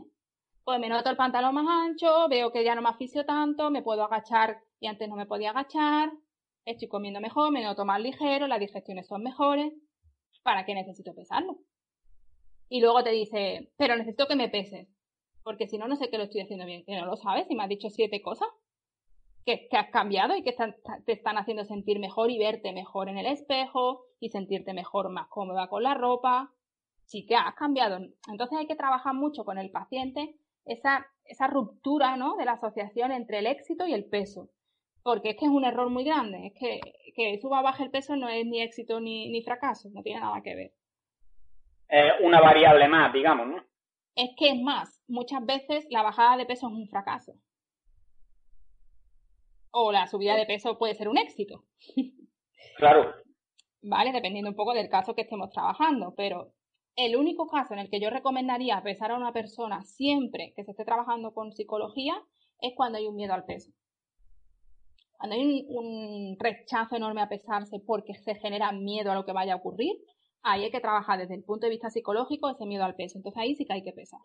Pues 0.63 0.79
me 0.79 0.87
noto 0.87 1.09
el 1.09 1.17
pantalón 1.17 1.55
más 1.55 1.67
ancho, 1.67 2.29
veo 2.29 2.51
que 2.53 2.63
ya 2.63 2.73
no 2.73 2.81
me 2.81 2.89
aficio 2.89 3.25
tanto, 3.25 3.69
me 3.69 3.81
puedo 3.81 4.03
agachar 4.03 4.61
y 4.79 4.87
antes 4.87 5.09
no 5.09 5.15
me 5.17 5.25
podía 5.25 5.49
agachar, 5.49 6.09
estoy 6.63 6.87
comiendo 6.87 7.19
mejor, 7.19 7.51
me 7.51 7.61
noto 7.61 7.83
más 7.83 7.99
ligero, 7.99 8.47
las 8.47 8.61
digestiones 8.61 9.07
son 9.07 9.23
mejores. 9.23 9.73
¿Para 10.43 10.65
qué 10.65 10.75
necesito 10.75 11.13
pesarlo? 11.15 11.57
Y 12.69 12.81
luego 12.81 13.03
te 13.03 13.11
dice, 13.11 13.71
pero 13.77 13.95
necesito 13.95 14.27
que 14.27 14.35
me 14.35 14.49
peses, 14.49 14.87
porque 15.43 15.67
si 15.67 15.77
no, 15.77 15.87
no 15.87 15.95
sé 15.95 16.09
qué 16.09 16.17
lo 16.17 16.23
estoy 16.23 16.41
haciendo 16.41 16.65
bien. 16.65 16.83
Que 16.85 16.95
no 16.95 17.05
lo 17.05 17.17
sabes 17.17 17.45
y 17.49 17.55
me 17.55 17.63
has 17.63 17.69
dicho 17.69 17.89
siete 17.89 18.21
cosas 18.21 18.49
que, 19.45 19.67
has 19.71 19.89
cambiado 19.89 20.35
y 20.35 20.43
que 20.43 20.55
te 21.05 21.11
están 21.11 21.37
haciendo 21.37 21.65
sentir 21.65 21.99
mejor 21.99 22.31
y 22.31 22.39
verte 22.39 22.71
mejor 22.71 23.09
en 23.09 23.17
el 23.17 23.25
espejo 23.25 24.05
y 24.19 24.29
sentirte 24.29 24.73
mejor, 24.73 25.09
más 25.09 25.27
cómoda 25.27 25.67
con 25.67 25.83
la 25.83 25.93
ropa. 25.93 26.51
Sí 27.05 27.25
que 27.25 27.35
has 27.35 27.55
cambiado. 27.55 27.97
Entonces 28.31 28.57
hay 28.57 28.67
que 28.67 28.75
trabajar 28.75 29.13
mucho 29.13 29.43
con 29.43 29.57
el 29.57 29.69
paciente 29.71 30.37
esa, 30.65 31.05
esa 31.25 31.47
ruptura 31.47 32.15
¿no? 32.15 32.37
de 32.37 32.45
la 32.45 32.53
asociación 32.53 33.11
entre 33.11 33.39
el 33.39 33.47
éxito 33.47 33.85
y 33.85 33.93
el 33.93 34.05
peso. 34.05 34.49
Porque 35.03 35.31
es 35.31 35.35
que 35.37 35.45
es 35.45 35.51
un 35.51 35.65
error 35.65 35.89
muy 35.89 36.03
grande. 36.03 36.47
Es 36.47 36.53
que, 36.59 36.79
que 37.15 37.37
suba 37.39 37.59
o 37.59 37.63
baje 37.63 37.83
el 37.83 37.91
peso 37.91 38.15
no 38.15 38.29
es 38.29 38.45
ni 38.45 38.61
éxito 38.61 38.99
ni, 38.99 39.29
ni 39.29 39.43
fracaso. 39.43 39.89
No 39.91 40.01
tiene 40.01 40.21
nada 40.21 40.41
que 40.41 40.55
ver. 40.55 40.73
Una 42.23 42.41
variable 42.41 42.87
más, 42.87 43.13
digamos, 43.13 43.47
¿no? 43.47 43.63
Es 44.15 44.31
que 44.37 44.49
es 44.49 44.61
más, 44.61 45.01
muchas 45.07 45.45
veces 45.45 45.85
la 45.89 46.03
bajada 46.03 46.37
de 46.37 46.45
peso 46.45 46.67
es 46.67 46.73
un 46.73 46.87
fracaso. 46.87 47.33
O 49.71 49.91
la 49.91 50.07
subida 50.07 50.35
de 50.35 50.45
peso 50.45 50.77
puede 50.77 50.95
ser 50.95 51.07
un 51.07 51.17
éxito. 51.17 51.63
Claro. 52.77 53.13
Vale, 53.83 54.11
dependiendo 54.11 54.49
un 54.49 54.55
poco 54.55 54.73
del 54.73 54.89
caso 54.89 55.13
que 55.13 55.21
estemos 55.21 55.51
trabajando, 55.51 56.15
pero 56.15 56.53
el 56.95 57.15
único 57.15 57.47
caso 57.47 57.73
en 57.73 57.81
el 57.81 57.89
que 57.89 57.99
yo 57.99 58.09
recomendaría 58.09 58.81
pesar 58.81 59.11
a 59.11 59.17
una 59.17 59.33
persona 59.33 59.83
siempre 59.83 60.53
que 60.55 60.63
se 60.63 60.71
esté 60.71 60.85
trabajando 60.85 61.33
con 61.33 61.51
psicología 61.51 62.15
es 62.61 62.73
cuando 62.75 62.97
hay 62.97 63.05
un 63.05 63.15
miedo 63.15 63.33
al 63.33 63.45
peso. 63.45 63.71
Cuando 65.23 65.37
hay 65.37 65.63
un, 65.69 66.35
rechazo 66.37 66.97
enorme 66.97 67.21
a 67.21 67.29
pesarse 67.29 67.77
porque 67.87 68.13
se 68.13 68.35
genera 68.35 68.73
miedo 68.73 69.09
a 69.09 69.15
lo 69.15 69.23
que 69.23 69.31
vaya 69.31 69.53
a 69.53 69.55
ocurrir, 69.55 69.95
ahí 70.41 70.65
hay 70.65 70.69
que 70.69 70.81
trabajar 70.81 71.17
desde 71.17 71.35
el 71.35 71.45
punto 71.45 71.65
de 71.65 71.69
vista 71.69 71.89
psicológico 71.89 72.49
ese 72.49 72.65
miedo 72.65 72.83
al 72.83 72.95
peso. 72.95 73.17
Entonces 73.17 73.41
ahí 73.41 73.55
sí 73.55 73.65
que 73.65 73.71
hay 73.71 73.83
que 73.85 73.93
pesar. 73.93 74.19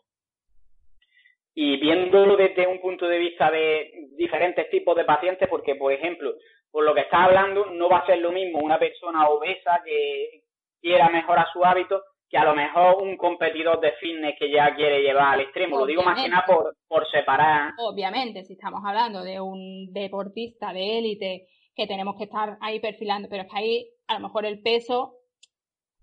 Y 1.55 1.77
viéndolo 1.77 2.37
desde 2.37 2.67
un 2.67 2.81
punto 2.81 3.07
de 3.07 3.17
vista 3.17 3.49
de 3.49 4.09
diferentes 4.17 4.69
tipos 4.71 4.97
de 4.97 5.05
pacientes, 5.05 5.49
porque, 5.49 5.77
por 5.77 5.93
ejemplo, 5.93 6.35
por 6.69 6.83
lo 6.83 6.93
que 6.97 7.03
está 7.03 7.23
hablando, 7.23 7.67
no 7.67 7.89
va 7.89 7.99
a 7.99 8.07
ser 8.07 8.19
lo 8.19 8.33
mismo 8.33 8.59
una 8.59 8.81
persona 8.81 9.29
obesa 9.29 9.81
que 9.85 10.43
quiera 10.81 11.11
mejorar 11.11 11.47
su 11.53 11.65
hábito 11.65 12.03
que 12.29 12.37
a 12.37 12.45
lo 12.45 12.55
mejor 12.55 13.03
un 13.03 13.17
competidor 13.17 13.81
de 13.81 13.93
fitness 13.93 14.35
que 14.39 14.51
ya 14.51 14.75
quiere 14.75 15.01
llevar 15.01 15.35
al 15.35 15.41
extremo. 15.41 15.79
Lo 15.79 15.87
digo 15.87 16.03
más 16.03 16.23
que 16.23 16.29
nada 16.29 16.45
por, 16.47 16.77
por 16.87 17.09
separar. 17.11 17.73
Obviamente, 17.79 18.45
si 18.45 18.53
estamos 18.53 18.83
hablando 18.85 19.23
de 19.23 19.41
un 19.41 19.93
deportista 19.93 20.73
de 20.73 20.99
élite 20.99 21.47
que 21.75 21.87
tenemos 21.87 22.17
que 22.17 22.25
estar 22.25 22.59
ahí 22.61 22.81
perfilando, 22.81 23.29
pero 23.31 23.45
es 23.45 23.51
que 23.51 23.59
ahí 23.59 23.91
a 24.09 24.15
lo 24.15 24.21
mejor 24.21 24.45
el 24.45 24.61
peso 24.61 25.15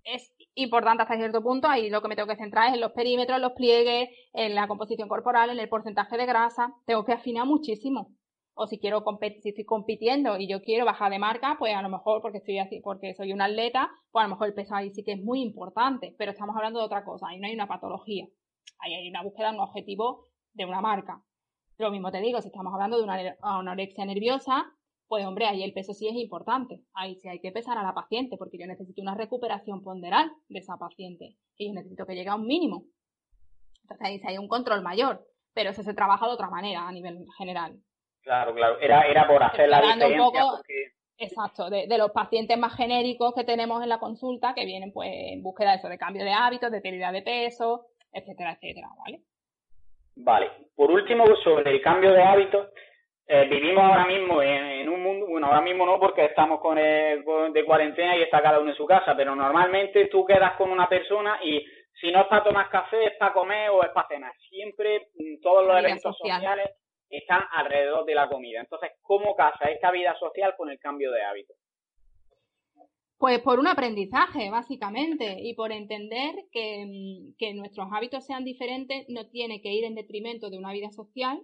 es 0.03 0.33
importante 0.55 1.03
hasta 1.03 1.17
cierto 1.17 1.43
punto. 1.43 1.67
Ahí 1.67 1.89
lo 1.89 2.01
que 2.01 2.07
me 2.07 2.15
tengo 2.15 2.29
que 2.29 2.37
centrar 2.37 2.69
es 2.69 2.75
en 2.75 2.81
los 2.81 2.93
perímetros, 2.93 3.35
en 3.35 3.41
los 3.41 3.53
pliegues, 3.53 4.09
en 4.33 4.55
la 4.55 4.67
composición 4.67 5.09
corporal, 5.09 5.49
en 5.49 5.59
el 5.59 5.69
porcentaje 5.69 6.17
de 6.17 6.25
grasa. 6.25 6.73
Tengo 6.85 7.03
que 7.05 7.13
afinar 7.13 7.45
muchísimo. 7.45 8.15
O 8.57 8.67
si 8.67 8.79
quiero 8.79 9.03
si 9.41 9.49
estoy 9.49 9.65
compitiendo 9.65 10.37
y 10.37 10.47
yo 10.47 10.61
quiero 10.61 10.85
bajar 10.85 11.11
de 11.11 11.19
marca, 11.19 11.57
pues 11.59 11.75
a 11.75 11.81
lo 11.81 11.89
mejor 11.89 12.21
porque 12.21 12.37
estoy 12.37 12.57
así, 12.59 12.79
porque 12.79 13.13
soy 13.13 13.33
un 13.33 13.41
atleta, 13.41 13.91
pues 14.11 14.23
a 14.23 14.27
lo 14.27 14.35
mejor 14.35 14.47
el 14.47 14.53
peso 14.53 14.73
ahí 14.73 14.91
sí 14.91 15.03
que 15.03 15.11
es 15.11 15.21
muy 15.21 15.41
importante. 15.41 16.15
Pero 16.17 16.31
estamos 16.31 16.55
hablando 16.55 16.79
de 16.79 16.85
otra 16.85 17.03
cosa. 17.03 17.27
Ahí 17.27 17.39
no 17.39 17.47
hay 17.47 17.53
una 17.53 17.67
patología. 17.67 18.27
Ahí 18.79 18.93
hay 18.93 19.09
una 19.09 19.23
búsqueda 19.23 19.51
un 19.51 19.59
objetivo 19.59 20.25
de 20.53 20.65
una 20.65 20.79
marca. 20.79 21.21
Lo 21.77 21.91
mismo 21.91 22.11
te 22.11 22.21
digo, 22.21 22.41
si 22.41 22.47
estamos 22.47 22.73
hablando 22.73 22.97
de 22.97 23.03
una 23.03 23.35
anorexia 23.41 24.05
nerviosa, 24.05 24.65
pues 25.07 25.25
hombre, 25.25 25.45
ahí 25.45 25.61
el 25.61 25.73
peso 25.73 25.93
sí 25.93 26.07
es 26.07 26.15
importante. 26.15 26.81
Ahí 26.93 27.15
sí 27.15 27.27
hay 27.27 27.39
que 27.39 27.51
pesar 27.51 27.77
a 27.77 27.83
la 27.83 27.93
paciente, 27.93 28.37
porque 28.37 28.57
yo 28.57 28.65
necesito 28.65 29.01
una 29.01 29.15
recuperación 29.15 29.83
ponderal 29.83 30.31
de 30.47 30.59
esa 30.59 30.77
paciente. 30.77 31.35
Y 31.57 31.67
yo 31.67 31.73
necesito 31.73 32.05
que 32.05 32.15
llegue 32.15 32.29
a 32.29 32.35
un 32.35 32.47
mínimo. 32.47 32.85
Entonces 33.83 34.07
ahí 34.07 34.19
sí 34.19 34.27
hay 34.27 34.37
un 34.37 34.47
control 34.47 34.81
mayor. 34.81 35.27
Pero 35.53 35.69
eso 35.69 35.83
se 35.83 35.93
trabaja 35.93 36.25
de 36.25 36.33
otra 36.33 36.49
manera 36.49 36.87
a 36.87 36.91
nivel 36.91 37.25
general. 37.37 37.81
Claro, 38.25 38.55
claro. 38.55 38.79
Era, 38.81 39.03
era 39.03 39.27
por 39.27 39.41
hacer 39.41 39.69
la 39.69 39.81
diferencia. 39.81 40.41
Exacto, 41.17 41.69
de, 41.69 41.97
los 41.97 42.11
pacientes 42.11 42.57
más 42.57 42.75
genéricos 42.75 43.33
que 43.33 43.45
tenemos 43.45 43.81
en 43.81 43.87
la 43.87 43.99
consulta, 43.99 44.53
que 44.53 44.65
vienen 44.65 44.91
pues 44.91 45.09
en 45.13 45.41
búsqueda 45.41 45.71
de 45.71 45.77
eso, 45.77 45.87
de 45.87 45.97
cambio 45.97 46.25
de 46.25 46.33
hábitos, 46.33 46.69
de 46.69 46.81
pérdida 46.81 47.09
de 47.11 47.21
peso, 47.21 47.85
etcétera, 48.11 48.51
etcétera, 48.53 48.89
¿vale? 48.97 49.21
Vale. 50.17 50.51
Por 50.75 50.91
último, 50.91 51.23
sobre 51.41 51.71
el 51.71 51.81
cambio 51.81 52.11
de 52.11 52.21
hábitos, 52.21 52.67
eh, 53.27 53.47
vivimos 53.49 53.83
ahora 53.83 54.05
mismo 54.05 54.41
en, 54.41 54.89
un 54.89 55.01
mundo, 55.01 55.27
bueno, 55.27 55.47
ahora 55.47 55.61
mismo 55.61 55.85
no 55.85 55.99
porque 55.99 56.25
estamos 56.25 56.59
con 56.59 56.77
el, 56.77 57.23
de 57.53 57.65
cuarentena 57.65 58.17
y 58.17 58.23
está 58.23 58.41
cada 58.41 58.59
uno 58.59 58.71
en 58.71 58.77
su 58.77 58.85
casa, 58.85 59.15
pero 59.15 59.35
normalmente 59.35 60.07
tú 60.07 60.25
quedas 60.25 60.55
con 60.57 60.69
una 60.69 60.89
persona 60.89 61.39
y 61.43 61.65
si 62.01 62.11
no 62.11 62.21
es 62.21 62.27
para 62.27 62.43
tomar 62.43 62.69
café, 62.69 63.05
es 63.05 63.13
para 63.17 63.31
comer 63.31 63.69
o 63.69 63.83
es 63.83 63.89
para 63.91 64.07
cenar. 64.09 64.33
Siempre 64.49 65.07
mm, 65.15 65.41
todos 65.41 65.65
los 65.65 65.79
eventos 65.79 66.17
sociales 66.17 66.71
están 67.09 67.43
alrededor 67.51 68.05
de 68.05 68.15
la 68.15 68.29
comida. 68.29 68.59
Entonces, 68.59 68.91
¿cómo 69.01 69.35
casa 69.35 69.65
esta 69.65 69.91
vida 69.91 70.15
social 70.19 70.55
con 70.57 70.69
el 70.69 70.79
cambio 70.79 71.11
de 71.11 71.23
hábitos? 71.23 71.57
Pues 73.17 73.39
por 73.39 73.59
un 73.59 73.67
aprendizaje, 73.67 74.49
básicamente, 74.49 75.37
y 75.39 75.53
por 75.53 75.71
entender 75.71 76.35
que, 76.51 76.85
mm, 76.85 77.35
que 77.37 77.53
nuestros 77.53 77.87
hábitos 77.91 78.25
sean 78.25 78.43
diferentes 78.43 79.05
no 79.07 79.27
tiene 79.29 79.61
que 79.61 79.71
ir 79.71 79.85
en 79.85 79.95
detrimento 79.95 80.49
de 80.49 80.57
una 80.57 80.73
vida 80.73 80.91
social, 80.91 81.41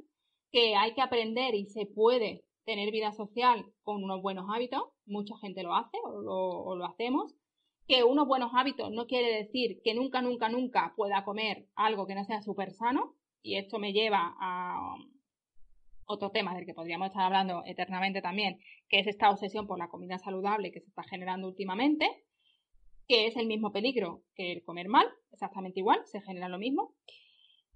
que 0.51 0.75
hay 0.75 0.93
que 0.93 1.01
aprender 1.01 1.55
y 1.55 1.65
se 1.65 1.85
puede 1.85 2.43
tener 2.65 2.91
vida 2.91 3.11
social 3.13 3.65
con 3.83 4.03
unos 4.03 4.21
buenos 4.21 4.45
hábitos, 4.53 4.83
mucha 5.05 5.35
gente 5.37 5.63
lo 5.63 5.75
hace 5.75 5.97
o 6.03 6.75
lo, 6.75 6.85
hacemos, 6.85 7.33
que 7.87 8.03
unos 8.03 8.27
buenos 8.27 8.51
hábitos 8.53 8.91
no 8.91 9.07
quiere 9.07 9.43
decir 9.43 9.81
que 9.83 9.93
nunca, 9.93 10.21
nunca, 10.21 10.49
nunca 10.49 10.93
pueda 10.95 11.23
comer 11.23 11.65
algo 11.75 12.05
que 12.05 12.15
no 12.15 12.23
sea 12.23 12.41
súper 12.41 12.71
sano, 12.71 13.15
y 13.41 13.57
esto 13.57 13.79
me 13.79 13.93
lleva 13.93 14.35
a 14.39 14.95
otro 16.11 16.31
tema 16.31 16.55
del 16.55 16.65
que 16.65 16.73
podríamos 16.73 17.07
estar 17.07 17.23
hablando 17.23 17.63
eternamente 17.65 18.21
también, 18.21 18.59
que 18.89 18.99
es 18.99 19.07
esta 19.07 19.29
obsesión 19.29 19.67
por 19.67 19.79
la 19.79 19.89
comida 19.89 20.17
saludable 20.17 20.71
que 20.71 20.81
se 20.81 20.87
está 20.87 21.03
generando 21.03 21.47
últimamente, 21.47 22.07
que 23.07 23.27
es 23.27 23.35
el 23.35 23.47
mismo 23.47 23.71
peligro 23.71 24.23
que 24.35 24.51
el 24.51 24.63
comer 24.63 24.87
mal, 24.87 25.07
exactamente 25.31 25.79
igual, 25.79 26.01
se 26.05 26.21
genera 26.21 26.49
lo 26.49 26.59
mismo 26.59 26.95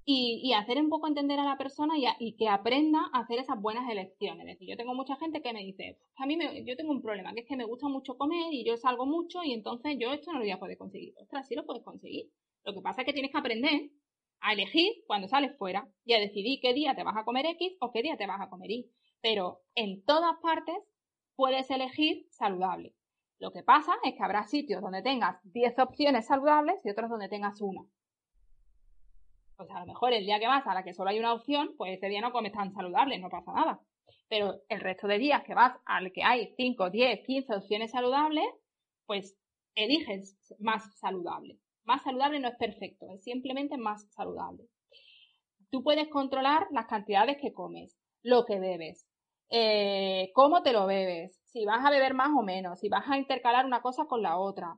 y, 0.07 0.53
hacer 0.53 0.77
un 0.77 0.89
poco 0.89 1.07
entender 1.07 1.39
a 1.39 1.43
la 1.43 1.57
persona 1.57 1.95
y, 2.19 2.35
que 2.35 2.47
aprenda 2.47 3.09
a 3.11 3.21
hacer 3.21 3.39
esas 3.39 3.59
buenas 3.59 3.89
elecciones. 3.89 4.45
Es 4.45 4.53
decir, 4.53 4.69
yo 4.69 4.77
tengo 4.77 4.93
mucha 4.93 5.15
gente 5.15 5.41
que 5.41 5.51
me 5.51 5.63
dice, 5.63 5.97
a 6.17 6.27
mí 6.27 6.37
yo 6.63 6.75
tengo 6.77 6.91
un 6.91 7.01
problema, 7.01 7.33
que 7.33 7.41
es 7.41 7.47
que 7.47 7.57
me 7.57 7.65
gusta 7.65 7.87
mucho 7.87 8.15
comer 8.15 8.53
y 8.53 8.63
yo 8.63 8.77
salgo 8.77 9.07
mucho 9.07 9.43
y 9.43 9.53
entonces 9.53 9.97
yo 9.99 10.13
esto 10.13 10.31
no 10.31 10.37
lo 10.39 10.45
voy 10.45 10.51
a 10.51 10.59
poder 10.59 10.77
conseguir. 10.77 11.15
Ostras, 11.17 11.47
sí 11.47 11.55
lo 11.55 11.65
puedes 11.65 11.83
conseguir. 11.83 12.29
Lo 12.63 12.73
que 12.73 12.81
pasa 12.81 13.01
es 13.01 13.07
que 13.07 13.13
tienes 13.13 13.31
que 13.31 13.37
aprender 13.37 13.89
a 14.45 14.53
elegir 14.53 14.93
cuando 15.07 15.27
sales 15.27 15.57
fuera 15.57 15.89
y 16.05 16.13
a 16.13 16.19
decidir 16.19 16.59
qué 16.61 16.73
día 16.73 16.95
te 16.95 17.03
vas 17.03 17.17
a 17.17 17.25
comer 17.25 17.47
X 17.47 17.77
o 17.81 17.91
qué 17.91 18.03
día 18.03 18.15
te 18.15 18.27
vas 18.27 18.39
a 18.39 18.49
comer 18.49 18.69
Y. 18.69 18.91
Pero 19.19 19.61
en 19.73 20.05
todas 20.05 20.37
partes 20.39 20.75
puedes 21.35 21.69
elegir 21.71 22.27
saludable. 22.29 22.93
Lo 23.39 23.51
que 23.51 23.63
pasa 23.63 23.95
es 24.03 24.13
que 24.13 24.23
habrá 24.23 24.43
sitios 24.43 24.83
donde 24.83 25.01
tengas 25.01 25.39
10 25.51 25.79
opciones 25.79 26.27
saludables 26.27 26.75
y 26.85 26.91
otros 26.91 27.09
donde 27.09 27.27
tengas 27.27 27.59
una. 27.59 27.81
Pues 29.57 29.69
a 29.71 29.79
lo 29.79 29.87
mejor 29.87 30.13
el 30.13 30.25
día 30.25 30.39
que 30.39 30.47
vas 30.47 30.67
a 30.67 30.75
la 30.75 30.83
que 30.83 30.93
solo 30.93 31.09
hay 31.09 31.17
una 31.17 31.33
opción, 31.33 31.73
pues 31.75 31.97
ese 31.97 32.07
día 32.07 32.21
no 32.21 32.31
comes 32.31 32.51
tan 32.51 32.71
saludable, 32.71 33.17
no 33.17 33.29
pasa 33.29 33.51
nada. 33.51 33.81
Pero 34.29 34.61
el 34.69 34.79
resto 34.79 35.07
de 35.07 35.17
días 35.17 35.43
que 35.43 35.55
vas 35.55 35.75
al 35.85 36.11
que 36.11 36.23
hay 36.23 36.53
5, 36.55 36.91
10, 36.91 37.25
15 37.25 37.55
opciones 37.55 37.91
saludables, 37.91 38.45
pues 39.07 39.35
eliges 39.73 40.37
más 40.59 40.83
saludable. 40.99 41.57
Más 41.85 42.03
saludable 42.03 42.39
no 42.39 42.47
es 42.47 42.55
perfecto, 42.57 43.07
es 43.13 43.23
simplemente 43.23 43.77
más 43.77 44.07
saludable. 44.11 44.65
Tú 45.71 45.83
puedes 45.83 46.09
controlar 46.09 46.67
las 46.71 46.87
cantidades 46.87 47.37
que 47.39 47.53
comes, 47.53 47.97
lo 48.23 48.45
que 48.45 48.59
bebes, 48.59 49.07
eh, 49.49 50.31
cómo 50.33 50.63
te 50.63 50.73
lo 50.73 50.85
bebes, 50.87 51.39
si 51.45 51.65
vas 51.65 51.85
a 51.85 51.91
beber 51.91 52.13
más 52.13 52.31
o 52.37 52.41
menos, 52.41 52.79
si 52.79 52.89
vas 52.89 53.07
a 53.07 53.17
intercalar 53.17 53.65
una 53.65 53.81
cosa 53.81 54.05
con 54.05 54.21
la 54.21 54.37
otra, 54.37 54.77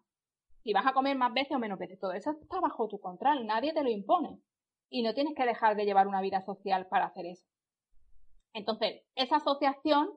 si 0.68 0.74
vas 0.74 0.86
a 0.86 0.94
comer 0.94 1.18
más 1.18 1.34
veces 1.34 1.54
o 1.56 1.60
menos 1.60 1.80
veces. 1.80 2.00
Todo 2.00 2.12
eso 2.12 2.32
está 2.32 2.60
bajo 2.60 2.90
tu 2.90 3.00
control, 3.00 3.46
nadie 3.46 3.74
te 3.74 3.84
lo 3.84 3.90
impone. 3.90 4.42
Y 4.90 5.02
no 5.02 5.14
tienes 5.14 5.34
que 5.36 5.46
dejar 5.46 5.76
de 5.76 5.86
llevar 5.86 6.08
una 6.08 6.22
vida 6.22 6.42
social 6.42 6.88
para 6.88 7.06
hacer 7.06 7.26
eso. 7.26 7.46
Entonces, 8.54 9.04
esa 9.16 9.38
asociación 9.38 10.10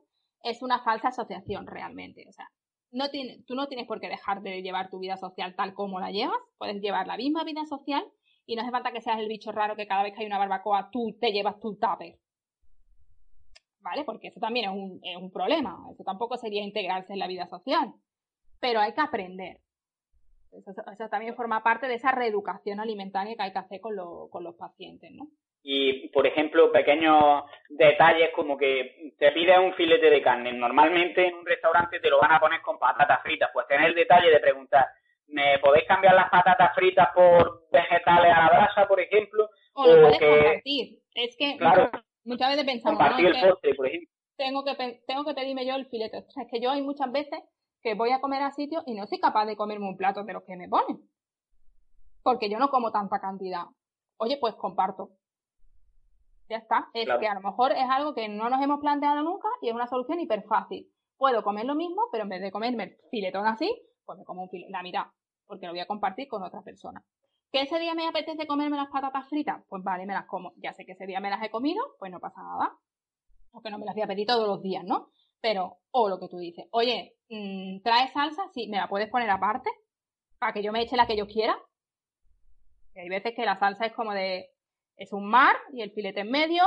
es 0.43 0.62
una 0.62 0.82
falsa 0.82 1.09
asociación 1.09 1.66
realmente. 1.66 2.26
O 2.28 2.32
sea, 2.32 2.49
no 2.93 3.07
tú 3.47 3.55
no 3.55 3.68
tienes 3.68 3.86
por 3.86 4.01
qué 4.01 4.09
dejar 4.09 4.43
de 4.43 4.62
llevar 4.62 4.91
tu 4.91 4.99
vida 4.99 5.16
social 5.16 5.55
tal 5.55 5.74
como 5.74 6.01
la 6.01 6.11
llevas. 6.11 6.38
Puedes 6.59 6.80
llevar 6.80 7.07
la 7.07 7.16
misma 7.16 7.45
vida 7.45 7.64
social 7.66 8.05
y 8.47 8.57
no 8.57 8.62
hace 8.62 8.70
falta 8.70 8.93
que 8.93 9.01
seas 9.01 9.18
el 9.20 9.28
bicho 9.28 9.53
raro 9.53 9.76
que 9.76 9.86
cada 9.86 10.03
vez 10.03 10.14
que 10.14 10.20
hay 10.20 10.26
una 10.26 10.38
barbacoa 10.38 10.91
tú 10.91 11.16
te 11.20 11.32
llevas 11.32 11.61
tu 11.61 11.76
tupper. 11.76 12.18
¿Vale? 13.80 14.05
Porque 14.05 14.28
eso 14.28 14.41
también 14.41 14.68
es 14.68 14.76
un, 14.76 15.01
es 15.03 15.16
un 15.16 15.30
problema. 15.30 15.78
Eso 15.93 16.05
tampoco 16.05 16.36
sería 16.36 16.62
integrarse 16.62 17.12
en 17.12 17.18
la 17.18 17.28
vida 17.28 17.47
social. 17.47 17.95
Pero 18.61 18.80
hay 18.80 18.93
que 18.93 19.01
aprender. 19.01 19.61
Eso, 20.53 20.74
también 21.09 21.36
forma 21.36 21.62
parte 21.62 21.86
de 21.86 21.95
esa 21.95 22.11
reeducación 22.11 22.80
alimentaria 22.80 23.36
que 23.36 23.43
hay 23.43 23.53
que 23.53 23.59
hacer 23.59 23.80
con, 23.80 23.95
con 24.28 24.45
los 24.45 24.57
pacientes, 24.57 25.12
¿no? 25.12 25.28
Y, 25.62 26.08
por 26.08 26.26
ejemplo, 26.26 26.72
pequeños 26.72 27.44
detalles 27.68 28.30
como 28.34 28.56
que 28.56 29.12
te 29.18 29.30
pides 29.32 29.58
un 29.58 29.74
filete 29.74 30.08
de 30.08 30.22
carne. 30.22 30.52
Normalmente 30.52 31.26
en 31.26 31.34
un 31.34 31.46
restaurante 31.46 32.00
te 32.00 32.08
lo 32.08 32.18
van 32.18 32.32
a 32.32 32.40
poner 32.40 32.62
con 32.62 32.78
patatas 32.78 33.22
fritas. 33.22 33.50
Pues 33.52 33.66
tener 33.66 33.90
el 33.90 33.94
detalle 33.94 34.30
de 34.30 34.40
preguntar, 34.40 34.86
¿me 35.26 35.58
podéis 35.58 35.86
cambiar 35.86 36.14
las 36.14 36.30
patatas 36.30 36.74
fritas 36.74 37.08
por 37.14 37.68
vegetales 37.70 38.32
a 38.34 38.40
la 38.40 38.48
brasa, 38.48 38.88
por 38.88 39.00
ejemplo? 39.00 39.50
O 39.74 39.86
lo 39.86 40.00
puedes 40.00 40.18
compartir. 40.18 40.98
Es 41.14 41.36
que 41.36 41.58
muchas 42.24 42.50
veces 42.50 42.64
pensamos, 42.64 42.98
compartir 42.98 43.26
el 43.26 43.48
postre, 43.48 43.74
por 43.74 43.86
ejemplo. 43.86 44.08
Tengo 44.36 44.64
que, 44.64 45.02
tengo 45.06 45.24
que 45.24 45.34
pedirme 45.34 45.66
yo 45.66 45.74
el 45.74 45.86
filete. 45.86 46.24
O 46.26 46.30
sea, 46.30 46.44
es 46.44 46.50
que 46.50 46.61
yo 46.61 46.70
hay 46.70 46.80
muchas 46.80 47.12
veces 47.12 47.38
que 47.82 47.94
voy 47.94 48.11
a 48.12 48.20
comer 48.20 48.42
a 48.42 48.50
sitios 48.52 48.82
y 48.86 48.94
no 48.94 49.06
soy 49.06 49.20
capaz 49.20 49.44
de 49.44 49.56
comerme 49.56 49.86
un 49.86 49.96
plato 49.96 50.24
de 50.24 50.32
los 50.32 50.44
que 50.44 50.56
me 50.56 50.68
ponen. 50.68 51.00
Porque 52.22 52.48
yo 52.48 52.58
no 52.58 52.68
como 52.68 52.90
tanta 52.92 53.20
cantidad. 53.20 53.64
Oye, 54.16 54.38
pues 54.38 54.54
comparto 54.54 55.11
ya 56.51 56.57
está. 56.57 56.90
Es 56.92 57.09
que 57.18 57.28
a 57.28 57.34
lo 57.34 57.40
mejor 57.40 57.72
es 57.72 57.88
algo 57.88 58.12
que 58.12 58.28
no 58.28 58.51
nos 58.51 58.61
hemos 58.61 58.80
planteado 58.80 59.22
nunca 59.22 59.48
y 59.62 59.68
es 59.68 59.74
una 59.74 59.86
solución 59.86 60.20
hiper 60.20 60.42
fácil. 60.42 60.90
Puedo 61.16 61.42
comer 61.42 61.64
lo 61.64 61.74
mismo, 61.74 62.03
pero 62.11 62.24
en 62.24 62.30
vez 62.30 62.42
de 62.42 62.51
comerme 62.51 62.84
el 62.84 62.96
filetón 63.11 63.46
así, 63.46 63.70
pues 64.05 64.18
me 64.18 64.24
como 64.24 64.42
un 64.42 64.51
filetón, 64.51 64.72
la 64.72 64.82
mitad, 64.82 65.05
porque 65.46 65.66
lo 65.66 65.72
voy 65.72 65.80
a 65.80 65.86
compartir 65.86 66.28
con 66.28 66.42
otra 66.42 66.62
persona. 66.62 67.05
¿Que 67.53 67.62
ese 67.62 67.78
día 67.78 67.94
me 67.94 68.07
apetece 68.07 68.46
comerme 68.46 68.76
las 68.76 68.90
patatas 68.90 69.28
fritas? 69.28 69.62
Pues 69.68 69.82
vale, 69.82 70.07
me 70.07 70.14
las 70.14 70.26
como. 70.26 70.53
Ya 70.57 70.72
sé 70.72 70.84
que 70.84 70.92
ese 70.92 71.07
día 71.07 71.20
me 71.20 71.30
las 71.30 71.42
he 71.42 71.51
comido, 71.51 71.82
pues 71.98 72.11
no 72.11 72.20
pasa 72.20 72.42
nada. 72.42 72.76
Porque 73.51 73.70
no 73.70 73.78
me 73.78 73.86
las 73.86 73.94
voy 73.94 74.03
a 74.03 74.07
pedir 74.07 74.26
todos 74.26 74.46
los 74.46 74.62
días, 74.62 74.84
¿no? 74.84 75.11
Pero, 75.40 75.78
o 75.90 76.09
lo 76.09 76.20
que 76.20 76.28
tú 76.28 76.38
dices, 76.38 76.66
oye, 76.70 77.16
mm, 77.28 77.82
¿trae 77.82 78.09
salsa? 78.09 78.42
Sí, 78.53 78.68
¿me 78.68 78.76
la 78.76 78.88
puedes 78.88 79.09
poner 79.09 79.30
aparte? 79.30 79.70
Para 80.38 80.53
que 80.53 80.62
yo 80.62 80.72
me 80.72 80.82
eche 80.82 80.96
la 80.96 81.07
que 81.07 81.16
yo 81.16 81.26
quiera. 81.26 81.57
Y 82.94 83.01
hay 83.01 83.09
veces 83.09 83.34
que 83.34 83.44
la 83.44 83.59
salsa 83.59 83.86
es 83.86 83.92
como 83.94 84.12
de, 84.12 84.51
es 85.01 85.14
un 85.14 85.26
mar 85.26 85.57
y 85.72 85.80
el 85.80 85.92
filete 85.92 86.20
en 86.20 86.30
medio, 86.30 86.62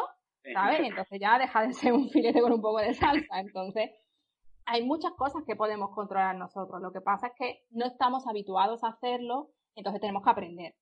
¿sabes? 0.54 0.82
Y 0.82 0.88
entonces 0.88 1.20
ya 1.22 1.38
deja 1.38 1.62
de 1.62 1.72
ser 1.72 1.94
un 1.94 2.10
filete 2.10 2.42
con 2.42 2.52
un 2.52 2.62
poco 2.62 2.80
de 2.80 2.96
salsa. 2.96 3.40
Entonces, 3.40 3.92
hay 4.66 4.84
muchas 4.84 5.14
cosas 5.14 5.44
que 5.46 5.56
podemos 5.56 5.92
controlar 5.92 6.36
nosotros. 6.36 6.82
Lo 6.82 6.92
que 6.92 7.00
pasa 7.00 7.28
es 7.28 7.34
que 7.38 7.60
no 7.70 7.86
estamos 7.86 8.26
habituados 8.28 8.84
a 8.84 8.88
hacerlo, 8.88 9.50
entonces 9.76 10.02
tenemos 10.02 10.24
que 10.24 10.32
aprender. 10.32 10.74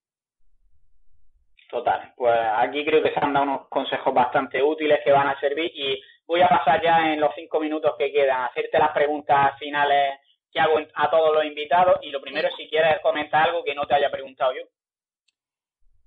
Total, 1.69 2.13
pues 2.15 2.39
aquí 2.55 2.85
creo 2.85 3.03
que 3.03 3.13
se 3.13 3.19
han 3.19 3.33
dado 3.33 3.45
unos 3.45 3.67
consejos 3.67 4.13
bastante 4.13 4.63
útiles 4.63 4.99
que 5.03 5.11
van 5.11 5.27
a 5.27 5.39
servir 5.41 5.71
y 5.75 6.01
voy 6.25 6.41
a 6.41 6.47
pasar 6.47 6.81
ya 6.81 7.11
en 7.11 7.19
los 7.19 7.35
cinco 7.35 7.59
minutos 7.59 7.95
que 7.97 8.13
quedan 8.13 8.41
a 8.41 8.45
hacerte 8.45 8.79
las 8.79 8.91
preguntas 8.91 9.57
finales 9.59 10.19
que 10.51 10.59
hago 10.59 10.79
a 10.95 11.09
todos 11.09 11.33
los 11.33 11.45
invitados 11.45 11.99
y 12.01 12.11
lo 12.11 12.21
primero 12.21 12.49
si 12.55 12.69
quieres 12.69 12.99
comentar 13.01 13.49
algo 13.49 13.63
que 13.63 13.75
no 13.75 13.85
te 13.87 13.95
haya 13.95 14.09
preguntado 14.09 14.53
yo. 14.53 14.63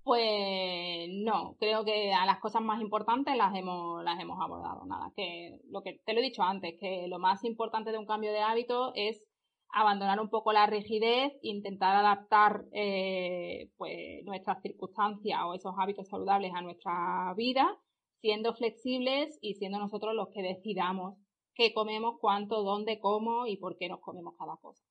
Pues 0.04 1.08
no, 1.10 1.56
creo 1.58 1.82
que 1.82 2.12
a 2.12 2.26
las 2.26 2.38
cosas 2.38 2.60
más 2.60 2.82
importantes 2.82 3.34
las 3.36 3.54
hemos, 3.56 4.04
las 4.04 4.20
hemos 4.20 4.38
abordado. 4.38 4.84
Nada, 4.84 5.10
que 5.16 5.58
lo 5.70 5.82
que 5.82 5.98
te 6.04 6.12
lo 6.12 6.20
he 6.20 6.22
dicho 6.22 6.42
antes, 6.42 6.78
que 6.78 7.08
lo 7.08 7.18
más 7.18 7.42
importante 7.42 7.90
de 7.90 7.96
un 7.96 8.04
cambio 8.04 8.30
de 8.30 8.40
hábito 8.40 8.92
es 8.94 9.24
abandonar 9.70 10.20
un 10.20 10.28
poco 10.28 10.52
la 10.52 10.66
rigidez, 10.66 11.32
intentar 11.40 11.96
adaptar 11.96 12.66
eh, 12.72 13.70
pues 13.78 14.22
nuestras 14.24 14.60
circunstancias 14.60 15.40
o 15.42 15.54
esos 15.54 15.74
hábitos 15.78 16.06
saludables 16.06 16.52
a 16.54 16.60
nuestra 16.60 17.32
vida, 17.34 17.76
siendo 18.20 18.54
flexibles 18.54 19.38
y 19.40 19.54
siendo 19.54 19.78
nosotros 19.78 20.14
los 20.14 20.28
que 20.28 20.42
decidamos 20.42 21.18
qué 21.54 21.72
comemos, 21.72 22.16
cuánto, 22.20 22.62
dónde, 22.62 23.00
cómo 23.00 23.46
y 23.46 23.56
por 23.56 23.78
qué 23.78 23.88
nos 23.88 24.00
comemos 24.00 24.34
cada 24.38 24.56
cosa. 24.58 24.84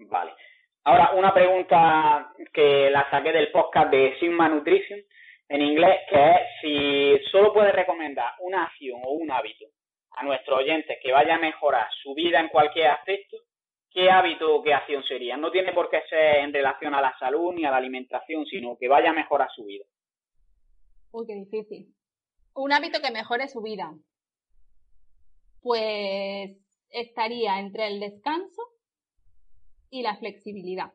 Vale. 0.00 0.32
Ahora, 0.88 1.12
una 1.14 1.34
pregunta 1.34 2.32
que 2.50 2.88
la 2.88 3.10
saqué 3.10 3.30
del 3.30 3.52
podcast 3.52 3.90
de 3.90 4.18
Sigma 4.18 4.48
Nutrition 4.48 4.98
en 5.50 5.60
inglés, 5.60 6.00
que 6.08 6.30
es 6.30 6.38
si 6.62 7.30
solo 7.30 7.52
puedes 7.52 7.74
recomendar 7.74 8.32
una 8.38 8.64
acción 8.64 8.98
o 9.04 9.10
un 9.10 9.30
hábito 9.30 9.66
a 10.12 10.24
nuestros 10.24 10.60
oyentes 10.60 10.96
que 11.02 11.12
vaya 11.12 11.34
a 11.34 11.40
mejorar 11.40 11.88
su 12.02 12.14
vida 12.14 12.40
en 12.40 12.48
cualquier 12.48 12.86
aspecto, 12.86 13.36
¿qué 13.90 14.10
hábito 14.10 14.56
o 14.56 14.62
qué 14.62 14.72
acción 14.72 15.04
sería? 15.04 15.36
No 15.36 15.50
tiene 15.50 15.74
por 15.74 15.90
qué 15.90 16.00
ser 16.08 16.36
en 16.36 16.54
relación 16.54 16.94
a 16.94 17.02
la 17.02 17.14
salud 17.18 17.52
ni 17.52 17.66
a 17.66 17.70
la 17.70 17.76
alimentación, 17.76 18.46
sino 18.46 18.78
que 18.78 18.88
vaya 18.88 19.10
a 19.10 19.12
mejorar 19.12 19.50
su 19.54 19.66
vida. 19.66 19.84
Uy, 21.12 21.26
qué 21.26 21.34
difícil. 21.34 21.94
Un 22.54 22.72
hábito 22.72 23.02
que 23.02 23.10
mejore 23.10 23.48
su 23.48 23.60
vida. 23.60 23.92
Pues 25.60 26.56
estaría 26.88 27.58
entre 27.58 27.88
el 27.88 28.00
descanso 28.00 28.77
y 29.90 30.02
la 30.02 30.16
flexibilidad. 30.16 30.92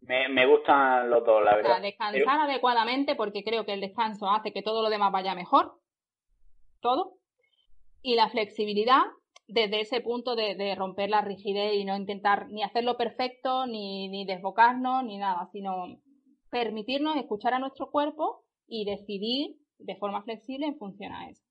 Me, 0.00 0.46
gustan 0.46 1.08
los 1.08 1.24
dos, 1.24 1.42
la 1.42 1.56
verdad. 1.56 1.80
descansar 1.80 2.40
adecuadamente 2.40 3.14
porque 3.14 3.42
creo 3.42 3.64
que 3.64 3.72
el 3.72 3.80
descanso 3.80 4.28
hace 4.28 4.52
que 4.52 4.62
todo 4.62 4.82
lo 4.82 4.90
demás 4.90 5.10
vaya 5.10 5.34
mejor. 5.34 5.80
Todo. 6.80 7.14
Y 8.02 8.14
la 8.14 8.28
flexibilidad 8.28 9.00
desde 9.46 9.80
ese 9.80 10.00
punto 10.00 10.36
de, 10.36 10.74
romper 10.74 11.10
la 11.10 11.20
rigidez 11.20 11.74
y 11.74 11.84
no 11.84 11.96
intentar 11.96 12.48
ni 12.50 12.62
hacerlo 12.62 12.96
perfecto, 12.96 13.66
ni, 13.66 14.08
ni 14.08 14.24
desbocarnos, 14.24 15.04
ni 15.04 15.18
nada, 15.18 15.48
sino 15.52 16.00
permitirnos 16.50 17.16
escuchar 17.16 17.54
a 17.54 17.58
nuestro 17.58 17.90
cuerpo 17.90 18.44
y 18.66 18.84
decidir 18.84 19.56
de 19.78 19.96
forma 19.96 20.22
flexible 20.22 20.66
en 20.66 20.78
función 20.78 21.12
a 21.12 21.28
eso. 21.28 21.43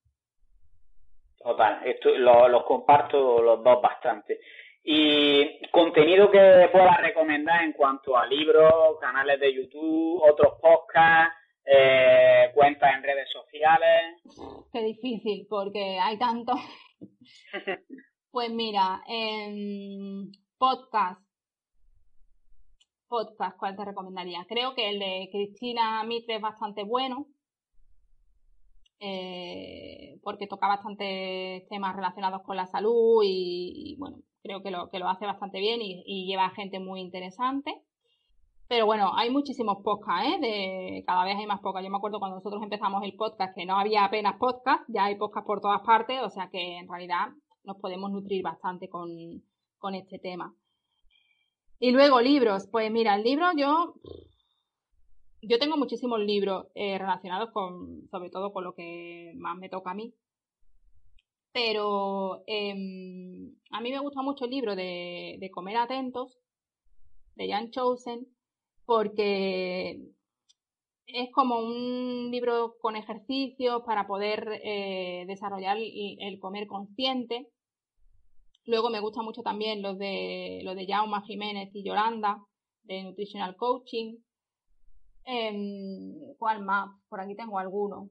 Total, 1.44 1.82
esto 1.86 2.10
los 2.10 2.64
comparto 2.64 3.42
los 3.42 3.62
dos 3.62 3.82
bastante. 3.82 4.40
Y 4.86 5.62
contenido 5.72 6.32
que 6.32 6.70
puedas 6.72 7.02
recomendar 7.02 7.64
en 7.64 7.74
cuanto 7.74 8.18
a 8.18 8.26
libros, 8.26 8.98
canales 9.02 9.40
de 9.42 9.54
YouTube, 9.54 10.22
otros 10.24 10.54
podcasts, 10.62 11.36
eh, 11.66 12.50
cuentas 12.54 12.96
en 12.96 13.04
redes 13.04 13.30
sociales. 13.30 14.22
Qué 14.72 14.84
difícil, 14.84 15.46
porque 15.50 16.00
hay 16.00 16.18
tanto. 16.18 16.54
pues 18.32 18.50
mira, 18.50 19.02
en 19.08 20.32
podcast, 20.58 21.22
podcast, 23.10 23.58
¿cuál 23.58 23.76
te 23.76 23.84
recomendaría? 23.84 24.46
Creo 24.48 24.76
que 24.76 24.90
el 24.90 25.00
de 25.00 25.30
Cristina 25.30 26.04
Mitre 26.04 26.36
es 26.36 26.42
bastante 26.42 26.84
bueno. 26.84 27.28
Eh, 29.00 30.20
porque 30.24 30.48
toca 30.48 30.68
bastantes 30.68 31.68
temas 31.68 31.96
relacionados 31.96 32.42
con 32.44 32.56
la 32.56 32.68
salud 32.68 33.22
y, 33.26 33.96
bueno, 34.00 34.18
creo 34.42 34.62
que 34.64 34.72
lo, 34.72 34.90
que 34.90 35.00
lo 35.00 35.10
hace 35.10 35.26
bastante 35.26 35.60
bien 35.60 35.82
y, 35.82 36.26
lleva 36.26 36.50
gente 36.52 36.80
muy 36.80 37.02
interesante. 37.02 37.82
Pero 38.68 38.86
bueno, 38.86 39.12
hay 39.16 39.30
muchísimos 39.30 39.84
podcasts, 39.84 40.28
¿eh? 40.28 40.40
De, 40.40 41.04
cada 41.06 41.26
vez 41.26 41.38
hay 41.38 41.46
más 41.46 41.60
podcasts. 41.60 41.86
Yo 41.86 41.92
me 41.92 41.98
acuerdo 41.98 42.20
cuando 42.20 42.38
nosotros 42.38 42.64
empezamos 42.64 43.04
el 43.04 43.16
podcast 43.16 43.54
que 43.56 43.66
no 43.66 43.78
había 43.78 44.06
apenas 44.06 44.38
podcast, 44.38 44.84
ya 44.88 45.06
hay 45.06 45.16
podcast 45.16 45.46
por 45.46 45.60
todas 45.60 45.82
partes, 45.82 46.22
o 46.22 46.30
sea 46.30 46.50
que 46.50 46.78
en 46.78 46.88
realidad 46.88 47.28
nos 47.64 47.78
podemos 47.78 48.12
nutrir 48.12 48.42
bastante 48.42 48.90
con, 48.90 49.10
con 49.78 49.96
este 49.96 50.18
tema. 50.18 50.56
Y 51.80 51.92
luego 51.92 52.22
libros, 52.22 52.68
pues 52.72 52.90
mira, 52.90 53.16
el 53.16 53.24
libro 53.24 53.48
yo 53.58 53.96
yo 55.48 55.60
tengo 55.60 55.78
muchísimos 55.78 56.20
libros 56.20 56.68
eh, 56.76 56.98
relacionados 56.98 57.52
con, 57.52 58.08
sobre 58.10 58.30
todo 58.30 58.54
con 58.54 58.64
lo 58.64 58.74
que 58.74 59.34
más 59.36 59.58
me 59.58 59.70
toca 59.70 59.92
a 59.92 59.96
mí. 59.96 60.14
Pero 61.52 62.44
em, 62.48 63.56
a 63.72 63.82
mí 63.82 63.92
me 63.92 64.00
gusta 64.00 64.22
mucho 64.22 64.46
el 64.46 64.52
libro 64.52 64.76
de, 64.76 65.38
de 65.40 65.52
Comer 65.52 65.78
Atentos, 65.78 66.40
de 67.36 67.50
Jan 67.50 67.70
Chosen, 67.72 68.28
porque 68.86 70.14
es 71.08 71.32
como 71.32 71.60
un 71.60 72.32
libro 72.32 72.76
con 72.80 72.96
ejercicios 72.96 73.84
para 73.86 74.08
poder 74.08 74.62
eh, 74.64 75.26
desarrollar 75.28 75.78
el, 75.78 76.40
comer 76.40 76.68
consciente. 76.68 77.50
Luego 78.66 78.90
me 78.90 79.00
gusta 79.00 79.22
mucho 79.22 79.42
también 79.42 79.82
los 79.82 79.98
de 79.98 80.62
los 80.64 80.76
de 80.76 80.88
Jaume 80.88 81.22
Jiménez 81.26 81.70
y 81.74 81.84
Yolanda 81.84 82.42
de 82.84 83.04
Nutritional 83.04 83.56
Coaching. 83.58 84.16
Em, 85.26 86.36
¿Cuál 86.38 86.64
más? 86.64 86.90
Por 87.10 87.22
aquí 87.22 87.36
tengo 87.36 87.60
algunos. 87.60 88.10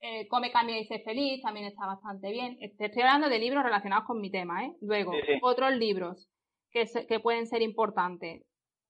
Eh, 0.00 0.28
Come, 0.28 0.52
cambia 0.52 0.78
y 0.78 0.84
sé 0.84 1.00
feliz 1.00 1.40
también 1.42 1.66
está 1.66 1.86
bastante 1.86 2.30
bien. 2.30 2.58
Estoy 2.60 3.02
hablando 3.02 3.28
de 3.28 3.38
libros 3.38 3.64
relacionados 3.64 4.04
con 4.04 4.20
mi 4.20 4.30
tema, 4.30 4.64
¿eh? 4.64 4.76
Luego, 4.82 5.12
otros 5.42 5.72
libros 5.72 6.28
que, 6.70 6.84
que 7.08 7.20
pueden 7.20 7.46
ser 7.46 7.62
importantes 7.62 8.44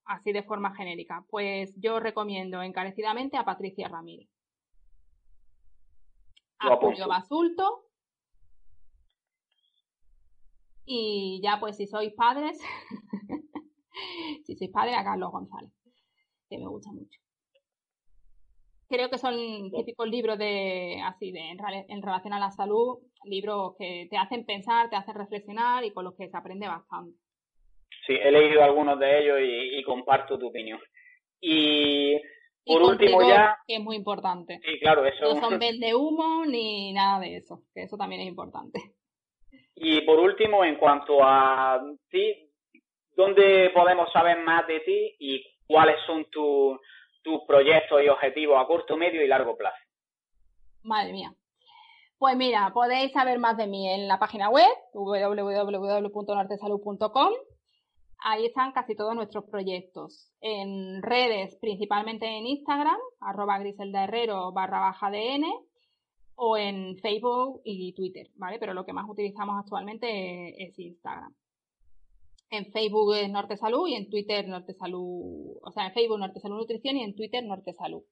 así 0.06 0.32
de 0.32 0.42
forma 0.42 0.74
genérica? 0.74 1.24
Pues 1.28 1.74
yo 1.80 2.00
recomiendo 2.00 2.62
encarecidamente 2.62 3.36
a 3.36 3.44
Patricia 3.44 3.88
Ramírez. 3.88 4.28
A 6.58 6.76
Julio 6.76 7.08
Basulto. 7.08 7.84
Y 10.86 11.40
ya 11.42 11.58
pues 11.60 11.76
si 11.76 11.86
sois 11.86 12.12
padres, 12.12 12.58
si 14.44 14.54
sois 14.54 14.70
padres 14.70 14.96
a 14.96 15.04
Carlos 15.04 15.32
González, 15.32 15.72
que 16.48 16.58
me 16.58 16.66
gusta 16.66 16.90
mucho. 16.92 17.20
Creo 18.88 19.08
que 19.08 19.18
son 19.18 19.34
típicos 19.70 20.08
libros 20.08 20.38
de 20.38 21.00
así 21.04 21.32
de 21.32 21.40
en 21.50 22.02
relación 22.02 22.32
a 22.32 22.38
la 22.38 22.50
salud, 22.50 22.98
libros 23.24 23.74
que 23.78 24.06
te 24.10 24.16
hacen 24.16 24.44
pensar, 24.44 24.90
te 24.90 24.96
hacen 24.96 25.14
reflexionar 25.14 25.84
y 25.84 25.92
con 25.92 26.04
los 26.04 26.14
que 26.14 26.28
se 26.28 26.36
aprende 26.36 26.68
bastante. 26.68 27.18
Sí, 28.06 28.14
he 28.14 28.30
leído 28.30 28.62
algunos 28.62 28.98
de 28.98 29.20
ellos 29.20 29.38
y, 29.40 29.82
comparto 29.84 30.38
tu 30.38 30.48
opinión. 30.48 30.78
Y 31.40 32.16
por 32.66 32.82
último 32.82 33.26
ya... 33.26 33.58
Que 33.66 33.76
es 33.76 33.82
muy 33.82 33.96
importante. 33.96 34.60
Sí, 34.62 34.78
claro, 34.80 35.04
eso... 35.06 35.34
No 35.34 35.40
son 35.40 35.58
de 35.58 35.94
humo 35.94 36.44
ni 36.44 36.92
nada 36.92 37.20
de 37.20 37.36
eso, 37.36 37.62
que 37.74 37.82
eso 37.84 37.96
también 37.96 38.20
es 38.22 38.28
importante. 38.28 38.80
Y 39.76 40.02
por 40.02 40.20
último, 40.20 40.64
en 40.64 40.76
cuanto 40.76 41.18
a 41.22 41.82
ti, 42.10 42.50
¿dónde 43.16 43.70
podemos 43.74 44.12
saber 44.12 44.38
más 44.42 44.66
de 44.66 44.80
ti 44.80 45.16
y 45.18 45.44
cuáles 45.66 45.96
son 46.06 46.24
tus 46.30 46.78
proyectos 47.46 48.02
y 48.02 48.08
objetivos 48.08 48.58
a 48.60 48.66
corto, 48.66 48.96
medio 48.96 49.22
y 49.22 49.28
largo 49.28 49.56
plazo? 49.56 49.76
Madre 50.82 51.12
mía. 51.12 51.32
Pues 52.18 52.36
mira, 52.36 52.72
podéis 52.72 53.12
saber 53.12 53.38
más 53.38 53.56
de 53.56 53.66
mí 53.66 53.88
en 53.88 54.06
la 54.08 54.18
página 54.18 54.50
web 54.50 54.68
www.nortesalud.com 54.92 57.32
Ahí 58.26 58.46
están 58.46 58.72
casi 58.72 58.96
todos 58.96 59.14
nuestros 59.14 59.44
proyectos. 59.44 60.32
En 60.40 61.02
redes, 61.02 61.58
principalmente 61.60 62.26
en 62.26 62.46
Instagram, 62.46 62.96
arroba 63.20 63.58
griselda 63.58 64.04
herrero 64.04 64.50
barra 64.52 64.80
baja 64.80 65.10
DN, 65.10 65.46
o 66.36 66.56
en 66.56 66.96
Facebook 66.98 67.60
y 67.64 67.92
Twitter, 67.92 68.28
¿vale? 68.36 68.58
Pero 68.58 68.72
lo 68.72 68.86
que 68.86 68.94
más 68.94 69.06
utilizamos 69.08 69.60
actualmente 69.60 70.64
es 70.64 70.78
Instagram. 70.78 71.34
En 72.50 72.70
Facebook 72.72 73.14
es 73.14 73.30
Norte 73.30 73.56
Salud 73.56 73.88
y 73.88 73.94
en 73.94 74.08
Twitter 74.10 74.46
Norte 74.46 74.74
Salud, 74.74 75.56
o 75.62 75.72
sea, 75.72 75.86
en 75.86 75.92
Facebook 75.92 76.18
Norte 76.18 76.40
Salud 76.40 76.58
Nutrición 76.58 76.96
y 76.96 77.02
en 77.02 77.16
Twitter 77.16 77.42
Norte 77.44 77.72
Salud. 77.72 78.02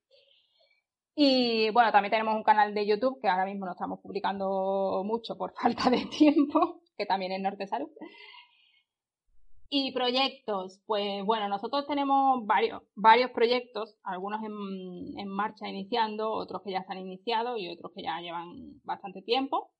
Y 1.14 1.70
bueno, 1.70 1.92
también 1.92 2.10
tenemos 2.10 2.34
un 2.34 2.42
canal 2.42 2.74
de 2.74 2.86
YouTube 2.86 3.20
que 3.20 3.28
ahora 3.28 3.44
mismo 3.44 3.66
no 3.66 3.72
estamos 3.72 4.00
publicando 4.00 5.02
mucho 5.04 5.36
por 5.36 5.52
falta 5.60 5.90
de 5.90 6.06
tiempo, 6.06 6.80
que 6.96 7.06
también 7.06 7.32
es 7.32 7.40
Norte 7.40 7.66
Salud. 7.66 7.90
Y 9.74 9.92
proyectos, 9.92 10.82
pues 10.86 11.24
bueno, 11.24 11.48
nosotros 11.48 11.86
tenemos 11.86 12.44
varios, 12.44 12.82
varios 12.94 13.30
proyectos, 13.30 13.96
algunos 14.04 14.42
en, 14.44 15.18
en, 15.18 15.28
marcha 15.28 15.66
iniciando, 15.66 16.30
otros 16.30 16.60
que 16.62 16.72
ya 16.72 16.84
se 16.84 16.92
han 16.92 16.98
iniciado 16.98 17.56
y 17.56 17.70
otros 17.70 17.92
que 17.94 18.02
ya 18.02 18.20
llevan 18.20 18.82
bastante 18.84 19.22
tiempo. 19.22 19.70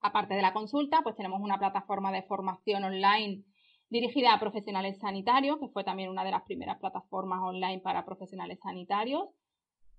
Aparte 0.00 0.34
de 0.34 0.42
la 0.42 0.52
consulta, 0.52 1.00
pues 1.02 1.16
tenemos 1.16 1.40
una 1.40 1.58
plataforma 1.58 2.12
de 2.12 2.22
formación 2.22 2.84
online 2.84 3.42
dirigida 3.90 4.34
a 4.34 4.40
profesionales 4.40 4.98
sanitarios, 4.98 5.58
que 5.58 5.68
fue 5.68 5.84
también 5.84 6.10
una 6.10 6.24
de 6.24 6.30
las 6.30 6.42
primeras 6.42 6.78
plataformas 6.78 7.40
online 7.42 7.80
para 7.80 8.04
profesionales 8.04 8.58
sanitarios, 8.62 9.28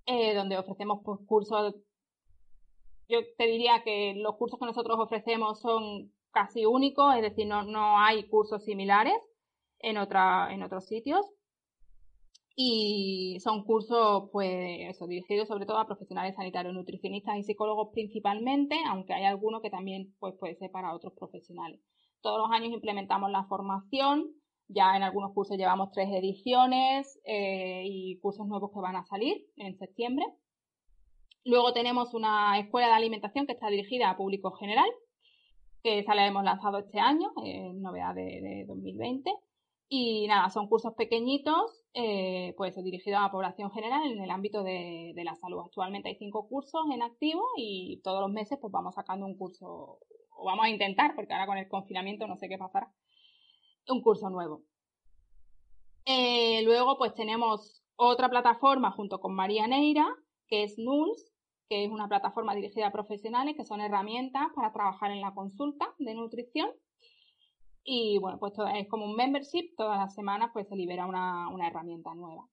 eh, 0.06 0.34
donde 0.36 0.58
ofrecemos 0.58 1.02
pues, 1.04 1.20
cursos. 1.26 1.76
Yo 3.08 3.20
te 3.38 3.48
diría 3.48 3.82
que 3.84 4.14
los 4.16 4.36
cursos 4.36 4.60
que 4.60 4.66
nosotros 4.66 4.98
ofrecemos 5.00 5.60
son 5.62 6.12
casi 6.32 6.66
único, 6.66 7.12
es 7.12 7.22
decir, 7.22 7.48
no, 7.48 7.64
no 7.64 7.98
hay 7.98 8.28
cursos 8.30 8.64
similares 8.64 9.16
en, 9.80 9.98
otra, 9.98 10.54
en 10.54 10.62
otros 10.62 10.86
sitios. 10.86 11.26
Y 12.62 13.38
son 13.40 13.64
cursos, 13.64 14.30
pues, 14.34 15.00
dirigidos 15.08 15.48
sobre 15.48 15.66
todo 15.66 15.78
a 15.78 15.88
profesionales 15.88 16.36
sanitarios, 16.36 16.74
nutricionistas 16.74 17.38
y 17.38 17.44
psicólogos 17.44 17.90
principalmente, 17.94 18.76
aunque 18.90 19.14
hay 19.14 19.24
alguno 19.24 19.62
que 19.62 19.70
también 19.70 20.14
pues, 20.20 20.36
puede 20.38 20.56
ser 20.56 20.70
para 20.70 20.94
otros 20.94 21.14
profesionales. 21.14 21.80
Todos 22.22 22.40
los 22.40 22.52
años 22.52 22.74
implementamos 22.74 23.32
la 23.32 23.46
formación, 23.46 24.30
ya 24.68 24.96
en 24.96 25.04
algunos 25.04 25.34
cursos 25.34 25.58
llevamos 25.58 25.92
tres 25.92 26.10
ediciones 26.12 27.20
eh, 27.24 27.84
y 27.86 28.20
cursos 28.20 28.48
nuevos 28.48 28.72
que 28.72 28.80
van 28.80 28.96
a 28.96 29.06
salir 29.06 29.48
en 29.58 29.78
septiembre. 29.78 30.26
Luego 31.44 31.74
tenemos 31.74 32.14
una 32.14 32.60
escuela 32.60 32.88
de 32.88 32.94
alimentación 32.94 33.48
que 33.48 33.54
está 33.54 33.70
dirigida 33.70 34.10
a 34.10 34.18
público 34.18 34.52
general, 34.52 34.90
que 35.82 36.00
esa 36.00 36.14
la 36.14 36.28
hemos 36.28 36.44
lanzado 36.44 36.78
este 36.78 37.00
año, 37.00 37.32
en 37.44 37.82
novedad 37.82 38.14
de, 38.14 38.66
2020. 38.68 39.32
Y 39.92 40.28
nada, 40.28 40.52
son 40.52 40.68
cursos 40.68 40.94
pequeñitos, 40.94 41.84
eh, 41.96 42.54
pues 42.58 42.76
dirigidos 42.84 43.20
a 43.20 43.24
la 43.24 43.32
población 43.32 43.72
general 43.72 44.12
en 44.12 44.22
el 44.22 44.30
ámbito 44.30 44.62
de, 44.62 45.14
la 45.16 45.36
salud. 45.36 45.62
Actualmente 45.66 46.10
hay 46.10 46.16
cinco 46.16 46.48
cursos 46.48 46.82
en 46.94 47.02
activo 47.02 47.44
y 47.58 48.00
todos 48.04 48.22
los 48.22 48.32
meses 48.32 48.60
pues 48.62 48.72
vamos 48.72 48.94
sacando 48.94 49.26
un 49.26 49.36
curso, 49.36 49.98
o 50.40 50.46
vamos 50.46 50.66
a 50.66 50.70
intentar, 50.70 51.16
porque 51.16 51.34
ahora 51.34 51.48
con 51.48 51.58
el 51.58 51.68
confinamiento 51.68 52.28
no 52.28 52.38
sé 52.38 52.48
qué 52.48 52.58
pasará, 52.58 52.92
un 53.88 54.02
curso 54.02 54.30
nuevo. 54.30 54.64
Eh, 56.06 56.62
luego 56.64 56.98
pues 56.98 57.14
tenemos 57.14 57.84
otra 57.96 58.30
plataforma 58.30 58.92
junto 58.92 59.20
con 59.20 59.36
María 59.36 59.68
Neira, 59.68 60.08
que 60.48 60.64
es 60.64 60.78
NULS, 60.78 61.32
que 61.70 61.86
es 61.86 61.92
una 61.92 62.08
plataforma 62.08 62.56
dirigida 62.56 62.88
a 62.88 62.92
profesionales, 62.92 63.56
que 63.56 63.66
son 63.66 63.82
herramientas 63.82 64.48
para 64.56 64.74
trabajar 64.74 65.12
en 65.12 65.22
la 65.22 65.34
consulta 65.34 65.94
de 66.00 66.16
nutrición. 66.16 66.72
Y 67.84 68.18
bueno, 68.20 68.40
pues 68.40 68.54
es 68.76 68.88
como 68.88 69.06
un 69.06 69.16
membership, 69.16 69.76
todas 69.78 70.00
las 70.00 70.16
semanas 70.16 70.50
pues 70.52 70.68
se 70.68 70.76
libera 70.76 71.06
una, 71.06 71.68
herramienta 71.68 72.14
nueva. 72.16 72.48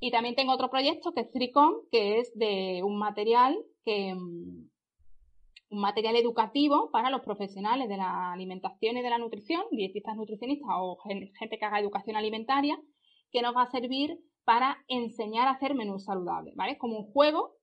Y 0.00 0.10
también 0.10 0.34
tengo 0.34 0.52
otro 0.52 0.70
proyecto 0.70 1.12
que 1.12 1.22
es 1.22 1.32
Tricom, 1.32 1.74
que 1.90 2.18
es 2.20 2.36
de 2.38 2.82
un 2.84 2.98
material 2.98 3.56
que 3.84 4.14
mm, 4.14 4.68
un 5.70 5.80
material 5.80 6.16
educativo 6.16 6.90
para 6.90 7.10
los 7.10 7.22
profesionales 7.22 7.88
de 7.88 7.96
la 7.96 8.32
alimentación 8.32 8.96
y 8.96 9.02
de 9.02 9.10
la 9.10 9.18
nutrición, 9.18 9.62
dietistas 9.70 10.16
nutricionistas 10.16 10.68
o 10.72 10.98
gente 10.98 11.58
que 11.58 11.64
haga 11.64 11.80
educación 11.80 12.16
alimentaria, 12.16 12.78
que 13.30 13.42
nos 13.42 13.54
va 13.54 13.62
a 13.62 13.70
servir 13.70 14.18
para 14.44 14.78
enseñar 14.88 15.46
a 15.46 15.52
hacer 15.52 15.74
menús 15.74 16.04
saludables, 16.04 16.54
¿vale? 16.56 16.72
Es 16.72 16.78
como 16.78 16.98
un 16.98 17.12
juego 17.12 17.56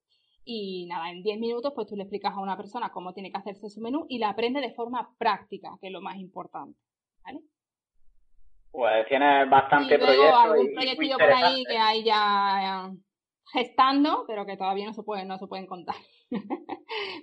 y 0.43 0.86
nada, 0.86 1.10
en 1.10 1.24
10 1.24 1.39
minutos 1.39 1.74
pues 1.74 1.88
tú 1.88 1.95
le 1.95 2.03
explicas 2.03 2.34
a 2.36 2.39
una 2.39 2.56
persona 2.56 2.91
cómo 2.91 3.14
tiene 3.14 3.32
que 3.32 3.38
hacerse 3.38 3.70
su 3.70 3.82
menú 3.82 4.06
y 4.08 4.20
la 4.20 4.30
aprende 4.30 4.62
de 4.62 4.74
forma 4.76 5.10
práctica, 5.18 5.76
que 5.82 5.88
es 5.88 5.93
lo 5.93 6.01
más 6.01 6.18
importante. 6.18 6.78
¿Vale? 7.24 7.39
Pues 8.72 9.08
tienes 9.08 9.49
bastante 9.49 9.97
proyectos. 9.97 10.36
algún 10.36 10.74
proyecto 10.76 11.18
por 11.18 11.32
ahí 11.32 11.64
que 11.64 11.78
hay 11.78 12.03
ya 12.03 12.91
gestando, 13.51 14.26
pero 14.28 14.45
que 14.45 14.58
todavía 14.58 14.86
no 14.86 14.93
se 14.93 15.01
pueden, 15.01 15.28
no 15.28 15.39
se 15.39 15.47
pueden 15.47 15.66
contar. 15.66 15.95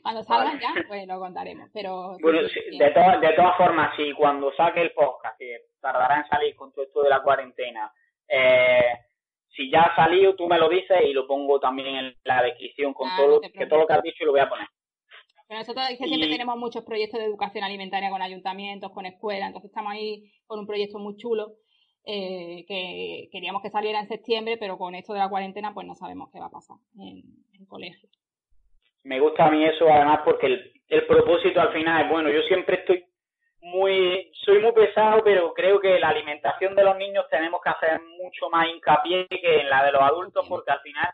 Cuando 0.02 0.22
salgan 0.22 0.60
ya, 0.60 0.74
pues 0.86 1.06
lo 1.06 1.18
contaremos. 1.18 1.70
Pero 1.72 2.16
bueno, 2.20 2.42
de, 2.42 2.78
de 2.78 3.32
todas 3.34 3.56
formas, 3.56 3.96
si 3.96 4.12
cuando 4.12 4.52
saque 4.54 4.80
el 4.80 4.92
podcast, 4.92 5.38
que 5.38 5.66
tardará 5.80 6.18
en 6.18 6.28
salir 6.28 6.54
con 6.54 6.72
todo 6.72 6.84
esto 6.84 7.02
de 7.02 7.10
la 7.10 7.22
cuarentena, 7.22 7.92
eh, 8.28 8.92
si 9.54 9.70
ya 9.70 9.82
ha 9.82 9.96
salido, 9.96 10.34
tú 10.34 10.46
me 10.46 10.58
lo 10.58 10.68
dices 10.68 10.98
y 11.06 11.12
lo 11.12 11.26
pongo 11.26 11.60
también 11.60 11.94
en 11.94 12.16
la 12.24 12.42
descripción 12.42 12.94
con 12.94 13.08
todo, 13.16 13.40
que 13.40 13.66
todo 13.66 13.80
lo 13.80 13.86
que 13.86 13.92
has 13.92 14.02
dicho 14.02 14.22
y 14.22 14.26
lo 14.26 14.32
voy 14.32 14.40
a 14.40 14.48
poner. 14.48 14.66
Pero 15.46 15.60
nosotros 15.60 15.84
siempre 15.98 16.30
tenemos 16.30 16.56
muchos 16.56 16.82
proyectos 16.84 17.20
de 17.20 17.26
educación 17.26 17.62
alimentaria 17.62 18.08
con 18.08 18.22
ayuntamientos, 18.22 18.90
con 18.92 19.04
escuelas, 19.04 19.48
entonces 19.48 19.70
estamos 19.70 19.92
ahí 19.92 20.32
con 20.46 20.60
un 20.60 20.66
proyecto 20.66 20.98
muy 20.98 21.16
chulo 21.16 21.56
eh, 22.04 22.64
que 22.66 23.28
queríamos 23.30 23.60
que 23.60 23.70
saliera 23.70 24.00
en 24.00 24.08
septiembre, 24.08 24.56
pero 24.56 24.78
con 24.78 24.94
esto 24.94 25.12
de 25.12 25.18
la 25.18 25.28
cuarentena 25.28 25.74
pues 25.74 25.86
no 25.86 25.94
sabemos 25.94 26.30
qué 26.32 26.40
va 26.40 26.46
a 26.46 26.50
pasar 26.50 26.78
en 26.98 27.22
el 27.60 27.66
colegio. 27.68 28.08
Me 29.04 29.20
gusta 29.20 29.46
a 29.46 29.50
mí 29.50 29.64
eso 29.64 29.88
además 29.88 30.20
porque 30.24 30.46
el, 30.46 30.72
el 30.88 31.06
propósito 31.06 31.60
al 31.60 31.72
final 31.72 32.04
es 32.04 32.10
bueno, 32.10 32.30
yo 32.30 32.42
siempre 32.42 32.76
estoy 32.76 33.04
muy, 33.62 34.30
soy 34.44 34.60
muy 34.60 34.72
pesado, 34.72 35.22
pero 35.24 35.54
creo 35.54 35.80
que 35.80 35.98
la 35.98 36.08
alimentación 36.08 36.74
de 36.74 36.84
los 36.84 36.96
niños 36.96 37.24
tenemos 37.30 37.60
que 37.62 37.70
hacer 37.70 38.00
mucho 38.18 38.50
más 38.50 38.66
hincapié 38.68 39.26
que 39.28 39.60
en 39.60 39.70
la 39.70 39.84
de 39.84 39.92
los 39.92 40.02
adultos, 40.02 40.44
porque 40.48 40.72
al 40.72 40.80
final 40.80 41.08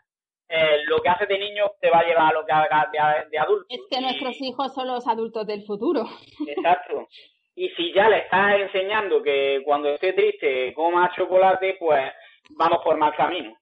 eh, 0.49 0.83
lo 0.85 0.99
que 0.99 1.09
haces 1.09 1.27
de 1.27 1.37
niño 1.37 1.65
te 1.79 1.91
va 1.91 1.99
a 1.99 2.03
llevar 2.03 2.31
a 2.31 2.39
lo 2.39 2.45
que 2.45 2.51
hagas 2.51 2.91
de, 2.91 3.37
adulto. 3.37 3.67
Es 3.69 3.81
que 3.89 4.01
nuestros 4.01 4.41
hijos 4.41 4.73
son 4.73 4.87
los 4.87 5.07
adultos 5.07 5.45
del 5.45 5.63
futuro. 5.63 6.05
Exacto. 6.47 7.07
Y 7.55 7.69
si 7.69 7.93
ya 7.93 8.09
le 8.09 8.19
estás 8.19 8.59
enseñando 8.59 9.21
que 9.21 9.61
cuando 9.63 9.89
esté 9.89 10.13
triste 10.13 10.73
coma 10.73 11.11
chocolate, 11.15 11.75
pues 11.79 12.11
vamos 12.51 12.79
por 12.83 12.97
mal 12.97 13.15
camino. 13.15 13.55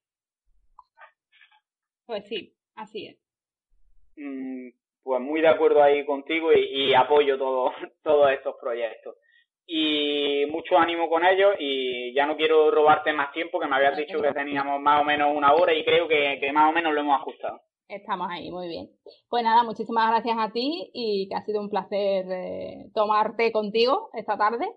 Pues 2.05 2.25
sí, 2.27 2.53
así 2.75 3.07
es. 3.07 3.26
Mm, 4.17 4.69
pues 5.03 5.21
muy 5.21 5.39
de 5.41 5.47
acuerdo 5.47 5.81
ahí 5.81 6.05
contigo 6.05 6.51
y, 6.51 6.93
apoyo 6.93 7.37
todo, 7.37 7.71
todos 8.03 8.31
estos 8.31 8.55
proyectos. 8.59 9.15
Y 9.65 10.45
mucho 10.49 10.77
ánimo 10.77 11.09
con 11.09 11.25
ellos 11.25 11.55
y 11.59 12.13
ya 12.13 12.25
no 12.25 12.37
quiero 12.37 12.71
robarte 12.71 13.13
más 13.13 13.31
tiempo, 13.33 13.59
que 13.59 13.67
me 13.67 13.75
habías 13.75 13.97
dicho 13.97 14.21
que 14.21 14.31
teníamos 14.31 14.81
más 14.81 15.01
o 15.01 15.03
menos 15.03 15.35
una 15.35 15.53
hora 15.53 15.73
y 15.73 15.83
creo 15.83 16.07
que, 16.07 16.39
más 16.53 16.69
o 16.69 16.73
menos 16.73 16.93
lo 16.93 17.01
hemos 17.01 17.19
ajustado. 17.19 17.61
Estamos 17.87 18.27
ahí, 18.29 18.49
muy 18.51 18.67
bien. 18.67 18.89
Pues 19.29 19.43
nada, 19.43 19.63
muchísimas 19.63 20.09
gracias 20.09 20.37
a 20.37 20.51
ti 20.51 20.89
y 20.93 21.27
que 21.29 21.35
ha 21.35 21.43
sido 21.43 21.61
un 21.61 21.69
placer 21.69 22.25
eh, 22.29 22.89
tomarte 22.93 23.51
contigo 23.51 24.09
esta 24.13 24.37
tarde. 24.37 24.67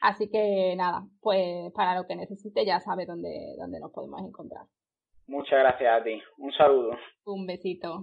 Así 0.00 0.30
que 0.30 0.74
nada, 0.76 1.02
pues 1.20 1.72
para 1.74 1.94
lo 1.94 2.06
que 2.06 2.16
necesite 2.16 2.64
ya 2.64 2.80
sabe 2.80 3.04
dónde, 3.04 3.54
dónde 3.58 3.80
nos 3.80 3.92
podemos 3.92 4.20
encontrar. 4.22 4.64
Muchas 5.26 5.58
gracias 5.58 6.00
a 6.00 6.02
ti. 6.02 6.22
Un 6.38 6.52
saludo. 6.52 6.96
Un 7.24 7.46
besito. 7.46 8.02